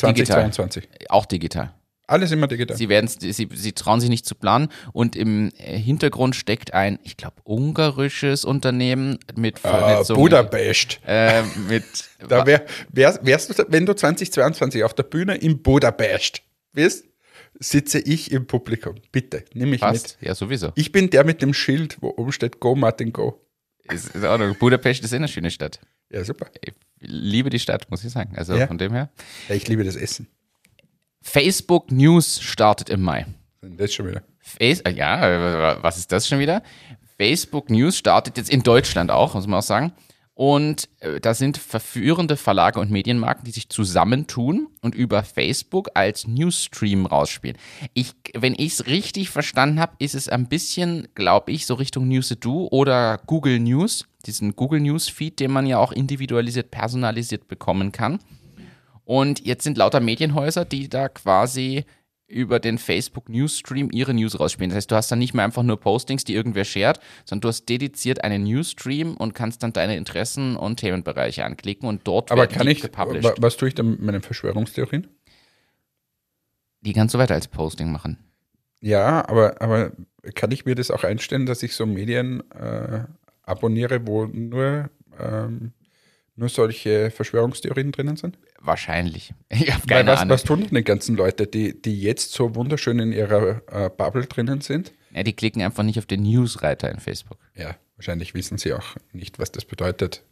digital, 0.00 0.50
2022. 0.52 0.88
auch 1.08 1.26
digital. 1.26 1.74
Alles 2.06 2.32
immer 2.32 2.46
digital. 2.46 2.76
Sie 2.76 2.88
werden, 2.90 3.08
sie, 3.08 3.32
sie 3.32 3.72
trauen 3.72 4.00
sich 4.00 4.10
nicht 4.10 4.26
zu 4.26 4.34
planen 4.34 4.68
und 4.92 5.16
im 5.16 5.50
äh, 5.56 5.78
Hintergrund 5.78 6.36
steckt 6.36 6.74
ein, 6.74 6.98
ich 7.02 7.16
glaube, 7.16 7.36
ungarisches 7.44 8.44
Unternehmen 8.44 9.18
mit 9.36 9.58
Ah, 9.64 9.78
Vernetzung. 9.78 10.16
Budapest. 10.16 11.00
Äh, 11.06 11.42
mit 11.68 11.84
Da 12.28 12.46
wär, 12.46 12.64
wär, 12.90 13.18
wärst 13.22 13.58
du, 13.58 13.64
wenn 13.68 13.86
du 13.86 13.94
2022 13.94 14.84
auf 14.84 14.94
der 14.94 15.02
Bühne 15.04 15.34
in 15.36 15.62
Budapest 15.62 16.42
bist, 16.72 17.04
sitze 17.58 18.00
ich 18.00 18.32
im 18.32 18.46
Publikum. 18.46 18.96
Bitte, 19.12 19.44
nimm 19.54 19.70
mich 19.70 19.80
passt. 19.80 20.18
mit. 20.20 20.28
Ja, 20.28 20.34
sowieso. 20.34 20.72
Ich 20.74 20.90
bin 20.92 21.08
der 21.10 21.24
mit 21.24 21.40
dem 21.40 21.54
Schild, 21.54 21.98
wo 22.00 22.08
oben 22.16 22.32
steht 22.32 22.60
Go 22.60 22.74
Martin 22.74 23.12
Go. 23.12 23.40
Ist, 23.92 24.14
ist 24.14 24.24
auch 24.24 24.38
noch, 24.38 24.56
Budapest 24.56 25.04
ist 25.04 25.12
eh 25.12 25.16
eine 25.16 25.28
schöne 25.28 25.50
Stadt. 25.50 25.78
Ja, 26.10 26.24
super. 26.24 26.46
Ich 26.62 26.72
liebe 27.00 27.50
die 27.50 27.58
Stadt, 27.58 27.90
muss 27.90 28.02
ich 28.04 28.10
sagen. 28.12 28.34
Also 28.36 28.54
Ja. 28.56 28.66
von 28.66 28.78
dem 28.78 28.92
her. 28.92 29.10
Ja, 29.48 29.54
ich 29.54 29.68
liebe 29.68 29.84
das 29.84 29.96
Essen. 29.96 30.26
Facebook 31.24 31.90
News 31.90 32.40
startet 32.40 32.90
im 32.90 33.02
Mai. 33.02 33.26
Das 33.60 33.92
schon 33.92 34.06
wieder. 34.06 34.22
Face 34.38 34.80
äh, 34.82 34.92
ja, 34.92 35.72
äh, 35.72 35.82
was 35.82 35.96
ist 35.96 36.12
das 36.12 36.28
schon 36.28 36.38
wieder? 36.38 36.62
Facebook 37.16 37.70
News 37.70 37.96
startet 37.96 38.36
jetzt 38.36 38.50
in 38.50 38.62
Deutschland 38.62 39.10
auch, 39.10 39.34
muss 39.34 39.46
man 39.46 39.58
auch 39.58 39.64
sagen. 39.64 39.92
Und 40.34 40.88
äh, 41.00 41.20
da 41.20 41.32
sind 41.32 41.56
verführende 41.56 42.36
Verlage 42.36 42.78
und 42.78 42.90
Medienmarken, 42.90 43.44
die 43.44 43.52
sich 43.52 43.68
zusammentun 43.68 44.68
und 44.82 44.94
über 44.94 45.22
Facebook 45.22 45.90
als 45.94 46.26
Newsstream 46.26 47.06
rausspielen. 47.06 47.56
Ich, 47.94 48.12
wenn 48.34 48.52
ich 48.52 48.74
es 48.74 48.86
richtig 48.86 49.30
verstanden 49.30 49.80
habe, 49.80 49.94
ist 50.00 50.14
es 50.14 50.28
ein 50.28 50.48
bisschen, 50.48 51.08
glaube 51.14 51.52
ich, 51.52 51.66
so 51.66 51.74
Richtung 51.74 52.06
Newsedu 52.06 52.68
oder 52.70 53.18
Google 53.26 53.60
News, 53.60 54.06
diesen 54.26 54.56
Google 54.56 54.80
News 54.80 55.08
Feed, 55.08 55.40
den 55.40 55.52
man 55.52 55.66
ja 55.66 55.78
auch 55.78 55.92
individualisiert, 55.92 56.70
personalisiert 56.70 57.48
bekommen 57.48 57.92
kann. 57.92 58.18
Und 59.04 59.44
jetzt 59.44 59.64
sind 59.64 59.76
lauter 59.78 60.00
Medienhäuser, 60.00 60.64
die 60.64 60.88
da 60.88 61.08
quasi 61.08 61.84
über 62.26 62.58
den 62.58 62.78
Facebook 62.78 63.28
Newsstream 63.28 63.90
ihre 63.92 64.14
News 64.14 64.40
rausspielen. 64.40 64.70
Das 64.70 64.76
heißt, 64.78 64.90
du 64.90 64.96
hast 64.96 65.10
dann 65.12 65.18
nicht 65.18 65.34
mehr 65.34 65.44
einfach 65.44 65.62
nur 65.62 65.78
Postings, 65.78 66.24
die 66.24 66.34
irgendwer 66.34 66.64
shared, 66.64 66.98
sondern 67.26 67.42
du 67.42 67.48
hast 67.48 67.66
dediziert 67.68 68.24
einen 68.24 68.44
Newsstream 68.44 69.14
und 69.16 69.34
kannst 69.34 69.62
dann 69.62 69.74
deine 69.74 69.96
Interessen 69.96 70.56
und 70.56 70.80
Themenbereiche 70.80 71.44
anklicken 71.44 71.86
und 71.86 72.00
dort 72.08 72.32
Aber 72.32 72.42
werden 72.42 72.52
kann 72.56 72.66
die 72.66 72.72
ich, 72.72 72.80
gepublished. 72.80 73.24
wa- 73.24 73.34
was 73.38 73.58
tue 73.58 73.68
ich 73.68 73.74
dann 73.74 73.90
mit 73.90 74.00
meinen 74.00 74.22
Verschwörungstheorien? 74.22 75.06
Die 76.80 76.92
kannst 76.92 77.14
du 77.14 77.18
weiter 77.18 77.34
als 77.34 77.48
Posting 77.48 77.92
machen. 77.92 78.18
Ja, 78.80 79.26
aber, 79.28 79.60
aber 79.62 79.92
kann 80.34 80.50
ich 80.50 80.64
mir 80.64 80.74
das 80.74 80.90
auch 80.90 81.04
einstellen, 81.04 81.46
dass 81.46 81.62
ich 81.62 81.74
so 81.74 81.86
Medien 81.86 82.42
äh, 82.52 83.04
abonniere, 83.42 84.06
wo 84.06 84.26
nur, 84.26 84.90
ähm, 85.18 85.72
nur 86.36 86.48
solche 86.48 87.10
Verschwörungstheorien 87.10 87.92
drinnen 87.92 88.16
sind? 88.16 88.38
Wahrscheinlich. 88.64 89.34
Ich 89.50 89.72
habe 89.72 89.86
keine 89.86 90.10
was, 90.10 90.20
Ahnung. 90.20 90.30
was 90.30 90.42
tun 90.42 90.60
denn 90.60 90.74
die 90.74 90.82
ganzen 90.82 91.16
Leute, 91.16 91.46
die, 91.46 91.80
die 91.80 92.00
jetzt 92.00 92.32
so 92.32 92.54
wunderschön 92.56 92.98
in 92.98 93.12
ihrer 93.12 93.62
äh, 93.70 93.88
Bubble 93.90 94.26
drinnen 94.26 94.62
sind? 94.62 94.92
Ja, 95.12 95.22
die 95.22 95.32
klicken 95.32 95.62
einfach 95.62 95.84
nicht 95.84 95.98
auf 95.98 96.06
den 96.06 96.22
News-Reiter 96.22 96.90
in 96.90 96.98
Facebook. 96.98 97.38
Ja, 97.54 97.76
wahrscheinlich 97.96 98.34
wissen 98.34 98.58
sie 98.58 98.72
auch 98.72 98.96
nicht, 99.12 99.38
was 99.38 99.52
das 99.52 99.64
bedeutet. 99.64 100.22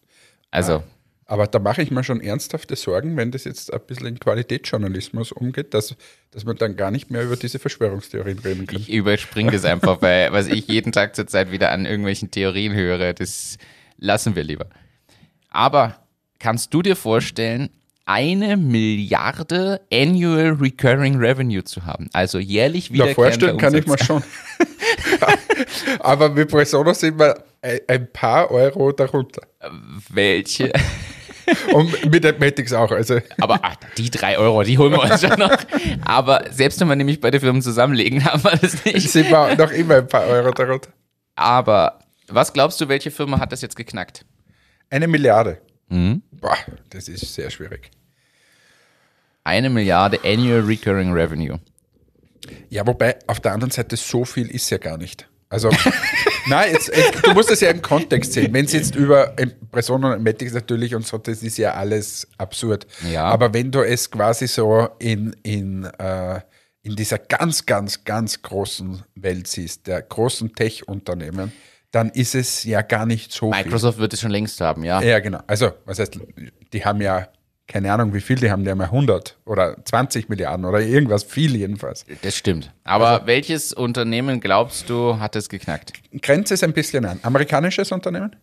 Also, 0.50 0.82
Aber 1.26 1.46
da 1.46 1.60
mache 1.60 1.82
ich 1.82 1.92
mir 1.92 2.02
schon 2.02 2.20
ernsthafte 2.20 2.74
Sorgen, 2.74 3.16
wenn 3.16 3.30
das 3.30 3.44
jetzt 3.44 3.72
ein 3.72 3.80
bisschen 3.86 4.06
in 4.08 4.18
Qualitätsjournalismus 4.18 5.30
umgeht, 5.30 5.72
dass, 5.72 5.94
dass 6.32 6.44
man 6.44 6.56
dann 6.56 6.74
gar 6.74 6.90
nicht 6.90 7.10
mehr 7.10 7.22
über 7.22 7.36
diese 7.36 7.60
Verschwörungstheorien 7.60 8.40
reden 8.40 8.66
kann. 8.66 8.80
ich 8.80 8.90
überspringe 8.90 9.52
das 9.52 9.64
einfach, 9.64 10.02
weil 10.02 10.32
was 10.32 10.48
ich 10.48 10.66
jeden 10.66 10.90
Tag 10.90 11.14
zurzeit 11.14 11.52
wieder 11.52 11.70
an 11.70 11.86
irgendwelchen 11.86 12.30
Theorien 12.32 12.74
höre, 12.74 13.12
das 13.12 13.56
lassen 13.98 14.34
wir 14.34 14.42
lieber. 14.42 14.66
Aber 15.48 15.96
kannst 16.40 16.74
du 16.74 16.82
dir 16.82 16.96
vorstellen, 16.96 17.70
eine 18.04 18.56
Milliarde 18.56 19.80
Annual 19.92 20.56
Recurring 20.60 21.16
Revenue 21.16 21.64
zu 21.64 21.84
haben? 21.84 22.08
Also 22.12 22.38
jährlich 22.38 22.88
Ja, 22.88 22.94
wiederkehrender 22.94 23.30
vorstellen 23.30 23.56
kann 23.58 23.74
ich 23.74 23.86
mir 23.86 23.98
schon. 23.98 24.22
Aber 26.00 26.28
mit 26.28 26.48
Persona 26.48 26.94
sind 26.94 27.18
wir 27.18 27.44
ein, 27.86 28.12
paar 28.12 28.50
Euro 28.50 28.92
darunter. 28.92 29.42
Welche? 30.08 30.72
Und 31.72 32.10
mit 32.10 32.24
Athletics 32.24 32.72
auch. 32.72 32.90
Also 32.90 33.18
Aber 33.40 33.60
ach, 33.62 33.76
die 33.96 34.10
drei 34.10 34.38
Euro, 34.38 34.62
die 34.62 34.78
holen 34.78 34.92
wir 34.92 35.02
uns 35.02 35.20
schon 35.20 35.38
noch. 35.38 35.56
Aber 36.04 36.44
selbst 36.50 36.80
wenn 36.80 36.88
wir 36.88 36.96
nämlich 36.96 37.20
beide 37.20 37.40
Firmen 37.40 37.62
zusammenlegen, 37.62 38.24
haben 38.24 38.42
wir 38.44 38.56
das 38.56 38.84
nicht. 38.84 39.10
sind 39.10 39.30
wir 39.30 39.56
noch 39.56 39.70
immer 39.70 39.96
ein 39.96 40.06
paar 40.06 40.26
Euro 40.26 40.50
darunter. 40.52 40.90
Aber 41.36 41.98
was 42.28 42.52
glaubst 42.52 42.80
du, 42.80 42.88
welche 42.88 43.10
Firma 43.10 43.38
hat 43.38 43.52
das 43.52 43.62
jetzt 43.62 43.76
geknackt? 43.76 44.24
Eine 44.90 45.08
Milliarde. 45.08 45.58
Mhm. 45.88 46.22
Boah, 46.42 46.58
das 46.90 47.08
ist 47.08 47.32
sehr 47.32 47.50
schwierig. 47.50 47.90
Eine 49.44 49.70
Milliarde 49.70 50.18
Annual 50.24 50.60
Recurring 50.60 51.12
Revenue. 51.12 51.58
Ja, 52.68 52.86
wobei 52.86 53.16
auf 53.28 53.40
der 53.40 53.52
anderen 53.52 53.70
Seite 53.70 53.96
so 53.96 54.24
viel 54.24 54.50
ist 54.50 54.68
ja 54.68 54.78
gar 54.78 54.98
nicht. 54.98 55.28
Also, 55.48 55.70
nein, 56.48 56.72
jetzt, 56.72 56.88
jetzt, 56.88 57.24
du 57.24 57.32
musst 57.32 57.50
das 57.50 57.60
ja 57.60 57.70
im 57.70 57.80
Kontext 57.80 58.32
sehen. 58.32 58.52
Wenn 58.52 58.64
es 58.64 58.72
jetzt 58.72 58.96
über 58.96 59.38
Impressionen 59.38 60.12
und 60.12 60.24
Matics 60.24 60.52
natürlich 60.52 60.94
und 60.94 61.06
so, 61.06 61.16
das 61.18 61.42
ist 61.44 61.58
ja 61.58 61.74
alles 61.74 62.26
absurd. 62.38 62.86
Ja. 63.08 63.24
Aber 63.24 63.54
wenn 63.54 63.70
du 63.70 63.82
es 63.82 64.10
quasi 64.10 64.48
so 64.48 64.88
in, 64.98 65.36
in, 65.44 65.84
äh, 65.84 66.40
in 66.82 66.96
dieser 66.96 67.18
ganz, 67.18 67.66
ganz, 67.66 68.02
ganz 68.02 68.42
großen 68.42 69.04
Welt 69.14 69.46
siehst, 69.46 69.86
der 69.86 70.02
großen 70.02 70.52
Tech-Unternehmen, 70.54 71.52
dann 71.92 72.10
ist 72.10 72.34
es 72.34 72.64
ja 72.64 72.82
gar 72.82 73.06
nicht 73.06 73.32
so 73.32 73.50
Microsoft 73.50 73.98
wird 73.98 74.12
es 74.12 74.20
schon 74.20 74.30
längst 74.30 74.60
haben, 74.60 74.82
ja. 74.82 74.98
viel. 74.98 75.08
Ja, 75.08 75.20
genau. 75.20 75.40
Also, 75.46 75.72
was 75.84 75.98
heißt, 75.98 76.18
die 76.72 76.84
haben 76.84 77.00
ja 77.00 77.28
keine 77.68 77.92
Ahnung, 77.92 78.12
wie 78.12 78.20
viel 78.20 78.36
die 78.36 78.50
haben, 78.50 78.64
die 78.64 78.70
haben 78.70 78.80
ja 78.80 78.86
100 78.86 79.38
oder 79.46 79.82
20 79.82 80.28
Milliarden 80.28 80.66
oder 80.66 80.80
irgendwas, 80.80 81.24
viel 81.24 81.56
jedenfalls. 81.56 82.04
Das 82.22 82.36
stimmt. 82.36 82.72
Aber 82.84 83.08
Also 83.08 83.26
welches 83.26 83.72
Unternehmen 83.72 84.40
glaubst 84.40 84.90
du, 84.90 85.18
hat 85.18 85.36
es 85.36 85.48
geknackt? 85.48 85.92
Grenze 86.20 86.54
es 86.54 86.62
ein 86.62 86.72
bisschen 86.72 87.06
an. 87.06 87.20
Amerikanisches 87.22 87.92
Unternehmen? 87.92 88.36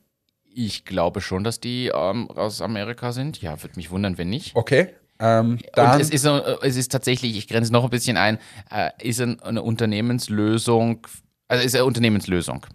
Ich 0.51 0.83
glaube 0.85 1.21
schon, 1.21 1.43
dass 1.43 1.59
die 1.59 1.91
ähm, 1.93 2.31
aus 2.31 2.61
Amerika 2.61 3.11
sind. 3.11 3.41
Ja, 3.41 3.61
würde 3.61 3.75
mich 3.75 3.91
wundern, 3.91 4.17
wenn 4.17 4.29
nicht. 4.29 4.55
Okay. 4.55 4.87
Ähm, 5.19 5.59
dann, 5.73 5.99
es 5.99 6.09
ist, 6.09 6.25
es 6.25 6.77
ist 6.77 6.91
tatsächlich, 6.91 7.37
ich 7.37 7.47
grenze 7.47 7.71
noch 7.73 7.83
ein 7.83 7.89
bisschen 7.89 8.17
ein, 8.17 8.39
äh, 8.71 8.89
ist 9.01 9.21
ein, 9.21 9.39
eine 9.41 9.61
Unternehmenslösung, 9.61 11.05
also 11.47 11.63
ist 11.63 11.75
eine 11.75 11.85
Unternehmenslösung. 11.85 12.65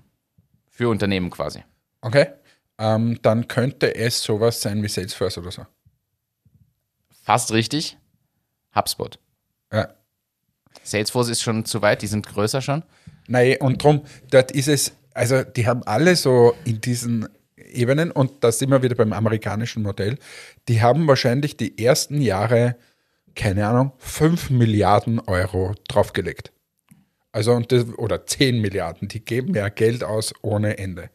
Für 0.75 0.89
Unternehmen 0.89 1.31
quasi. 1.31 1.63
okay. 2.01 2.27
Ähm, 2.77 3.21
dann 3.23 3.47
könnte 3.47 3.95
es 3.95 4.21
sowas 4.21 4.61
sein 4.61 4.83
wie 4.83 4.89
Salesforce 4.89 5.39
oder 5.39 5.53
so. 5.53 5.65
Fast 7.23 7.53
richtig. 7.53 7.97
HubSpot. 8.75 9.21
Ja. 9.73 9.95
Salesforce 10.83 11.29
ist 11.29 11.43
schon 11.43 11.65
zu 11.65 11.81
weit, 11.81 12.03
die 12.03 12.09
sind 12.09 12.27
größer 12.27 12.61
schon. 12.61 12.83
Nein, 13.29 13.59
und 13.61 13.81
drum, 13.81 14.03
dort 14.31 14.51
ist 14.51 14.67
es, 14.67 14.93
also 15.15 15.45
die 15.45 15.69
haben 15.69 15.85
alle 15.85 16.17
so 16.17 16.55
in 16.65 16.81
diesen 16.81 17.29
Ebenen, 17.57 18.11
und 18.11 18.43
da 18.43 18.51
sind 18.51 18.71
wir 18.71 18.83
wieder 18.83 18.97
beim 18.97 19.13
amerikanischen 19.13 19.85
Modell, 19.85 20.19
die 20.67 20.83
haben 20.83 21.07
wahrscheinlich 21.07 21.57
die 21.57 21.79
ersten 21.83 22.21
Jahre, 22.21 22.77
keine 23.37 23.69
Ahnung, 23.69 23.93
5 23.99 24.51
Milliarden 24.51 25.21
Euro 25.21 25.77
draufgelegt. 25.87 26.51
Also, 27.35 27.53
und 27.53 27.73
das, 27.73 27.87
oder 27.99 28.27
10 28.27 28.61
Milliarden, 28.61 29.09
die 29.09 29.25
geben 29.25 29.57
ja 29.57 29.69
Geld 29.69 30.05
aus 30.05 30.33
ohne 30.43 30.79
Ende. 30.79 31.11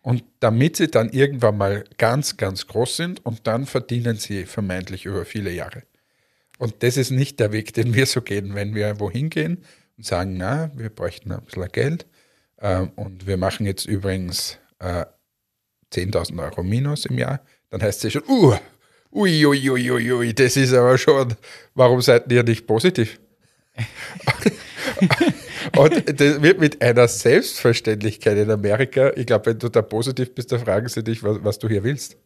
Und 0.00 0.22
damit 0.38 0.76
sie 0.76 0.86
dann 0.86 1.10
irgendwann 1.10 1.58
mal 1.58 1.82
ganz, 1.98 2.36
ganz 2.36 2.68
groß 2.68 2.96
sind 2.96 3.26
und 3.26 3.48
dann 3.48 3.66
verdienen 3.66 4.16
sie 4.16 4.44
vermeintlich 4.44 5.06
über 5.06 5.24
viele 5.24 5.50
Jahre. 5.50 5.82
Und 6.58 6.84
das 6.84 6.96
ist 6.96 7.10
nicht 7.10 7.40
der 7.40 7.50
Weg, 7.50 7.74
den 7.74 7.94
wir 7.94 8.06
so 8.06 8.22
gehen, 8.22 8.54
wenn 8.54 8.76
wir 8.76 9.00
wohin 9.00 9.28
gehen 9.28 9.64
und 9.96 10.06
sagen, 10.06 10.36
na, 10.36 10.70
wir 10.76 10.88
bräuchten 10.88 11.32
ein 11.32 11.42
bisschen 11.42 11.66
Geld 11.72 12.06
ähm, 12.60 12.92
und 12.94 13.26
wir 13.26 13.36
machen 13.36 13.66
jetzt 13.66 13.86
übrigens 13.86 14.58
äh, 14.78 15.04
10.000 15.92 16.40
Euro 16.44 16.62
minus 16.62 17.06
im 17.06 17.18
Jahr, 17.18 17.40
dann 17.70 17.82
heißt 17.82 18.04
es 18.04 18.12
schon, 18.12 18.22
uh, 18.28 18.54
ui, 19.10 19.44
ui, 19.44 19.68
ui, 19.68 20.12
ui, 20.12 20.32
das 20.32 20.56
ist 20.56 20.72
aber 20.74 20.96
schon, 20.96 21.34
warum 21.74 22.00
seid 22.02 22.30
ihr 22.30 22.44
nicht 22.44 22.68
positiv? 22.68 23.18
Und 25.76 26.20
das 26.20 26.42
wird 26.42 26.60
mit 26.60 26.80
einer 26.80 27.08
Selbstverständlichkeit 27.08 28.38
in 28.38 28.50
Amerika, 28.50 29.12
ich 29.16 29.26
glaube, 29.26 29.46
wenn 29.46 29.58
du 29.58 29.68
da 29.68 29.82
positiv 29.82 30.34
bist, 30.34 30.52
da 30.52 30.58
fragen 30.58 30.88
sie 30.88 31.02
dich, 31.02 31.22
was, 31.22 31.42
was 31.42 31.58
du 31.58 31.68
hier 31.68 31.84
willst. 31.84 32.16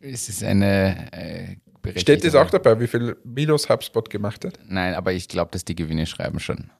Es 0.00 0.28
ist 0.28 0.42
eine 0.42 1.12
äh, 1.12 1.56
Steht 1.98 2.24
das 2.24 2.34
auch 2.34 2.50
dabei, 2.50 2.78
wie 2.80 2.86
viel 2.86 3.16
Minus 3.24 3.68
HubSpot 3.68 4.08
gemacht 4.08 4.44
hat? 4.44 4.58
Nein, 4.66 4.94
aber 4.94 5.12
ich 5.12 5.28
glaube, 5.28 5.50
dass 5.50 5.64
die 5.64 5.74
Gewinne 5.74 6.06
schreiben 6.06 6.40
schon. 6.40 6.70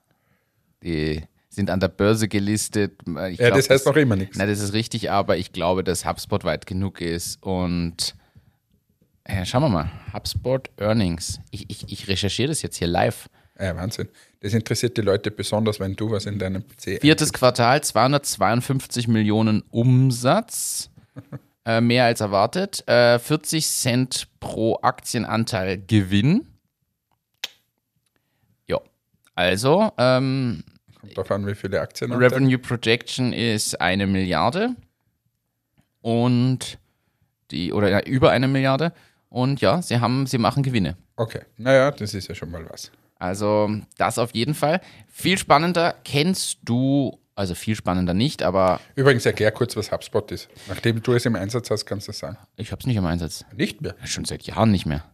Die, 0.83 1.23
sind 1.51 1.69
an 1.69 1.79
der 1.79 1.89
Börse 1.89 2.27
gelistet. 2.27 2.93
Ich 3.05 3.39
Ja, 3.39 3.47
glaub, 3.47 3.57
das 3.57 3.69
heißt 3.69 3.85
noch 3.85 3.95
immer 3.95 4.15
nichts. 4.15 4.37
Nein, 4.37 4.47
das 4.47 4.61
ist 4.61 4.73
richtig, 4.73 5.11
aber 5.11 5.37
ich 5.37 5.51
glaube, 5.51 5.83
dass 5.83 6.05
HubSpot 6.05 6.43
weit 6.43 6.65
genug 6.65 7.01
ist 7.01 7.43
und 7.43 8.15
äh, 9.25 9.45
schauen 9.45 9.63
wir 9.63 9.69
mal. 9.69 9.91
HubSpot 10.13 10.69
Earnings. 10.77 11.39
Ich, 11.51 11.69
ich, 11.69 11.91
ich 11.91 12.07
recherchiere 12.07 12.47
das 12.47 12.61
jetzt 12.61 12.77
hier 12.77 12.87
live. 12.87 13.29
Ja, 13.61 13.75
Wahnsinn. 13.75 14.09
Das 14.39 14.53
interessiert 14.53 14.97
die 14.97 15.01
Leute 15.01 15.29
besonders, 15.29 15.79
wenn 15.79 15.95
du 15.95 16.09
was 16.09 16.25
in 16.25 16.39
deinem 16.39 16.63
PC 16.67 16.99
Viertes 16.99 17.31
Quartal 17.31 17.83
252 17.83 19.07
Millionen 19.07 19.63
Umsatz. 19.69 20.89
Äh, 21.63 21.79
mehr 21.79 22.05
als 22.05 22.21
erwartet. 22.21 22.87
Äh, 22.87 23.19
40 23.19 23.67
Cent 23.67 24.27
pro 24.39 24.79
Aktienanteil 24.81 25.77
Gewinn. 25.77 26.47
Ja. 28.65 28.79
Also, 29.35 29.91
ähm, 29.99 30.63
Kommt 30.99 31.17
drauf 31.17 31.29
an, 31.29 31.45
wie 31.45 31.53
viele 31.53 31.79
Aktien. 31.79 32.13
Revenue 32.13 32.57
Projection 32.57 33.31
ist 33.31 33.79
eine 33.79 34.07
Milliarde. 34.07 34.75
Und 36.01 36.79
die, 37.51 37.71
oder 37.73 37.89
ja, 37.89 37.99
über 38.01 38.31
eine 38.31 38.47
Milliarde. 38.47 38.91
Und 39.29 39.61
ja, 39.61 39.83
sie 39.83 39.99
haben, 39.99 40.25
sie 40.25 40.39
machen 40.39 40.63
Gewinne. 40.63 40.97
Okay, 41.15 41.41
naja, 41.57 41.91
das 41.91 42.15
ist 42.15 42.27
ja 42.27 42.33
schon 42.33 42.49
mal 42.49 42.67
was. 42.71 42.91
Also 43.21 43.69
das 43.99 44.17
auf 44.17 44.33
jeden 44.33 44.55
Fall. 44.55 44.81
Viel 45.07 45.37
spannender 45.37 45.93
kennst 46.03 46.57
du, 46.63 47.19
also 47.35 47.53
viel 47.53 47.75
spannender 47.75 48.15
nicht, 48.15 48.41
aber 48.41 48.79
Übrigens, 48.95 49.27
erklär 49.27 49.51
kurz, 49.51 49.75
was 49.75 49.91
HubSpot 49.91 50.31
ist. 50.31 50.49
Nachdem 50.67 51.03
du 51.03 51.13
es 51.13 51.25
im 51.27 51.35
Einsatz 51.35 51.69
hast, 51.69 51.85
kannst 51.85 52.07
du 52.07 52.11
es 52.11 52.17
sagen. 52.19 52.37
ich 52.57 52.71
habe 52.71 52.79
es 52.79 52.87
nicht 52.87 52.95
im 52.97 53.05
Einsatz. 53.05 53.45
Nicht 53.55 53.79
mehr. 53.81 53.95
Schon 54.05 54.25
seit 54.25 54.41
Jahren 54.43 54.71
nicht 54.71 54.87
mehr. 54.87 55.05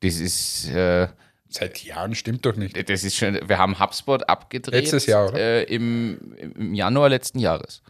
Das 0.00 0.16
ist, 0.16 0.70
äh, 0.70 1.08
Seit 1.50 1.84
Jahren 1.84 2.14
stimmt 2.14 2.46
doch 2.46 2.56
nicht. 2.56 2.88
das 2.88 3.04
ist 3.04 3.14
schon, 3.14 3.38
wir 3.46 3.58
haben 3.58 3.78
HubSpot 3.78 4.26
abgedreht. 4.26 4.84
Letztes 4.84 5.04
Jahr, 5.04 5.28
oder? 5.28 5.38
Äh, 5.38 5.62
im, 5.64 6.34
Im 6.36 6.74
Januar 6.74 7.10
letzten 7.10 7.38
Jahres. 7.38 7.82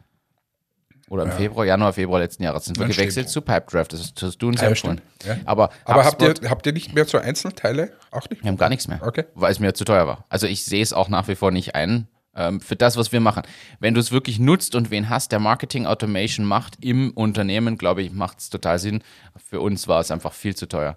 Oder 1.10 1.24
im 1.24 1.32
Februar, 1.32 1.66
Januar, 1.66 1.92
Februar 1.92 2.20
letzten 2.20 2.42
Jahres 2.44 2.64
sind 2.64 2.78
wir 2.78 2.86
gewechselt 2.86 3.28
stimmt. 3.28 3.28
zu 3.28 3.42
Pipedraft. 3.42 3.92
Das 3.92 4.12
hast 4.20 4.38
du 4.38 4.48
uns 4.48 4.60
ja, 4.60 4.68
empfohlen. 4.68 5.00
Ja. 5.24 5.36
Aber, 5.44 5.70
Aber 5.84 6.04
habt 6.04 6.22
ihr, 6.22 6.34
habt 6.48 6.64
ihr 6.66 6.72
nicht 6.72 6.94
mehr 6.94 7.04
so 7.04 7.18
Einzelteile? 7.18 7.92
Auch 8.10 8.28
nicht? 8.30 8.42
Wir 8.42 8.48
haben 8.48 8.56
gar 8.56 8.70
nichts 8.70 8.88
mehr. 8.88 9.00
Okay. 9.02 9.24
Weil 9.34 9.52
es 9.52 9.60
mir 9.60 9.74
zu 9.74 9.84
teuer 9.84 10.06
war. 10.06 10.24
Also 10.30 10.46
ich 10.46 10.64
sehe 10.64 10.82
es 10.82 10.92
auch 10.92 11.08
nach 11.08 11.28
wie 11.28 11.34
vor 11.34 11.50
nicht 11.50 11.74
ein. 11.74 12.08
Ähm, 12.36 12.60
für 12.60 12.74
das, 12.74 12.96
was 12.96 13.12
wir 13.12 13.20
machen. 13.20 13.42
Wenn 13.80 13.94
du 13.94 14.00
es 14.00 14.10
wirklich 14.10 14.38
nutzt 14.38 14.74
und 14.74 14.90
wen 14.90 15.08
hast, 15.08 15.30
der 15.30 15.38
Marketing 15.38 15.86
Automation 15.86 16.46
macht 16.46 16.82
im 16.82 17.10
Unternehmen, 17.12 17.78
glaube 17.78 18.02
ich, 18.02 18.10
macht 18.10 18.40
es 18.40 18.50
total 18.50 18.78
Sinn. 18.78 19.02
Für 19.36 19.60
uns 19.60 19.86
war 19.86 20.00
es 20.00 20.10
einfach 20.10 20.32
viel 20.32 20.56
zu 20.56 20.66
teuer. 20.66 20.96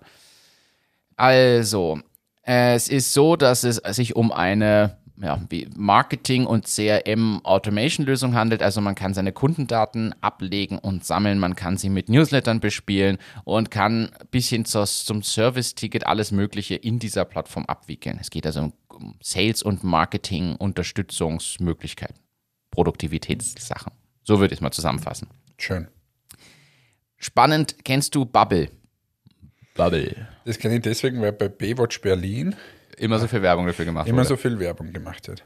Also, 1.15 1.99
es 2.43 2.87
ist 2.87 3.13
so, 3.13 3.35
dass 3.35 3.63
es 3.63 3.75
sich 3.75 4.15
um 4.15 4.31
eine 4.31 4.97
ja, 5.21 5.41
wie 5.49 5.67
Marketing- 5.75 6.45
und 6.45 6.65
CRM-Automation-Lösung 6.65 8.35
handelt. 8.35 8.61
Also 8.61 8.81
man 8.81 8.95
kann 8.95 9.13
seine 9.13 9.31
Kundendaten 9.31 10.13
ablegen 10.21 10.77
und 10.77 11.05
sammeln, 11.05 11.39
man 11.39 11.55
kann 11.55 11.77
sie 11.77 11.89
mit 11.89 12.09
Newslettern 12.09 12.59
bespielen 12.59 13.17
und 13.43 13.71
kann 13.71 14.11
bis 14.31 14.49
hin 14.49 14.65
zur, 14.65 14.85
zum 14.85 15.23
Service-Ticket 15.23 16.05
alles 16.05 16.31
Mögliche 16.31 16.75
in 16.75 16.99
dieser 16.99 17.25
Plattform 17.25 17.65
abwickeln. 17.65 18.17
Es 18.21 18.29
geht 18.29 18.45
also 18.45 18.61
um 18.61 18.73
um 18.97 19.15
Sales- 19.21 19.63
und 19.63 19.83
Marketing-Unterstützungsmöglichkeiten, 19.83 22.17
Produktivitätssachen. 22.71 23.91
So 24.23 24.39
würde 24.39 24.53
ich 24.53 24.59
es 24.59 24.61
mal 24.61 24.71
zusammenfassen. 24.71 25.27
Schön. 25.57 25.87
Spannend, 27.17 27.83
kennst 27.85 28.15
du 28.15 28.25
Bubble? 28.25 28.69
Bubble. 29.75 30.27
Das 30.45 30.57
kenne 30.59 30.75
ich 30.75 30.81
deswegen, 30.81 31.19
weil 31.21 31.33
bei 31.33 31.47
Baywatch 31.47 32.01
Berlin 32.01 32.55
Immer 32.97 33.19
so 33.19 33.27
viel 33.27 33.41
Werbung 33.41 33.65
dafür 33.67 33.85
gemacht 33.85 34.07
immer 34.07 34.17
wurde. 34.19 34.27
so 34.27 34.35
viel 34.37 34.59
Werbung 34.59 34.91
gemacht 34.91 35.27
wird. 35.27 35.43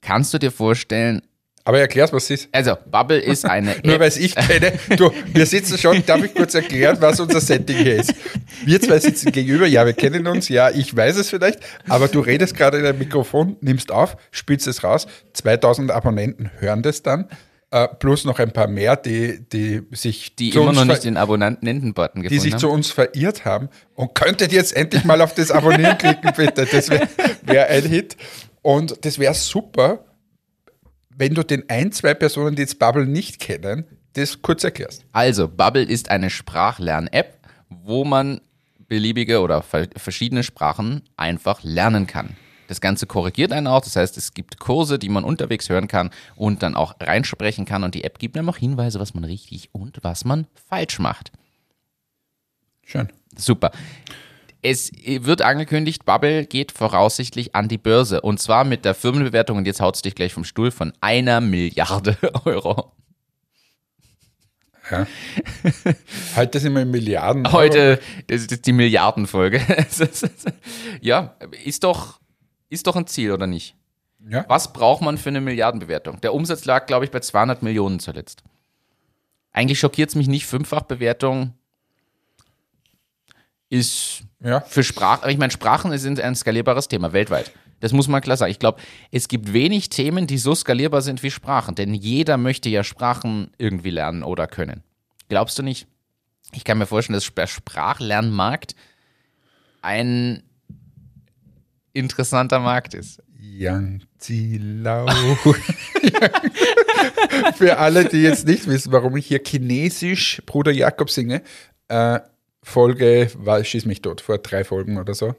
Kannst 0.00 0.32
du 0.32 0.38
dir 0.38 0.50
vorstellen, 0.52 1.22
Aber 1.64 1.80
erklär's, 1.80 2.12
was 2.12 2.24
es 2.24 2.42
ist. 2.44 2.48
also 2.54 2.76
Bubble 2.90 3.18
ist 3.18 3.44
eine 3.44 3.74
Nur 3.84 3.94
App, 3.94 4.00
weil 4.00 4.08
es 4.08 4.16
ich 4.16 4.34
kenne. 4.34 4.72
Du, 4.96 5.10
wir 5.34 5.44
sitzen 5.46 5.76
schon, 5.76 6.04
darf 6.06 6.22
ich 6.24 6.34
kurz 6.34 6.54
erklären, 6.54 6.96
was 7.00 7.20
unser 7.20 7.40
Setting 7.40 7.76
hier 7.76 7.96
ist? 7.96 8.14
Wir 8.64 8.80
zwei 8.80 8.98
sitzen 9.00 9.32
gegenüber, 9.32 9.66
ja, 9.66 9.84
wir 9.84 9.92
kennen 9.92 10.26
uns, 10.26 10.48
ja, 10.48 10.70
ich 10.70 10.96
weiß 10.96 11.16
es 11.16 11.28
vielleicht, 11.28 11.60
aber 11.88 12.08
du 12.08 12.20
redest 12.20 12.56
gerade 12.56 12.78
in 12.78 12.86
ein 12.86 12.96
Mikrofon, 12.98 13.56
nimmst 13.60 13.90
auf, 13.92 14.16
spielst 14.30 14.66
es 14.66 14.82
raus, 14.82 15.06
2000 15.34 15.90
Abonnenten 15.90 16.50
hören 16.58 16.82
das 16.82 17.02
dann, 17.02 17.28
äh, 17.70 17.86
plus 17.88 18.24
noch 18.24 18.38
ein 18.38 18.52
paar 18.52 18.66
mehr, 18.66 18.96
die, 18.96 19.40
die 19.52 19.82
sich 19.92 20.34
die 20.36 20.50
zu 20.50 20.60
immer 20.60 20.68
uns 20.70 20.78
noch 20.78 20.84
nicht 20.86 21.04
den 21.04 21.16
Abonnenten-Button 21.16 22.22
die 22.22 22.28
gefunden 22.28 22.42
sich 22.42 22.52
haben. 22.54 22.60
zu 22.60 22.68
uns 22.70 22.90
verirrt 22.90 23.44
haben 23.44 23.68
und 23.94 24.14
könntet 24.14 24.52
jetzt 24.52 24.74
endlich 24.74 25.04
mal 25.04 25.20
auf 25.20 25.34
das 25.34 25.50
Abonnieren 25.50 25.98
klicken, 25.98 26.32
bitte. 26.36 26.66
Das 26.66 26.88
wäre 26.88 27.08
wär 27.42 27.68
ein 27.68 27.84
Hit. 27.84 28.16
Und 28.62 29.04
das 29.04 29.18
wäre 29.18 29.34
super, 29.34 30.04
wenn 31.10 31.34
du 31.34 31.42
den 31.42 31.68
ein, 31.68 31.92
zwei 31.92 32.14
Personen, 32.14 32.56
die 32.56 32.62
jetzt 32.62 32.78
Bubble 32.78 33.06
nicht 33.06 33.38
kennen, 33.40 33.84
das 34.14 34.40
kurz 34.42 34.64
erklärst. 34.64 35.04
Also, 35.12 35.48
Bubble 35.48 35.82
ist 35.84 36.10
eine 36.10 36.30
Sprachlern-App, 36.30 37.38
wo 37.68 38.04
man 38.04 38.40
beliebige 38.88 39.40
oder 39.40 39.62
ver- 39.62 39.88
verschiedene 39.96 40.42
Sprachen 40.42 41.02
einfach 41.16 41.62
lernen 41.62 42.06
kann. 42.06 42.36
Das 42.68 42.80
Ganze 42.80 43.06
korrigiert 43.06 43.50
einen 43.50 43.66
auch, 43.66 43.80
das 43.80 43.96
heißt, 43.96 44.16
es 44.16 44.34
gibt 44.34 44.60
Kurse, 44.60 44.98
die 44.98 45.08
man 45.08 45.24
unterwegs 45.24 45.68
hören 45.68 45.88
kann 45.88 46.10
und 46.36 46.62
dann 46.62 46.76
auch 46.76 46.94
reinsprechen 47.00 47.64
kann 47.64 47.82
und 47.82 47.94
die 47.94 48.04
App 48.04 48.18
gibt 48.18 48.36
einem 48.36 48.48
auch 48.48 48.56
Hinweise, 48.56 49.00
was 49.00 49.14
man 49.14 49.24
richtig 49.24 49.70
und 49.72 49.98
was 50.02 50.24
man 50.24 50.46
falsch 50.68 51.00
macht. 51.00 51.32
Schön. 52.84 53.08
Super. 53.36 53.72
Es 54.60 54.90
wird 54.92 55.40
angekündigt, 55.42 56.04
Bubble 56.04 56.44
geht 56.44 56.72
voraussichtlich 56.72 57.54
an 57.54 57.68
die 57.68 57.78
Börse 57.78 58.20
und 58.20 58.38
zwar 58.38 58.64
mit 58.64 58.84
der 58.84 58.94
Firmenbewertung, 58.94 59.56
und 59.58 59.66
jetzt 59.66 59.80
haut's 59.80 60.02
dich 60.02 60.14
gleich 60.14 60.34
vom 60.34 60.44
Stuhl, 60.44 60.70
von 60.70 60.92
einer 61.00 61.40
Milliarde 61.40 62.16
Euro. 62.44 62.92
Ja. 64.90 65.06
halt 66.34 66.54
das 66.54 66.64
immer 66.64 66.80
in 66.80 66.90
Milliarden. 66.90 67.52
Heute, 67.52 68.00
das 68.26 68.46
ist 68.46 68.66
die 68.66 68.72
Milliardenfolge. 68.72 69.60
ja, 71.00 71.36
ist 71.64 71.84
doch, 71.84 72.17
ist 72.68 72.86
doch 72.86 72.96
ein 72.96 73.06
Ziel, 73.06 73.32
oder 73.32 73.46
nicht? 73.46 73.74
Ja. 74.28 74.44
Was 74.48 74.72
braucht 74.72 75.00
man 75.02 75.16
für 75.18 75.28
eine 75.28 75.40
Milliardenbewertung? 75.40 76.20
Der 76.20 76.34
Umsatz 76.34 76.64
lag, 76.64 76.86
glaube 76.86 77.04
ich, 77.04 77.10
bei 77.10 77.20
200 77.20 77.62
Millionen 77.62 78.00
zuletzt. 78.00 78.42
Eigentlich 79.52 79.78
schockiert 79.78 80.10
es 80.10 80.14
mich 80.16 80.28
nicht. 80.28 80.46
Fünffachbewertung 80.46 81.54
ist 83.70 84.22
Ja. 84.40 84.60
für 84.60 84.82
Sprachen, 84.82 85.28
ich 85.30 85.38
meine, 85.38 85.52
Sprachen 85.52 85.96
sind 85.98 86.20
ein 86.20 86.34
skalierbares 86.34 86.88
Thema 86.88 87.12
weltweit. 87.12 87.52
Das 87.80 87.92
muss 87.92 88.08
man 88.08 88.20
klar 88.20 88.36
sagen. 88.36 88.50
Ich 88.50 88.58
glaube, 88.58 88.80
es 89.12 89.28
gibt 89.28 89.52
wenig 89.52 89.88
Themen, 89.88 90.26
die 90.26 90.38
so 90.38 90.54
skalierbar 90.54 91.00
sind 91.02 91.22
wie 91.22 91.30
Sprachen, 91.30 91.74
denn 91.74 91.94
jeder 91.94 92.36
möchte 92.36 92.68
ja 92.68 92.82
Sprachen 92.82 93.52
irgendwie 93.58 93.90
lernen 93.90 94.22
oder 94.24 94.46
können. 94.48 94.82
Glaubst 95.28 95.58
du 95.58 95.62
nicht? 95.62 95.86
Ich 96.52 96.64
kann 96.64 96.78
mir 96.78 96.86
vorstellen, 96.86 97.14
dass 97.14 97.32
der 97.32 97.46
Sprachlernmarkt 97.46 98.74
ein 99.82 100.42
interessanter 101.98 102.60
Markt 102.60 102.94
ist. 102.94 103.22
Yang 103.38 104.02
Zilau. 104.18 105.06
Für 107.56 107.78
alle, 107.78 108.04
die 108.04 108.22
jetzt 108.22 108.46
nicht 108.46 108.66
wissen, 108.66 108.92
warum 108.92 109.16
ich 109.16 109.26
hier 109.26 109.40
Chinesisch 109.44 110.42
Bruder 110.46 110.72
Jakob 110.72 111.10
singe, 111.10 111.42
äh, 111.88 112.20
Folge, 112.62 113.30
war, 113.36 113.62
schieß 113.62 113.86
mich 113.86 114.02
tot, 114.02 114.20
vor 114.20 114.38
drei 114.38 114.64
Folgen 114.64 114.98
oder 114.98 115.14
so. 115.14 115.34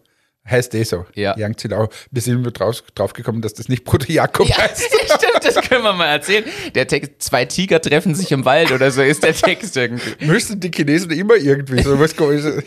Heißt 0.50 0.74
eh 0.74 0.84
so. 0.84 1.06
Ja. 1.14 1.38
Yang 1.38 1.58
Zilau. 1.58 1.90
Wir 2.12 2.22
sind 2.22 2.44
drauf, 2.58 2.82
drauf 2.96 3.14
gekommen, 3.14 3.42
dass 3.42 3.54
das 3.54 3.70
nicht 3.70 3.84
Bruder 3.84 4.10
Jakob 4.10 4.48
Ja, 4.48 4.58
heißt. 4.58 4.84
stimmt, 5.06 5.29
das 5.44 5.56
können 5.56 5.84
wir 5.84 5.94
mal 5.94 6.08
erzählen. 6.08 6.46
Der 6.76 6.88
Text, 6.88 7.12
zwei 7.20 7.46
Tiger 7.46 7.82
treffen 7.82 8.16
sich 8.16 8.32
im 8.32 8.46
Wald 8.46 8.72
oder 8.72 8.92
so 8.92 9.02
ist 9.02 9.24
der 9.24 9.34
Text 9.34 9.76
irgendwie. 9.78 10.26
Müssen 10.26 10.60
die 10.60 10.72
Chinesen 10.72 11.12
immer 11.12 11.36
irgendwie 11.36 11.82
so 11.82 12.00
was 12.00 12.16
komisches. 12.16 12.64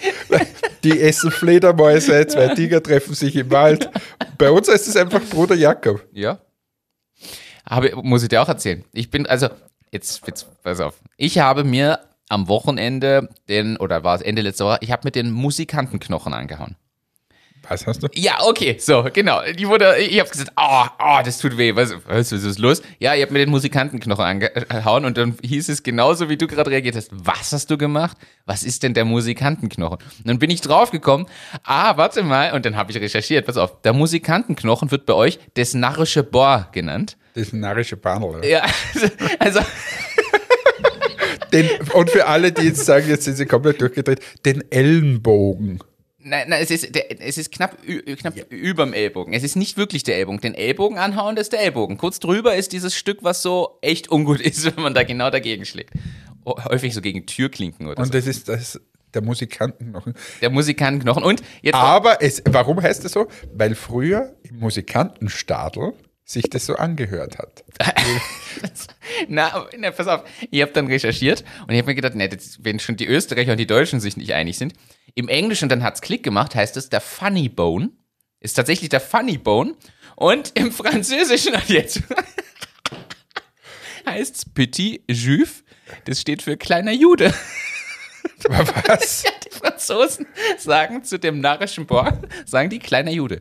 Die 0.84 1.00
essen 1.00 1.30
Fledermäuse, 1.30 2.26
zwei 2.26 2.54
Tiger 2.54 2.82
treffen 2.82 3.14
sich 3.14 3.36
im 3.36 3.50
Wald. 3.50 3.88
Bei 4.38 4.50
uns 4.50 4.68
heißt 4.68 4.88
es 4.88 4.96
einfach 4.96 5.20
Bruder 5.20 5.54
Jakob. 5.54 6.02
Ja. 6.12 6.38
Aber 7.64 8.02
muss 8.02 8.22
ich 8.22 8.28
dir 8.28 8.42
auch 8.42 8.48
erzählen. 8.48 8.84
Ich 8.92 9.10
bin, 9.10 9.26
also, 9.26 9.48
jetzt, 9.92 10.26
jetzt, 10.26 10.46
pass 10.62 10.80
auf. 10.80 10.94
Ich 11.16 11.38
habe 11.38 11.64
mir 11.64 12.00
am 12.28 12.48
Wochenende 12.48 13.28
den, 13.48 13.76
oder 13.76 14.04
war 14.04 14.16
es 14.16 14.22
Ende 14.22 14.42
letzter 14.42 14.64
Woche, 14.64 14.78
ich 14.80 14.90
habe 14.90 15.02
mir 15.04 15.12
den 15.12 15.30
Musikantenknochen 15.30 16.32
angehauen. 16.32 16.76
Was 17.68 17.86
hast 17.86 18.02
du? 18.02 18.08
Ja, 18.14 18.38
okay, 18.42 18.76
so, 18.78 19.06
genau. 19.12 19.40
Die 19.56 19.68
wurde, 19.68 19.96
ich 19.98 20.18
habe 20.18 20.28
gesagt, 20.28 20.52
oh, 20.56 20.84
oh, 20.98 21.18
das 21.24 21.38
tut 21.38 21.56
weh. 21.56 21.74
Was, 21.76 21.94
was, 22.06 22.32
was 22.32 22.44
ist 22.44 22.58
los? 22.58 22.82
Ja, 22.98 23.14
ich 23.14 23.22
habe 23.22 23.32
mir 23.32 23.40
den 23.40 23.50
Musikantenknochen 23.50 24.24
angehauen 24.24 25.04
und 25.04 25.16
dann 25.16 25.36
hieß 25.42 25.68
es 25.68 25.82
genauso, 25.82 26.28
wie 26.28 26.36
du 26.36 26.46
gerade 26.46 26.70
reagiert 26.70 26.96
hast. 26.96 27.10
Was 27.12 27.52
hast 27.52 27.70
du 27.70 27.78
gemacht? 27.78 28.16
Was 28.46 28.64
ist 28.64 28.82
denn 28.82 28.94
der 28.94 29.04
Musikantenknochen? 29.04 29.98
Und 29.98 30.26
dann 30.28 30.38
bin 30.38 30.50
ich 30.50 30.60
draufgekommen, 30.60 31.26
ah, 31.64 31.96
warte 31.96 32.22
mal, 32.22 32.52
und 32.52 32.66
dann 32.66 32.76
habe 32.76 32.90
ich 32.90 32.98
recherchiert, 33.00 33.46
pass 33.46 33.56
auf, 33.56 33.80
der 33.82 33.92
Musikantenknochen 33.92 34.90
wird 34.90 35.06
bei 35.06 35.14
euch 35.14 35.38
das 35.54 35.74
narrische 35.74 36.22
Bohr 36.22 36.68
genannt. 36.72 37.16
Das 37.34 37.52
narrische 37.52 37.96
Panel. 37.96 38.28
oder? 38.28 38.46
Ja, 38.46 38.66
also, 39.38 39.60
Den, 41.52 41.68
und 41.92 42.08
für 42.08 42.26
alle, 42.26 42.50
die 42.50 42.62
jetzt 42.62 42.86
sagen, 42.86 43.08
jetzt 43.08 43.24
sind 43.24 43.36
sie 43.36 43.44
komplett 43.44 43.80
durchgedreht, 43.80 44.20
den 44.46 44.64
Ellenbogen. 44.70 45.80
Nein, 46.24 46.48
nein, 46.48 46.62
es 46.62 46.70
ist, 46.70 46.94
der, 46.94 47.20
es 47.20 47.36
ist 47.38 47.50
knapp, 47.52 47.76
ü- 47.86 48.02
knapp 48.16 48.34
überm 48.50 48.92
Ellbogen. 48.92 49.34
Es 49.34 49.42
ist 49.42 49.56
nicht 49.56 49.76
wirklich 49.76 50.02
der 50.04 50.16
Ellbogen. 50.16 50.40
Den 50.40 50.54
Ellbogen 50.54 50.98
anhauen, 50.98 51.34
das 51.36 51.46
ist 51.46 51.52
der 51.52 51.60
Ellbogen. 51.62 51.98
Kurz 51.98 52.20
drüber 52.20 52.54
ist 52.54 52.72
dieses 52.72 52.94
Stück, 52.94 53.18
was 53.22 53.42
so 53.42 53.78
echt 53.82 54.10
ungut 54.10 54.40
ist, 54.40 54.64
wenn 54.64 54.82
man 54.82 54.94
da 54.94 55.02
genau 55.02 55.30
dagegen 55.30 55.64
schlägt. 55.64 55.90
Oh, 56.44 56.54
Häufig 56.64 56.94
so 56.94 57.00
gegen 57.00 57.26
Türklinken 57.26 57.86
oder 57.86 57.98
Und 57.98 58.06
so. 58.06 58.12
das 58.12 58.26
ist 58.26 58.48
das, 58.48 58.80
der 59.14 59.22
Musikantenknochen. 59.22 60.14
Der 60.40 60.50
Musikantenknochen. 60.50 61.22
Und 61.22 61.42
jetzt 61.62 61.74
Aber 61.74 62.22
es, 62.22 62.42
warum 62.48 62.80
heißt 62.82 63.04
es 63.04 63.12
so? 63.12 63.26
Weil 63.52 63.74
früher 63.74 64.34
im 64.42 64.58
Musikantenstadel 64.58 65.92
sich 66.24 66.44
das 66.50 66.66
so 66.66 66.76
angehört 66.76 67.38
hat. 67.38 67.64
Na, 69.28 69.66
na, 69.78 69.90
pass 69.90 70.06
auf, 70.06 70.22
ich 70.50 70.62
habe 70.62 70.72
dann 70.72 70.86
recherchiert 70.86 71.44
und 71.66 71.70
ich 71.74 71.78
habe 71.78 71.88
mir 71.90 71.94
gedacht, 71.94 72.14
ne, 72.14 72.28
das, 72.28 72.58
wenn 72.62 72.78
schon 72.78 72.96
die 72.96 73.06
Österreicher 73.06 73.52
und 73.52 73.58
die 73.58 73.66
Deutschen 73.66 74.00
sich 74.00 74.16
nicht 74.16 74.32
einig 74.32 74.56
sind, 74.58 74.72
im 75.14 75.28
Englischen, 75.28 75.68
dann 75.68 75.82
hat's 75.82 76.00
Klick 76.00 76.22
gemacht, 76.22 76.54
heißt 76.54 76.76
es 76.76 76.88
der 76.88 77.00
Funny 77.00 77.48
Bone, 77.48 77.90
ist 78.40 78.54
tatsächlich 78.54 78.88
der 78.88 79.00
Funny 79.00 79.38
Bone 79.38 79.74
und 80.16 80.58
im 80.58 80.72
Französischen 80.72 81.54
jetzt 81.68 82.02
heißt's 84.06 84.46
Petit 84.52 85.02
Juif, 85.08 85.62
das 86.04 86.20
steht 86.20 86.42
für 86.42 86.56
kleiner 86.56 86.92
Jude. 86.92 87.32
Was? 88.48 89.22
Ja, 89.22 89.30
die 89.44 89.56
Franzosen 89.56 90.26
sagen 90.58 91.04
zu 91.04 91.18
dem 91.18 91.40
narrischen 91.40 91.86
Bohr, 91.86 92.20
sagen 92.44 92.70
die 92.70 92.78
kleiner 92.78 93.10
Jude. 93.10 93.40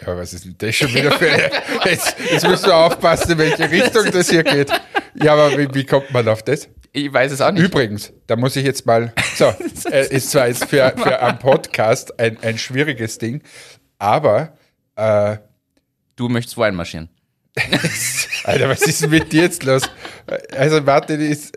Ja, 0.00 0.08
aber 0.08 0.18
was 0.18 0.32
ist 0.32 0.44
denn 0.44 0.56
das 0.58 0.74
schon 0.74 0.92
wieder 0.92 1.12
für 1.12 1.30
eine, 1.30 1.50
jetzt, 1.84 2.16
jetzt 2.28 2.46
musst 2.46 2.66
du 2.66 2.72
aufpassen, 2.72 3.32
in 3.32 3.38
welche 3.38 3.70
Richtung 3.70 4.10
das 4.10 4.28
hier 4.28 4.42
geht. 4.42 4.72
Ja, 5.14 5.34
aber 5.34 5.56
wie, 5.56 5.72
wie 5.72 5.84
kommt 5.84 6.10
man 6.10 6.26
auf 6.26 6.42
das? 6.42 6.68
Ich 6.94 7.12
weiß 7.12 7.32
es 7.32 7.40
auch 7.42 7.52
nicht. 7.52 7.62
Übrigens, 7.62 8.12
da 8.26 8.36
muss 8.36 8.56
ich 8.56 8.64
jetzt 8.64 8.86
mal, 8.86 9.12
so, 9.36 9.52
äh, 9.90 10.08
ist 10.08 10.30
zwar 10.30 10.48
jetzt 10.48 10.64
für, 10.64 10.94
für 10.96 11.20
einen 11.20 11.38
Podcast 11.38 12.18
ein, 12.18 12.38
ein 12.42 12.56
schwieriges 12.56 13.18
Ding, 13.18 13.42
aber, 13.98 14.56
äh, 14.96 15.36
Du 16.16 16.28
möchtest 16.28 16.56
wo 16.56 16.62
einmarschieren. 16.62 17.08
Alter, 18.44 18.68
was 18.68 18.82
ist 18.82 19.02
denn 19.02 19.10
mit 19.10 19.32
dir 19.32 19.42
jetzt 19.42 19.62
los? 19.64 19.82
Also, 20.52 20.84
warte, 20.86 21.18
die 21.18 21.26
ist, 21.26 21.56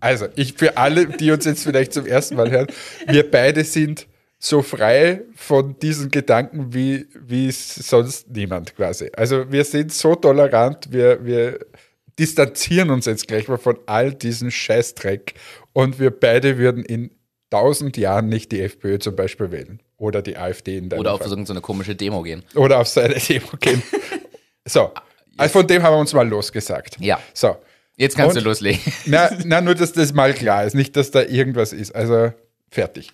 also, 0.00 0.28
ich, 0.36 0.54
für 0.54 0.76
alle, 0.76 1.06
die 1.06 1.30
uns 1.30 1.44
jetzt 1.44 1.62
vielleicht 1.62 1.92
zum 1.92 2.06
ersten 2.06 2.36
Mal 2.36 2.50
hören, 2.50 2.66
wir 3.06 3.30
beide 3.30 3.64
sind 3.64 4.06
so 4.38 4.62
frei 4.62 5.22
von 5.34 5.78
diesen 5.78 6.10
Gedanken 6.10 6.72
wie, 6.72 7.06
wie 7.14 7.50
sonst 7.50 8.30
niemand 8.30 8.74
quasi. 8.76 9.10
Also, 9.14 9.50
wir 9.50 9.64
sind 9.64 9.92
so 9.92 10.14
tolerant, 10.14 10.90
wir, 10.90 11.24
wir 11.24 11.58
distanzieren 12.20 12.90
uns 12.90 13.06
jetzt 13.06 13.26
gleich 13.26 13.48
mal 13.48 13.58
von 13.58 13.78
all 13.86 14.14
diesen 14.14 14.50
Scheißdreck 14.50 15.34
und 15.72 15.98
wir 15.98 16.10
beide 16.10 16.58
würden 16.58 16.84
in 16.84 17.10
tausend 17.50 17.96
Jahren 17.96 18.28
nicht 18.28 18.52
die 18.52 18.60
FPÖ 18.60 18.98
zum 18.98 19.16
Beispiel 19.16 19.50
wählen. 19.50 19.82
Oder 19.96 20.22
die 20.22 20.36
AfD 20.36 20.78
in 20.78 20.88
deinem 20.88 21.00
Oder 21.00 21.14
auf 21.14 21.20
Fall. 21.20 21.44
so 21.44 21.52
eine 21.52 21.60
komische 21.60 21.96
Demo 21.96 22.22
gehen. 22.22 22.42
Oder 22.54 22.78
auf 22.78 22.88
seine 22.88 23.14
Demo 23.14 23.48
gehen. 23.58 23.82
So, 24.66 24.92
also 25.38 25.52
von 25.52 25.66
dem 25.66 25.82
haben 25.82 25.94
wir 25.94 25.98
uns 25.98 26.12
mal 26.12 26.28
losgesagt. 26.28 26.98
Ja. 27.00 27.18
So, 27.32 27.56
Jetzt 28.00 28.16
kannst 28.16 28.34
Und? 28.34 28.44
du 28.44 28.48
loslegen. 28.48 28.80
na, 29.04 29.30
na, 29.44 29.60
nur, 29.60 29.74
dass 29.74 29.92
das 29.92 30.14
mal 30.14 30.32
klar 30.32 30.64
ist, 30.64 30.74
nicht, 30.74 30.96
dass 30.96 31.10
da 31.10 31.22
irgendwas 31.22 31.74
ist. 31.74 31.94
Also 31.94 32.32
fertig. 32.70 33.10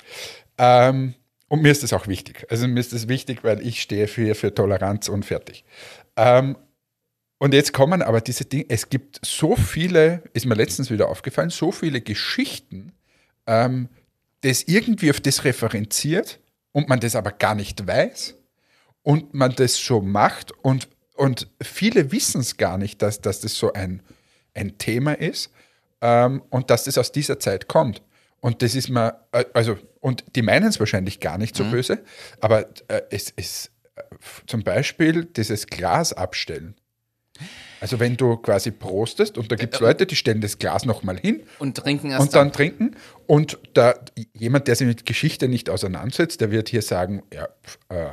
Ähm, 0.58 1.14
und 1.48 1.62
mir 1.62 1.72
ist 1.72 1.82
das 1.82 1.92
auch 1.92 2.06
wichtig. 2.06 2.46
Also 2.50 2.68
mir 2.68 2.78
ist 2.78 2.92
das 2.92 3.08
wichtig, 3.08 3.42
weil 3.42 3.66
ich 3.66 3.82
stehe 3.82 4.06
für, 4.06 4.36
für 4.36 4.54
Toleranz 4.54 5.08
und 5.08 5.24
fertig. 5.24 5.64
Ähm, 6.16 6.56
und 7.38 7.52
jetzt 7.52 7.72
kommen 7.72 8.02
aber 8.02 8.20
diese 8.20 8.44
Dinge, 8.44 8.66
es 8.68 8.88
gibt 8.88 9.20
so 9.24 9.56
viele, 9.56 10.22
ist 10.32 10.46
mir 10.46 10.54
letztens 10.54 10.90
wieder 10.90 11.08
aufgefallen, 11.08 11.50
so 11.50 11.70
viele 11.70 12.00
Geschichten, 12.00 12.92
ähm, 13.46 13.88
das 14.40 14.62
irgendwie 14.62 15.10
auf 15.10 15.20
das 15.20 15.44
referenziert 15.44 16.40
und 16.72 16.88
man 16.88 17.00
das 17.00 17.16
aber 17.16 17.32
gar 17.32 17.54
nicht 17.54 17.86
weiß 17.86 18.36
und 19.02 19.34
man 19.34 19.54
das 19.54 19.76
so 19.76 20.00
macht 20.00 20.52
und, 20.62 20.88
und 21.14 21.48
viele 21.62 22.12
wissen 22.12 22.40
es 22.40 22.56
gar 22.56 22.78
nicht, 22.78 23.02
dass, 23.02 23.20
dass 23.20 23.40
das 23.40 23.54
so 23.54 23.72
ein, 23.72 24.02
ein 24.54 24.78
Thema 24.78 25.12
ist 25.12 25.50
ähm, 26.00 26.42
und 26.50 26.70
dass 26.70 26.84
das 26.84 26.98
aus 26.98 27.12
dieser 27.12 27.38
Zeit 27.38 27.68
kommt. 27.68 28.02
Und 28.40 28.62
das 28.62 28.74
ist 28.74 28.88
mir, 28.88 29.20
äh, 29.32 29.44
also, 29.54 29.78
und 30.00 30.24
die 30.36 30.42
meinen 30.42 30.68
es 30.68 30.78
wahrscheinlich 30.78 31.20
gar 31.20 31.38
nicht 31.38 31.56
so 31.56 31.64
böse, 31.64 32.02
aber 32.40 32.66
äh, 32.88 33.02
es 33.10 33.30
ist 33.30 33.72
äh, 33.96 34.02
zum 34.46 34.62
Beispiel 34.62 35.24
dieses 35.24 35.66
Glas 35.66 36.12
abstellen. 36.12 36.76
Also 37.80 38.00
wenn 38.00 38.16
du 38.16 38.36
quasi 38.38 38.70
prostest 38.70 39.36
und 39.38 39.52
da 39.52 39.56
gibt 39.56 39.74
es 39.74 39.80
Leute, 39.80 40.06
die 40.06 40.16
stellen 40.16 40.40
das 40.40 40.58
Glas 40.58 40.84
nochmal 40.84 41.18
hin 41.18 41.42
Und 41.58 41.76
trinken 41.76 42.10
erst 42.10 42.22
und 42.22 42.34
dann 42.34 42.52
trinken. 42.52 42.96
Und 43.26 43.58
da 43.74 43.94
jemand, 44.32 44.66
der 44.68 44.76
sich 44.76 44.86
mit 44.86 45.04
Geschichte 45.06 45.48
nicht 45.48 45.68
auseinandersetzt, 45.70 46.40
der 46.40 46.50
wird 46.50 46.68
hier 46.68 46.82
sagen, 46.82 47.22
ja, 47.32 47.48
äh, 47.88 48.12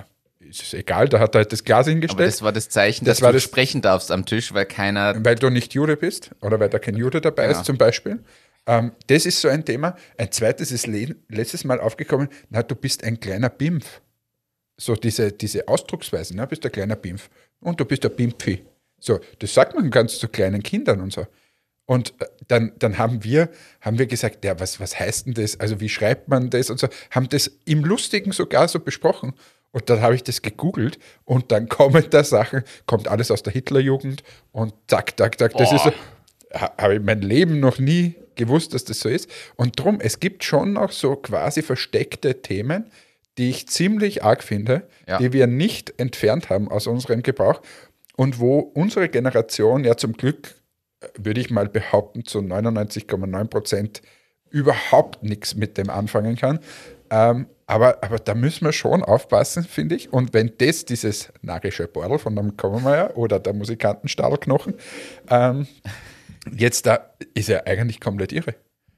ist 0.49 0.61
es 0.61 0.73
egal, 0.73 1.07
da 1.07 1.19
hat 1.19 1.35
er 1.35 1.39
halt 1.39 1.53
das 1.53 1.63
Glas 1.63 1.85
Aber 1.87 1.91
hingestellt, 1.91 2.27
das 2.27 2.41
war 2.41 2.51
das 2.51 2.67
Zeichen, 2.69 3.05
Das 3.05 3.19
dass 3.19 3.27
du 3.27 3.33
das- 3.33 3.43
sprechen 3.43 3.81
darfst 3.81 4.11
am 4.11 4.25
Tisch, 4.25 4.53
weil 4.53 4.65
keiner. 4.65 5.15
weil 5.23 5.35
du 5.35 5.49
nicht 5.49 5.73
Jude 5.73 5.95
bist 5.95 6.31
oder 6.41 6.59
weil 6.59 6.69
da 6.69 6.79
kein 6.79 6.95
Jude 6.97 7.21
dabei 7.21 7.47
Genau. 7.47 7.59
ist 7.59 7.65
zum 7.65 7.77
Beispiel. 7.77 8.19
Ähm, 8.67 8.91
das 9.07 9.25
ist 9.25 9.39
so 9.41 9.47
ein 9.47 9.63
Thema. 9.65 9.95
Ein 10.17 10.31
zweites 10.31 10.71
ist 10.71 10.87
le 10.87 11.15
letztes 11.29 11.63
Mal 11.63 11.79
aufgekommen, 11.79 12.27
na, 12.49 12.61
du 12.63 12.75
bist 12.75 13.03
ein 13.03 13.19
kleiner 13.19 13.49
Bimpf. 13.49 14.01
So 14.77 14.95
diese, 14.95 15.31
diese 15.31 15.67
Ausdrucksweise, 15.67 16.33
na, 16.35 16.45
bist 16.45 16.65
ein 16.65 16.71
kleiner 16.71 16.95
Bimpf. 16.97 17.29
Und 17.61 17.79
du 17.79 17.85
bist 17.85 18.05
ein 18.05 18.15
Bimpfi. 18.15 18.63
So, 19.05 19.19
das 19.39 19.53
sagt 19.53 19.75
man 19.75 19.91
ganz 19.91 20.17
zu 20.17 20.29
kleinen 20.29 20.63
Kindern 20.63 21.01
und 21.01 21.11
so. 21.11 21.27
Und 21.85 22.13
äh, 22.21 22.25
dann, 22.47 22.71
dann 22.79 22.97
haben 22.97 23.25
wir, 23.25 23.49
haben 23.81 23.99
wir 23.99 24.05
gesagt, 24.07 24.45
ja, 24.45 24.57
was, 24.61 24.79
was 24.79 24.97
heißt 24.97 25.25
denn 25.27 25.33
das? 25.33 25.59
Also 25.59 25.81
wie 25.81 25.89
schreibt 25.89 26.29
man 26.29 26.49
das 26.49 26.69
und 26.69 26.79
so, 26.79 26.87
haben 27.11 27.27
das 27.27 27.51
im 27.65 27.83
Lustigen 27.83 28.31
sogar 28.31 28.69
so 28.69 28.79
besprochen. 28.79 29.33
Und 29.71 29.89
dann 29.89 29.99
habe 30.01 30.15
ich 30.15 30.23
das 30.23 30.41
gegoogelt 30.41 30.99
und 31.25 31.51
dann 31.51 31.67
kommen 31.77 32.05
da 32.11 32.23
Sachen, 32.23 32.63
kommt 32.85 33.09
alles 33.09 33.29
aus 33.29 33.43
der 33.43 33.51
Hitlerjugend 33.51 34.23
und 34.53 34.73
zack, 34.87 35.17
zack, 35.17 35.37
zack. 35.37 35.51
Das 35.57 35.69
Boah. 35.69 35.75
ist 35.75 35.83
so, 35.83 35.91
ha- 36.57 36.73
habe 36.77 36.95
ich 36.95 37.01
mein 37.01 37.21
Leben 37.21 37.59
noch 37.59 37.79
nie 37.79 38.15
gewusst, 38.35 38.73
dass 38.73 38.85
das 38.85 39.01
so 39.01 39.09
ist. 39.09 39.29
Und 39.57 39.77
drum, 39.77 39.99
es 39.99 40.21
gibt 40.21 40.45
schon 40.45 40.71
noch 40.71 40.93
so 40.93 41.17
quasi 41.17 41.61
versteckte 41.61 42.41
Themen, 42.41 42.89
die 43.37 43.49
ich 43.49 43.67
ziemlich 43.67 44.23
arg 44.23 44.43
finde, 44.43 44.87
Ja. 45.07 45.17
die 45.17 45.33
wir 45.33 45.47
nicht 45.47 45.93
entfernt 45.99 46.49
haben 46.49 46.69
aus 46.71 46.87
unserem 46.87 47.21
Gebrauch 47.21 47.61
und 48.15 48.39
wo 48.39 48.59
unsere 48.59 49.09
Generation 49.09 49.83
ja 49.83 49.97
zum 49.97 50.13
Glück, 50.13 50.55
äh, 51.01 51.07
würde 51.17 51.41
ich 51.41 51.49
mal 51.49 51.67
behaupten, 51.67 52.25
zu 52.25 52.39
99,9 52.39 53.47
Prozent 53.47 54.01
überhaupt 54.49 55.23
nichts 55.23 55.55
mit 55.55 55.77
dem 55.77 55.89
anfangen 55.89 56.35
kann. 56.35 56.59
Ähm, 57.09 57.47
aber, 57.65 58.03
aber 58.03 58.19
da 58.19 58.35
müssen 58.35 58.65
wir 58.65 58.73
schon 58.73 59.03
aufpassen, 59.03 59.63
finde 59.63 59.95
ich. 59.95 60.11
Und 60.11 60.33
wenn 60.33 60.53
das 60.57 60.85
dieses 60.85 61.31
narische 61.41 61.87
Bordel, 61.87 62.19
von 62.19 62.35
dem 62.35 62.53
ja, 62.61 63.09
oder 63.15 63.39
der 63.39 63.53
Musikantenstahlknochen, 63.53 64.75
ähm, 65.29 65.67
jetzt 66.55 66.85
da 66.85 67.13
ist 67.33 67.49
er 67.49 67.65
eigentlich 67.67 67.99
komplett 67.99 68.31
irre. 68.31 68.55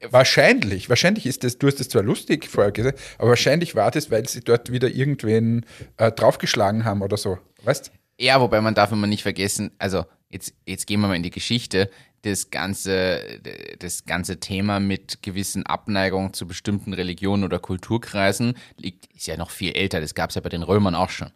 Wahrscheinlich, 0.09 0.89
wahrscheinlich 0.89 1.25
ist 1.25 1.43
das, 1.43 1.57
du 1.57 1.67
hast 1.67 1.79
das 1.79 1.89
zwar 1.89 2.03
lustig 2.03 2.49
vorher 2.49 2.71
gesagt, 2.71 2.99
aber 3.17 3.29
wahrscheinlich 3.29 3.75
war 3.75 3.91
das, 3.91 4.11
weil 4.11 4.27
sie 4.27 4.41
dort 4.41 4.71
wieder 4.71 4.89
irgendwen 4.89 5.65
äh, 5.97 6.11
draufgeschlagen 6.11 6.83
haben 6.83 7.01
oder 7.01 7.17
so. 7.17 7.37
Weißt 7.63 7.91
Ja, 8.19 8.39
wobei 8.39 8.61
man 8.61 8.75
darf 8.75 8.91
immer 8.91 9.07
nicht 9.07 9.23
vergessen, 9.23 9.71
also 9.77 10.05
jetzt, 10.29 10.53
jetzt 10.65 10.87
gehen 10.87 11.01
wir 11.01 11.07
mal 11.07 11.15
in 11.15 11.23
die 11.23 11.31
Geschichte. 11.31 11.89
Das 12.21 12.49
ganze, 12.49 13.39
das 13.79 14.05
ganze 14.05 14.39
Thema 14.39 14.79
mit 14.79 15.21
gewissen 15.21 15.65
Abneigungen 15.65 16.33
zu 16.33 16.47
bestimmten 16.47 16.93
Religionen 16.93 17.43
oder 17.43 17.59
Kulturkreisen 17.59 18.57
liegt, 18.77 19.13
ist 19.13 19.27
ja 19.27 19.37
noch 19.37 19.51
viel 19.51 19.73
älter. 19.73 20.01
Das 20.01 20.15
gab 20.15 20.29
es 20.29 20.35
ja 20.35 20.41
bei 20.41 20.49
den 20.49 20.63
Römern 20.63 20.95
auch 20.95 21.09
schon. 21.09 21.31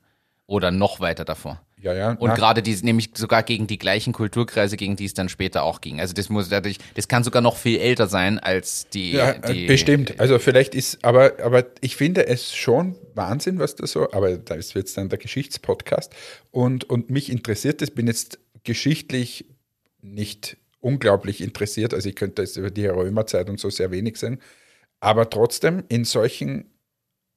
Oder 0.48 0.72
noch 0.72 1.00
weiter 1.00 1.26
davor. 1.26 1.62
Ja, 1.82 1.94
ja. 1.94 2.12
Und 2.12 2.36
gerade 2.36 2.62
die, 2.62 2.76
nämlich 2.84 3.12
sogar 3.14 3.44
gegen 3.44 3.66
die 3.66 3.78
gleichen 3.78 4.12
Kulturkreise, 4.12 4.76
gegen 4.76 4.98
die 4.98 5.06
es 5.06 5.14
dann 5.14 5.30
später 5.30 5.64
auch 5.64 5.80
ging. 5.80 6.02
Also 6.02 6.14
das 6.14 6.30
muss 6.30 6.50
dadurch, 6.50 6.78
das 6.96 7.08
kann 7.08 7.24
sogar 7.24 7.42
noch 7.42 7.56
viel 7.56 7.80
älter 7.80 8.08
sein 8.08 8.38
als 8.38 8.90
die. 8.90 9.14
Ja, 9.14 9.34
die 9.34 9.66
äh, 9.66 9.68
bestimmt. 9.68 10.20
Also 10.20 10.40
vielleicht 10.40 10.76
ist, 10.76 11.04
aber, 11.06 11.34
aber 11.42 11.66
ich 11.80 11.96
finde 11.96 12.28
es 12.28 12.54
schon 12.54 12.96
Wahnsinn, 13.16 13.60
was 13.60 13.76
da 13.76 13.88
so, 13.88 14.12
aber 14.12 14.38
da 14.38 14.56
ist 14.56 14.74
jetzt 14.74 14.98
dann 14.98 15.08
der 15.10 15.20
Geschichtspodcast 15.20 16.14
und, 16.52 16.90
und 16.90 17.10
mich 17.10 17.32
interessiert 17.32 17.82
das, 17.82 17.92
bin 17.92 18.08
jetzt 18.08 18.40
geschichtlich 18.64 19.46
nicht 20.02 20.58
unglaublich 20.82 21.42
interessiert, 21.42 21.94
also 21.94 22.10
ich 22.10 22.16
könnte 22.16 22.42
jetzt 22.42 22.58
über 22.58 22.72
die 22.72 22.88
Römerzeit 22.88 23.50
und 23.50 23.60
so 23.60 23.70
sehr 23.70 23.92
wenig 23.92 24.18
sagen, 24.18 24.40
aber 25.00 25.30
trotzdem 25.30 25.84
in 25.88 26.04
solchen 26.04 26.66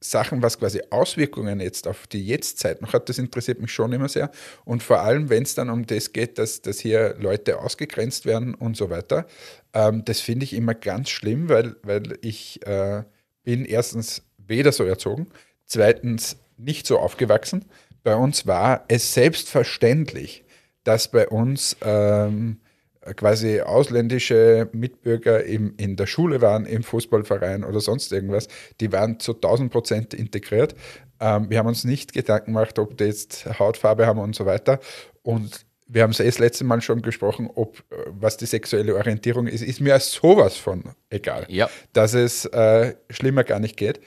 Sachen, 0.03 0.43
was 0.43 0.59
quasi 0.59 0.81
Auswirkungen 0.91 1.61
jetzt 1.61 1.87
auf 1.87 2.07
die 2.07 2.27
Jetztzeit 2.27 2.83
noch 2.83 2.93
hat, 2.93 3.09
das 3.09 3.19
interessiert 3.19 3.61
mich 3.61 3.73
schon 3.73 3.93
immer 3.93 4.09
sehr. 4.09 4.31
Und 4.65 4.83
vor 4.83 5.01
allem, 5.01 5.31
wenn 5.31 5.45
es 5.45 5.55
dann 5.55 5.71
um 5.71 5.87
das 5.87 6.13
geht, 6.13 6.39
dass, 6.39 6.63
dass 6.63 6.81
hier 6.81 7.17
Leute 7.19 7.59
ausgegrenzt 7.59 8.27
werden 8.27 8.55
und 8.55 8.77
so 8.77 8.91
weiter, 8.91 9.27
ähm, 9.73 10.05
das 10.05 10.21
finde 10.21 10.45
ich 10.45 10.55
immer 10.55 10.75
ganz 10.75 11.11
schlimm, 11.11 11.49
weil, 11.49 11.77
weil 11.83 12.19
ich 12.21 12.65
äh, 12.67 13.05
bin 13.45 13.65
erstens 13.65 14.23
weder 14.39 14.73
so 14.73 14.85
erzogen, 14.85 15.29
zweitens 15.67 16.37
nicht 16.57 16.87
so 16.87 16.99
aufgewachsen. 16.99 17.65
Bei 18.03 18.17
uns 18.17 18.47
war 18.47 18.85
es 18.89 19.15
selbstverständlich, 19.15 20.45
dass 20.85 21.09
bei 21.09 21.29
uns 21.29 21.77
ähm, 21.83 22.61
äh, 22.61 22.72
quasi 23.17 23.61
ausländische 23.61 24.69
Mitbürger 24.73 25.45
im, 25.45 25.75
in 25.77 25.97
der 25.97 26.07
Schule 26.07 26.41
waren, 26.41 26.67
im 26.67 26.83
Fußballverein 26.83 27.65
oder 27.65 27.81
sonst 27.81 28.13
irgendwas, 28.13 28.49
die 28.81 28.93
waren 28.93 29.19
zu 29.19 29.35
1000 29.35 29.73
Prozent 29.73 30.15
integriert. 30.15 30.75
Ähm, 31.21 31.51
wir 31.51 31.59
haben 31.59 31.67
uns 31.67 31.85
nicht 31.85 32.13
Gedanken 32.13 32.53
gemacht, 32.53 32.79
ob 32.79 32.97
die 32.97 33.05
jetzt 33.05 33.59
Hautfarbe 33.59 34.07
haben 34.07 34.21
und 34.21 34.35
so 34.35 34.47
weiter. 34.47 34.79
Und 35.23 35.67
wir 35.87 36.03
haben 36.03 36.11
es 36.11 36.21
eh 36.21 36.27
das 36.27 36.39
letzte 36.39 36.65
Mal 36.65 36.81
schon 36.81 37.03
gesprochen, 37.03 37.51
ob 37.55 37.79
äh, 37.91 37.97
was 38.07 38.37
die 38.37 38.47
sexuelle 38.47 38.95
Orientierung 38.95 39.47
ist, 39.47 39.63
ist 39.63 39.81
mir 39.81 39.99
sowas 40.01 40.57
von 40.57 40.85
egal. 41.11 41.47
Ja. 41.49 41.69
Dass 41.93 42.15
es 42.15 42.45
äh, 42.47 42.95
schlimmer 43.11 43.45
gar 43.45 43.59
nicht 43.59 43.77
geht. 43.77 44.01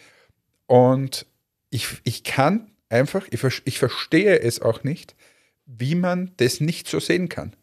Und 0.68 1.26
ich, 1.70 1.88
ich 2.04 2.24
kann 2.24 2.72
einfach, 2.90 3.28
ich, 3.30 3.44
ich 3.66 3.78
verstehe 3.78 4.40
es 4.40 4.62
auch 4.62 4.84
nicht, 4.84 5.16
wie 5.66 5.96
man 5.96 6.32
das 6.38 6.62
nicht 6.62 6.88
so 6.88 7.00
sehen 7.00 7.30
kann. 7.30 7.56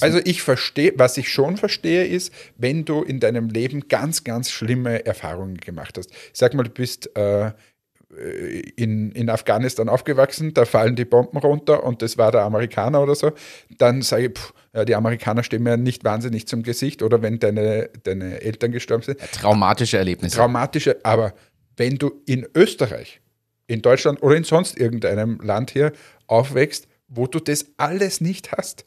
Also 0.00 0.20
ich 0.24 0.42
verstehe, 0.42 0.92
was 0.96 1.16
ich 1.16 1.28
schon 1.28 1.56
verstehe, 1.56 2.06
ist, 2.06 2.32
wenn 2.56 2.84
du 2.84 3.02
in 3.02 3.20
deinem 3.20 3.48
Leben 3.48 3.88
ganz, 3.88 4.24
ganz 4.24 4.50
schlimme 4.50 5.04
Erfahrungen 5.04 5.56
gemacht 5.56 5.98
hast. 5.98 6.10
Sag 6.32 6.54
mal, 6.54 6.62
du 6.62 6.70
bist 6.70 7.14
äh, 7.16 7.52
in, 8.76 9.10
in 9.12 9.30
Afghanistan 9.30 9.88
aufgewachsen, 9.88 10.52
da 10.54 10.64
fallen 10.64 10.96
die 10.96 11.04
Bomben 11.04 11.38
runter 11.38 11.82
und 11.82 12.02
das 12.02 12.18
war 12.18 12.30
der 12.30 12.42
Amerikaner 12.42 13.02
oder 13.02 13.14
so, 13.14 13.32
dann 13.78 14.02
sage 14.02 14.26
ich, 14.26 14.38
pff, 14.38 14.52
die 14.86 14.94
Amerikaner 14.94 15.42
stehen 15.42 15.62
mir 15.62 15.76
nicht 15.76 16.04
wahnsinnig 16.04 16.46
zum 16.46 16.62
Gesicht 16.62 17.02
oder 17.02 17.22
wenn 17.22 17.38
deine, 17.38 17.90
deine 18.04 18.40
Eltern 18.42 18.72
gestorben 18.72 19.02
sind. 19.02 19.18
Traumatische 19.32 19.98
Erlebnisse. 19.98 20.36
Traumatische, 20.36 20.96
aber 21.02 21.34
wenn 21.76 21.96
du 21.96 22.22
in 22.26 22.46
Österreich, 22.54 23.20
in 23.66 23.82
Deutschland 23.82 24.22
oder 24.22 24.36
in 24.36 24.44
sonst 24.44 24.78
irgendeinem 24.78 25.40
Land 25.40 25.70
hier 25.70 25.92
aufwächst, 26.26 26.88
wo 27.08 27.26
du 27.26 27.40
das 27.40 27.66
alles 27.76 28.20
nicht 28.20 28.52
hast, 28.52 28.84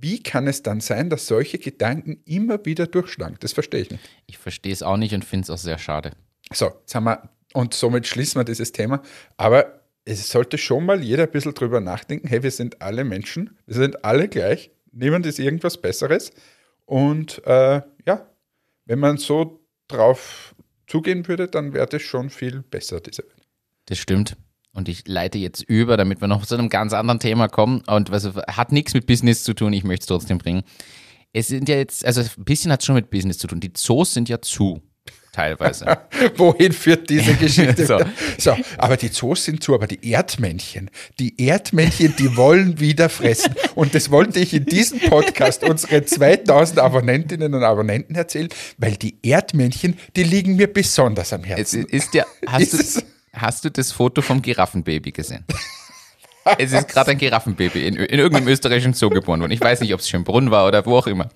wie 0.00 0.22
kann 0.22 0.46
es 0.46 0.62
dann 0.62 0.80
sein, 0.80 1.10
dass 1.10 1.26
solche 1.26 1.58
Gedanken 1.58 2.20
immer 2.24 2.64
wieder 2.64 2.86
durchschlagen? 2.86 3.36
Das 3.40 3.52
verstehe 3.52 3.82
ich 3.82 3.90
nicht. 3.90 4.04
Ich 4.26 4.38
verstehe 4.38 4.72
es 4.72 4.82
auch 4.82 4.96
nicht 4.96 5.14
und 5.14 5.24
finde 5.24 5.44
es 5.44 5.50
auch 5.50 5.58
sehr 5.58 5.78
schade. 5.78 6.12
So, 6.52 6.66
jetzt 6.66 6.94
haben 6.94 7.04
wir, 7.04 7.28
und 7.52 7.74
somit 7.74 8.06
schließen 8.06 8.40
wir 8.40 8.44
dieses 8.44 8.72
Thema. 8.72 9.02
Aber 9.36 9.80
es 10.04 10.28
sollte 10.28 10.58
schon 10.58 10.84
mal 10.84 11.02
jeder 11.02 11.24
ein 11.24 11.30
bisschen 11.30 11.54
drüber 11.54 11.80
nachdenken: 11.80 12.28
hey, 12.28 12.42
wir 12.42 12.50
sind 12.50 12.82
alle 12.82 13.04
Menschen, 13.04 13.56
wir 13.66 13.76
sind 13.76 14.04
alle 14.04 14.28
gleich, 14.28 14.70
niemand 14.92 15.26
ist 15.26 15.38
irgendwas 15.38 15.80
Besseres. 15.80 16.32
Und 16.84 17.44
äh, 17.46 17.80
ja, 18.06 18.28
wenn 18.84 18.98
man 18.98 19.16
so 19.16 19.64
drauf 19.88 20.54
zugehen 20.86 21.26
würde, 21.28 21.48
dann 21.48 21.72
wäre 21.72 21.86
das 21.86 22.02
schon 22.02 22.30
viel 22.30 22.62
besser, 22.62 23.00
diese 23.00 23.22
Welt. 23.22 23.46
Das 23.86 23.98
stimmt. 23.98 24.36
Und 24.74 24.88
ich 24.88 25.06
leite 25.06 25.38
jetzt 25.38 25.62
über, 25.62 25.96
damit 25.96 26.20
wir 26.20 26.28
noch 26.28 26.44
zu 26.44 26.56
einem 26.56 26.68
ganz 26.68 26.92
anderen 26.92 27.20
Thema 27.20 27.48
kommen. 27.48 27.82
Und 27.86 28.10
was 28.10 28.28
hat 28.48 28.72
nichts 28.72 28.92
mit 28.92 29.06
Business 29.06 29.44
zu 29.44 29.54
tun, 29.54 29.72
ich 29.72 29.84
möchte 29.84 30.02
es 30.02 30.06
trotzdem 30.08 30.38
bringen. 30.38 30.62
Es 31.32 31.48
sind 31.48 31.68
ja 31.68 31.76
jetzt, 31.76 32.04
also 32.04 32.20
ein 32.20 32.44
bisschen 32.44 32.72
hat 32.72 32.80
es 32.80 32.86
schon 32.86 32.96
mit 32.96 33.08
Business 33.08 33.38
zu 33.38 33.46
tun. 33.46 33.60
Die 33.60 33.72
Zoos 33.72 34.14
sind 34.14 34.28
ja 34.28 34.40
zu, 34.42 34.82
teilweise. 35.34 35.98
Wohin 36.36 36.72
führt 36.72 37.08
diese 37.10 37.34
Geschichte? 37.40 37.86
so. 37.86 37.98
so. 38.38 38.56
aber 38.78 38.96
die 38.96 39.10
Zoos 39.10 39.44
sind 39.44 39.62
zu, 39.62 39.74
aber 39.74 39.86
die 39.86 40.10
Erdmännchen, 40.10 40.90
die 41.18 41.40
Erdmännchen, 41.44 42.14
die 42.16 42.36
wollen 42.36 42.80
wieder 42.80 43.08
fressen. 43.08 43.54
Und 43.74 43.94
das 43.94 44.10
wollte 44.10 44.40
ich 44.40 44.54
in 44.54 44.66
diesem 44.66 45.00
Podcast 45.00 45.64
unsere 45.64 46.04
2000 46.04 46.78
Abonnentinnen 46.78 47.54
und 47.54 47.62
Abonnenten 47.62 48.14
erzählen, 48.14 48.48
weil 48.78 48.96
die 48.96 49.18
Erdmännchen, 49.22 49.96
die 50.16 50.24
liegen 50.24 50.56
mir 50.56 50.72
besonders 50.72 51.32
am 51.32 51.44
Herzen. 51.44 51.86
Es 51.88 52.04
ist 52.04 52.14
ja, 52.14 52.24
hast 52.46 52.60
ist 52.74 52.96
du, 52.96 53.13
Hast 53.34 53.64
du 53.64 53.70
das 53.70 53.92
Foto 53.92 54.22
vom 54.22 54.42
Giraffenbaby 54.42 55.12
gesehen? 55.12 55.44
es 56.58 56.72
ist 56.72 56.88
gerade 56.88 57.12
ein 57.12 57.18
Giraffenbaby 57.18 57.86
in, 57.86 57.96
in 57.96 58.18
irgendeinem 58.18 58.48
österreichischen 58.48 58.92
Zoo 58.94 59.08
geboren 59.10 59.40
worden. 59.40 59.52
Ich 59.52 59.60
weiß 59.60 59.80
nicht, 59.80 59.94
ob 59.94 60.00
es 60.00 60.08
Schönbrunn 60.08 60.50
war 60.50 60.66
oder 60.66 60.84
wo 60.84 60.96
auch 60.96 61.06
immer. 61.06 61.30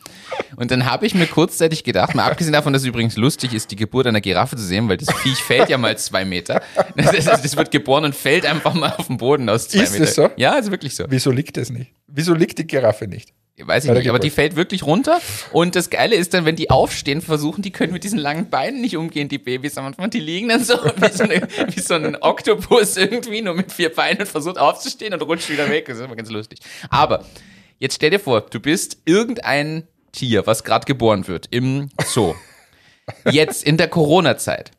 Und 0.56 0.70
dann 0.70 0.86
habe 0.86 1.06
ich 1.06 1.14
mir 1.14 1.26
kurzzeitig 1.26 1.84
gedacht, 1.84 2.14
mal 2.14 2.26
abgesehen 2.30 2.52
davon, 2.52 2.72
dass 2.72 2.82
es 2.82 2.88
übrigens 2.88 3.16
lustig 3.16 3.54
ist, 3.54 3.70
die 3.70 3.76
Geburt 3.76 4.06
einer 4.06 4.20
Giraffe 4.20 4.56
zu 4.56 4.62
sehen, 4.62 4.88
weil 4.88 4.96
das 4.96 5.12
Viech 5.14 5.38
fällt 5.38 5.68
ja 5.68 5.78
mal 5.78 5.96
zwei 5.98 6.24
Meter. 6.24 6.62
Das, 6.96 7.12
das, 7.12 7.42
das 7.42 7.56
wird 7.56 7.70
geboren 7.70 8.04
und 8.04 8.14
fällt 8.14 8.44
einfach 8.44 8.74
mal 8.74 8.94
auf 8.96 9.06
den 9.06 9.16
Boden 9.16 9.48
aus 9.48 9.68
zwei 9.68 9.82
ist 9.82 9.92
Meter. 9.92 10.04
Ist 10.04 10.18
das 10.18 10.26
so? 10.26 10.30
Ja, 10.36 10.54
ist 10.54 10.70
wirklich 10.70 10.94
so. 10.94 11.04
Wieso 11.08 11.30
liegt 11.30 11.56
das 11.56 11.70
nicht? 11.70 11.92
Wieso 12.06 12.34
liegt 12.34 12.58
die 12.58 12.66
Giraffe 12.66 13.06
nicht? 13.06 13.32
Weiß 13.60 13.84
ich 13.84 13.90
nicht, 13.90 14.08
aber 14.08 14.18
die 14.18 14.30
fällt 14.30 14.56
wirklich 14.56 14.84
runter. 14.84 15.20
Und 15.52 15.74
das 15.74 15.90
Geile 15.90 16.14
ist 16.14 16.32
dann, 16.32 16.44
wenn 16.44 16.56
die 16.56 16.70
aufstehen, 16.70 17.20
versuchen, 17.20 17.62
die 17.62 17.72
können 17.72 17.92
mit 17.92 18.04
diesen 18.04 18.18
langen 18.18 18.50
Beinen 18.50 18.80
nicht 18.80 18.96
umgehen, 18.96 19.28
die 19.28 19.38
Babys 19.38 19.76
am 19.76 19.86
Anfang. 19.86 20.10
Die 20.10 20.20
liegen 20.20 20.48
dann 20.48 20.62
so 20.62 20.74
wie 20.96 21.12
so, 21.12 21.24
eine, 21.24 21.48
wie 21.74 21.80
so 21.80 21.94
ein 21.94 22.16
Oktopus 22.16 22.96
irgendwie, 22.96 23.42
nur 23.42 23.54
mit 23.54 23.72
vier 23.72 23.92
Beinen 23.92 24.20
und 24.20 24.28
versucht 24.28 24.58
aufzustehen 24.58 25.12
und 25.12 25.22
rutscht 25.22 25.50
wieder 25.50 25.68
weg. 25.68 25.86
Das 25.86 25.98
ist 25.98 26.04
immer 26.04 26.16
ganz 26.16 26.30
lustig. 26.30 26.60
Aber 26.88 27.24
jetzt 27.78 27.96
stell 27.96 28.10
dir 28.10 28.20
vor, 28.20 28.42
du 28.42 28.60
bist 28.60 28.98
irgendein 29.04 29.88
Tier, 30.12 30.46
was 30.46 30.64
gerade 30.64 30.86
geboren 30.86 31.26
wird 31.26 31.48
im 31.50 31.90
Zoo. 32.04 32.34
Jetzt 33.30 33.64
in 33.64 33.76
der 33.76 33.88
Corona-Zeit. 33.88 34.70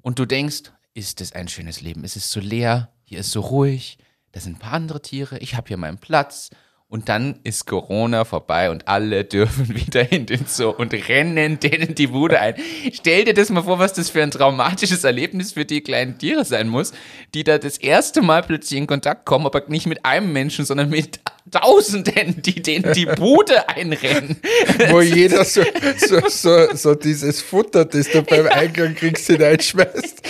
Und 0.00 0.18
du 0.18 0.26
denkst, 0.26 0.72
ist 0.94 1.20
das 1.20 1.32
ein 1.32 1.48
schönes 1.48 1.80
Leben? 1.80 2.04
Es 2.04 2.16
ist 2.16 2.30
so 2.30 2.40
leer, 2.40 2.90
hier 3.04 3.20
ist 3.20 3.32
so 3.32 3.40
ruhig, 3.40 3.98
da 4.32 4.40
sind 4.40 4.56
ein 4.56 4.58
paar 4.60 4.72
andere 4.72 5.02
Tiere, 5.02 5.38
ich 5.38 5.54
habe 5.54 5.68
hier 5.68 5.76
meinen 5.76 5.98
Platz 5.98 6.50
und 6.94 7.08
dann 7.08 7.40
ist 7.42 7.66
Corona 7.66 8.24
vorbei 8.24 8.70
und 8.70 8.86
alle 8.86 9.24
dürfen 9.24 9.68
wieder 9.74 10.12
in 10.12 10.26
den 10.26 10.46
Zoo 10.46 10.70
und 10.70 10.94
rennen 11.08 11.58
denen 11.58 11.96
die 11.96 12.06
Bude 12.06 12.38
ein. 12.38 12.54
Stell 12.92 13.24
dir 13.24 13.34
das 13.34 13.50
mal 13.50 13.64
vor, 13.64 13.80
was 13.80 13.94
das 13.94 14.10
für 14.10 14.22
ein 14.22 14.30
traumatisches 14.30 15.02
Erlebnis 15.02 15.54
für 15.54 15.64
die 15.64 15.80
kleinen 15.80 16.18
Tiere 16.18 16.44
sein 16.44 16.68
muss, 16.68 16.92
die 17.34 17.42
da 17.42 17.58
das 17.58 17.78
erste 17.78 18.22
Mal 18.22 18.44
plötzlich 18.44 18.78
in 18.78 18.86
Kontakt 18.86 19.26
kommen, 19.26 19.44
aber 19.44 19.64
nicht 19.66 19.88
mit 19.88 20.04
einem 20.04 20.32
Menschen, 20.32 20.64
sondern 20.64 20.88
mit 20.88 21.18
Tausenden, 21.50 22.42
die 22.42 22.62
denen 22.62 22.92
die 22.92 23.06
Bude 23.06 23.68
einrennen. 23.68 24.36
Wo 24.88 25.00
jeder 25.00 25.44
so, 25.44 25.62
so, 25.98 26.20
so, 26.28 26.74
so 26.74 26.94
dieses 26.94 27.42
Futter, 27.42 27.84
das 27.84 28.08
du 28.08 28.22
beim 28.22 28.46
Eingang 28.46 28.94
kriegst, 28.94 29.26
hineinschmeißt. 29.26 30.22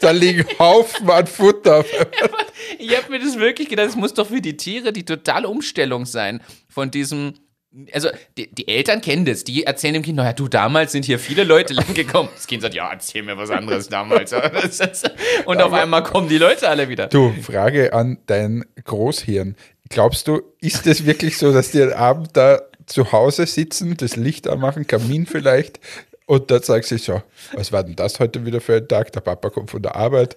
Da 0.00 0.10
liegen 0.10 0.46
Haufen 0.58 1.10
an 1.10 1.26
Futter. 1.26 1.84
Ich 2.78 2.96
habe 2.96 3.10
mir 3.10 3.18
das 3.18 3.38
wirklich 3.38 3.68
gedacht, 3.68 3.88
es 3.88 3.96
muss 3.96 4.14
doch 4.14 4.28
für 4.28 4.40
die 4.40 4.56
Tiere 4.56 4.92
die 4.92 5.04
totale 5.04 5.48
Umstellung 5.48 6.04
sein 6.04 6.40
von 6.68 6.90
diesem 6.90 7.34
also 7.92 8.08
die, 8.36 8.52
die, 8.52 8.66
Eltern 8.66 9.00
kennen 9.00 9.24
das, 9.24 9.44
die 9.44 9.64
erzählen 9.64 9.94
dem 9.94 10.02
Kind, 10.02 10.16
naja, 10.16 10.32
du, 10.32 10.48
damals 10.48 10.92
sind 10.92 11.04
hier 11.04 11.18
viele 11.18 11.44
Leute 11.44 11.72
lang 11.72 11.94
gekommen. 11.94 12.28
Das 12.34 12.46
Kind 12.46 12.62
sagt, 12.62 12.74
ja, 12.74 12.90
erzähl 12.90 13.22
mir 13.22 13.36
was 13.36 13.50
anderes 13.50 13.88
damals. 13.88 14.32
Und 15.44 15.62
auf 15.62 15.72
einmal 15.72 16.02
kommen 16.02 16.28
die 16.28 16.38
Leute 16.38 16.68
alle 16.68 16.88
wieder. 16.88 17.06
Du, 17.06 17.32
Frage 17.42 17.92
an 17.92 18.18
dein 18.26 18.64
Großhirn. 18.84 19.56
Glaubst 19.88 20.26
du, 20.26 20.42
ist 20.60 20.86
es 20.86 21.06
wirklich 21.06 21.38
so, 21.38 21.52
dass 21.52 21.70
die 21.70 21.82
am 21.82 21.92
Abend 21.92 22.36
da 22.36 22.60
zu 22.86 23.12
Hause 23.12 23.46
sitzen, 23.46 23.96
das 23.96 24.16
Licht 24.16 24.48
anmachen, 24.48 24.86
Kamin 24.86 25.26
vielleicht, 25.26 25.78
und 26.30 26.48
dann 26.48 26.62
sagst 26.62 26.92
du 26.92 26.98
so, 26.98 27.22
was 27.54 27.72
war 27.72 27.82
denn 27.82 27.96
das 27.96 28.20
heute 28.20 28.46
wieder 28.46 28.60
für 28.60 28.76
ein 28.76 28.86
Tag? 28.86 29.10
Der 29.10 29.20
Papa 29.20 29.50
kommt 29.50 29.68
von 29.68 29.82
der 29.82 29.96
Arbeit. 29.96 30.36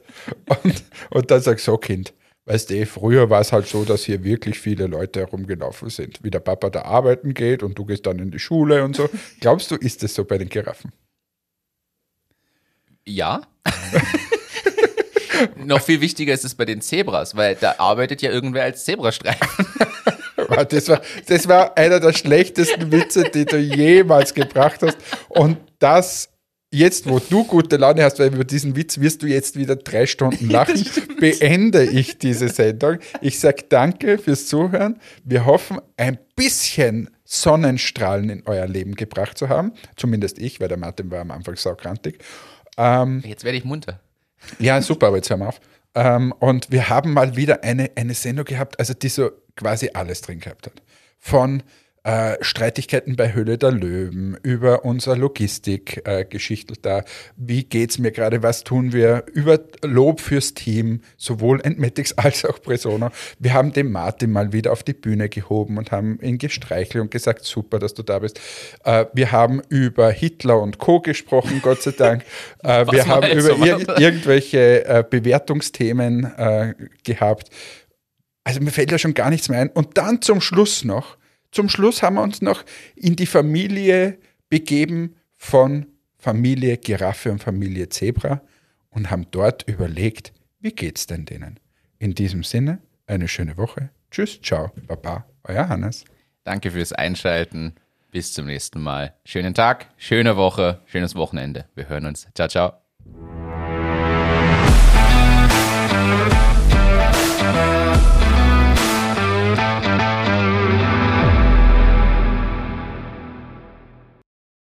Und, 0.64 0.84
und 1.12 1.30
dann 1.30 1.40
sagst 1.40 1.68
du, 1.68 1.74
so 1.74 1.78
Kind, 1.78 2.16
Weißt 2.46 2.72
du, 2.72 2.86
früher 2.88 3.30
war 3.30 3.42
es 3.42 3.54
halt 3.54 3.68
so, 3.68 3.86
dass 3.86 4.04
hier 4.04 4.24
wirklich 4.24 4.60
viele 4.60 4.88
Leute 4.88 5.20
herumgelaufen 5.20 5.90
sind. 5.90 6.24
Wie 6.24 6.32
der 6.32 6.40
Papa 6.40 6.72
da 6.72 6.82
arbeiten 6.82 7.36
geht 7.36 7.62
und 7.62 7.78
du 7.78 7.86
gehst 7.86 8.08
dann 8.08 8.18
in 8.18 8.32
die 8.32 8.40
Schule 8.40 8.84
und 8.84 8.96
so. 8.96 9.08
Glaubst 9.40 9.70
du, 9.70 9.76
ist 9.76 10.02
das 10.02 10.16
so 10.16 10.26
bei 10.26 10.40
den 10.40 10.50
Giraffen? 10.50 10.92
Ja. 13.06 13.44
Noch 15.56 15.82
viel 15.82 16.02
wichtiger 16.02 16.34
ist 16.34 16.44
es 16.44 16.56
bei 16.56 16.66
den 16.66 16.82
Zebras, 16.82 17.36
weil 17.36 17.56
da 17.56 17.76
arbeitet 17.78 18.24
ja 18.24 18.32
irgendwer 18.32 18.64
als 18.64 18.84
Zebrastreifen. 18.84 19.68
das, 20.70 20.90
war, 20.90 21.02
das 21.28 21.48
war 21.48 21.78
einer 21.78 22.00
der 22.00 22.14
schlechtesten 22.14 22.92
Witze, 22.92 23.26
die 23.26 23.46
du 23.46 23.58
jemals 23.58 24.34
gebracht 24.34 24.82
hast. 24.82 24.98
Und 25.30 25.58
das 25.84 26.30
jetzt, 26.72 27.08
wo 27.08 27.20
du 27.20 27.44
gute 27.44 27.78
Laune 27.78 28.04
hast, 28.04 28.20
weil 28.20 28.34
über 28.34 28.44
diesen 28.44 28.76
Witz 28.76 29.00
wirst 29.00 29.22
du 29.22 29.28
jetzt 29.28 29.56
wieder 29.56 29.76
drei 29.76 30.08
Stunden 30.08 30.50
lachen, 30.50 30.84
beende 31.20 31.84
ich 31.84 32.18
diese 32.18 32.50
Sendung. 32.50 32.98
Ich 33.22 33.40
sage 33.40 33.66
danke 33.70 34.18
fürs 34.18 34.48
Zuhören. 34.48 35.00
Wir 35.24 35.46
hoffen, 35.46 35.80
ein 35.98 36.18
bisschen 36.36 37.10
Sonnenstrahlen 37.26 38.30
in 38.30 38.44
euer 38.46 38.68
Leben 38.68 38.96
gebracht 38.96 39.38
zu 39.38 39.50
haben. 39.50 39.74
Zumindest 39.96 40.40
ich, 40.40 40.60
weil 40.60 40.68
der 40.68 40.78
Martin 40.78 41.12
war 41.12 41.22
am 41.22 41.32
Anfang 41.32 41.56
saukrantig. 41.56 42.18
Ähm, 42.78 43.22
jetzt 43.26 43.44
werde 43.44 43.58
ich 43.58 43.66
munter. 43.66 44.00
Ja, 44.60 44.82
super, 44.82 45.08
aber 45.08 45.18
jetzt 45.18 45.30
hören 45.30 45.42
wir 45.42 45.50
auf. 45.50 45.62
Ähm, 45.96 46.34
und 46.40 46.72
wir 46.72 46.90
haben 46.90 47.14
mal 47.14 47.36
wieder 47.36 47.64
eine, 47.64 47.92
eine 47.96 48.14
Sendung 48.16 48.46
gehabt, 48.46 48.80
also 48.80 48.94
die 48.94 49.10
so 49.10 49.32
quasi 49.56 49.92
alles 49.94 50.22
drin 50.22 50.40
gehabt 50.40 50.66
hat. 50.66 50.82
Von 51.20 51.62
äh, 52.04 52.36
Streitigkeiten 52.42 53.16
bei 53.16 53.34
Höhle 53.34 53.58
der 53.58 53.72
Löwen, 53.72 54.38
über 54.44 54.84
unsere 54.84 55.16
Logistikgeschichte 55.16 56.74
äh, 56.74 56.78
da, 56.82 57.04
wie 57.38 57.64
geht 57.64 57.92
es 57.92 57.98
mir 57.98 58.12
gerade, 58.12 58.44
was 58.44 58.66
tun 58.66 58.92
wir, 58.92 59.24
über 59.34 59.60
Lob 59.84 60.20
fürs 60.20 60.54
Team, 60.54 61.02
sowohl 61.18 61.62
Entmetics 61.62 62.12
als 62.18 62.44
auch 62.44 62.62
Presona. 62.62 63.12
Wir 63.40 63.54
haben 63.54 63.72
den 63.72 63.92
Martin 63.92 64.32
mal 64.32 64.52
wieder 64.52 64.74
auf 64.74 64.84
die 64.84 64.94
Bühne 64.94 65.30
gehoben 65.30 65.78
und 65.78 65.92
haben 65.92 66.20
ihn 66.22 66.38
gestreichelt 66.38 67.02
und 67.02 67.12
gesagt, 67.12 67.46
super, 67.46 67.80
dass 67.80 67.94
du 67.94 68.04
da 68.04 68.20
bist. 68.20 68.40
Äh, 68.84 69.06
wir 69.14 69.32
haben 69.32 69.62
über 69.70 70.12
Hitler 70.12 70.62
und 70.62 70.80
Co. 70.80 71.00
gesprochen, 71.00 71.62
Gott 71.62 71.82
sei 71.82 71.92
Dank. 71.92 72.24
Äh, 72.64 72.86
wir 72.92 73.08
haben 73.08 73.30
über 73.30 73.66
ir 73.66 74.00
irgendwelche 74.00 74.86
äh, 74.86 75.04
Bewertungsthemen 75.08 76.26
äh, 76.38 76.74
gehabt. 77.04 77.50
Also 78.44 78.62
mir 78.62 78.72
fällt 78.72 78.92
ja 78.92 78.98
schon 78.98 79.14
gar 79.14 79.30
nichts 79.30 79.50
mehr 79.50 79.60
ein. 79.60 79.70
Und 79.70 79.98
dann 79.98 80.22
zum 80.22 80.40
Schluss 80.40 80.84
noch 80.86 81.18
zum 81.54 81.70
Schluss 81.70 82.02
haben 82.04 82.16
wir 82.16 82.24
uns 82.24 82.42
noch 82.42 82.66
in 82.96 83.16
die 83.16 83.26
Familie 83.26 84.18
begeben 84.50 85.16
von 85.38 85.86
Familie 86.18 86.78
Giraffe 86.78 87.32
und 87.32 87.44
Familie 87.44 87.90
Zebra 87.90 88.42
und 88.90 89.10
haben 89.12 89.28
dort 89.32 89.68
überlegt, 89.68 90.34
wie 90.60 90.72
geht's 90.72 91.08
denn 91.08 91.26
denen? 91.26 91.60
In 92.00 92.16
diesem 92.16 92.44
Sinne, 92.44 92.80
eine 93.08 93.28
schöne 93.28 93.58
Woche. 93.58 93.90
Tschüss, 94.12 94.42
ciao, 94.42 94.72
baba, 94.88 95.26
euer 95.44 95.70
Hannes. 95.70 96.06
Danke 96.44 96.72
fürs 96.72 96.94
Einschalten. 96.94 97.74
Bis 98.12 98.32
zum 98.34 98.46
nächsten 98.46 98.82
Mal. 98.82 99.16
Schönen 99.26 99.56
Tag, 99.56 99.88
schöne 99.98 100.38
Woche, 100.38 100.82
schönes 100.86 101.16
Wochenende. 101.16 101.66
Wir 101.74 101.90
hören 101.90 102.06
uns. 102.06 102.28
Ciao, 102.36 102.48
ciao. 102.48 102.83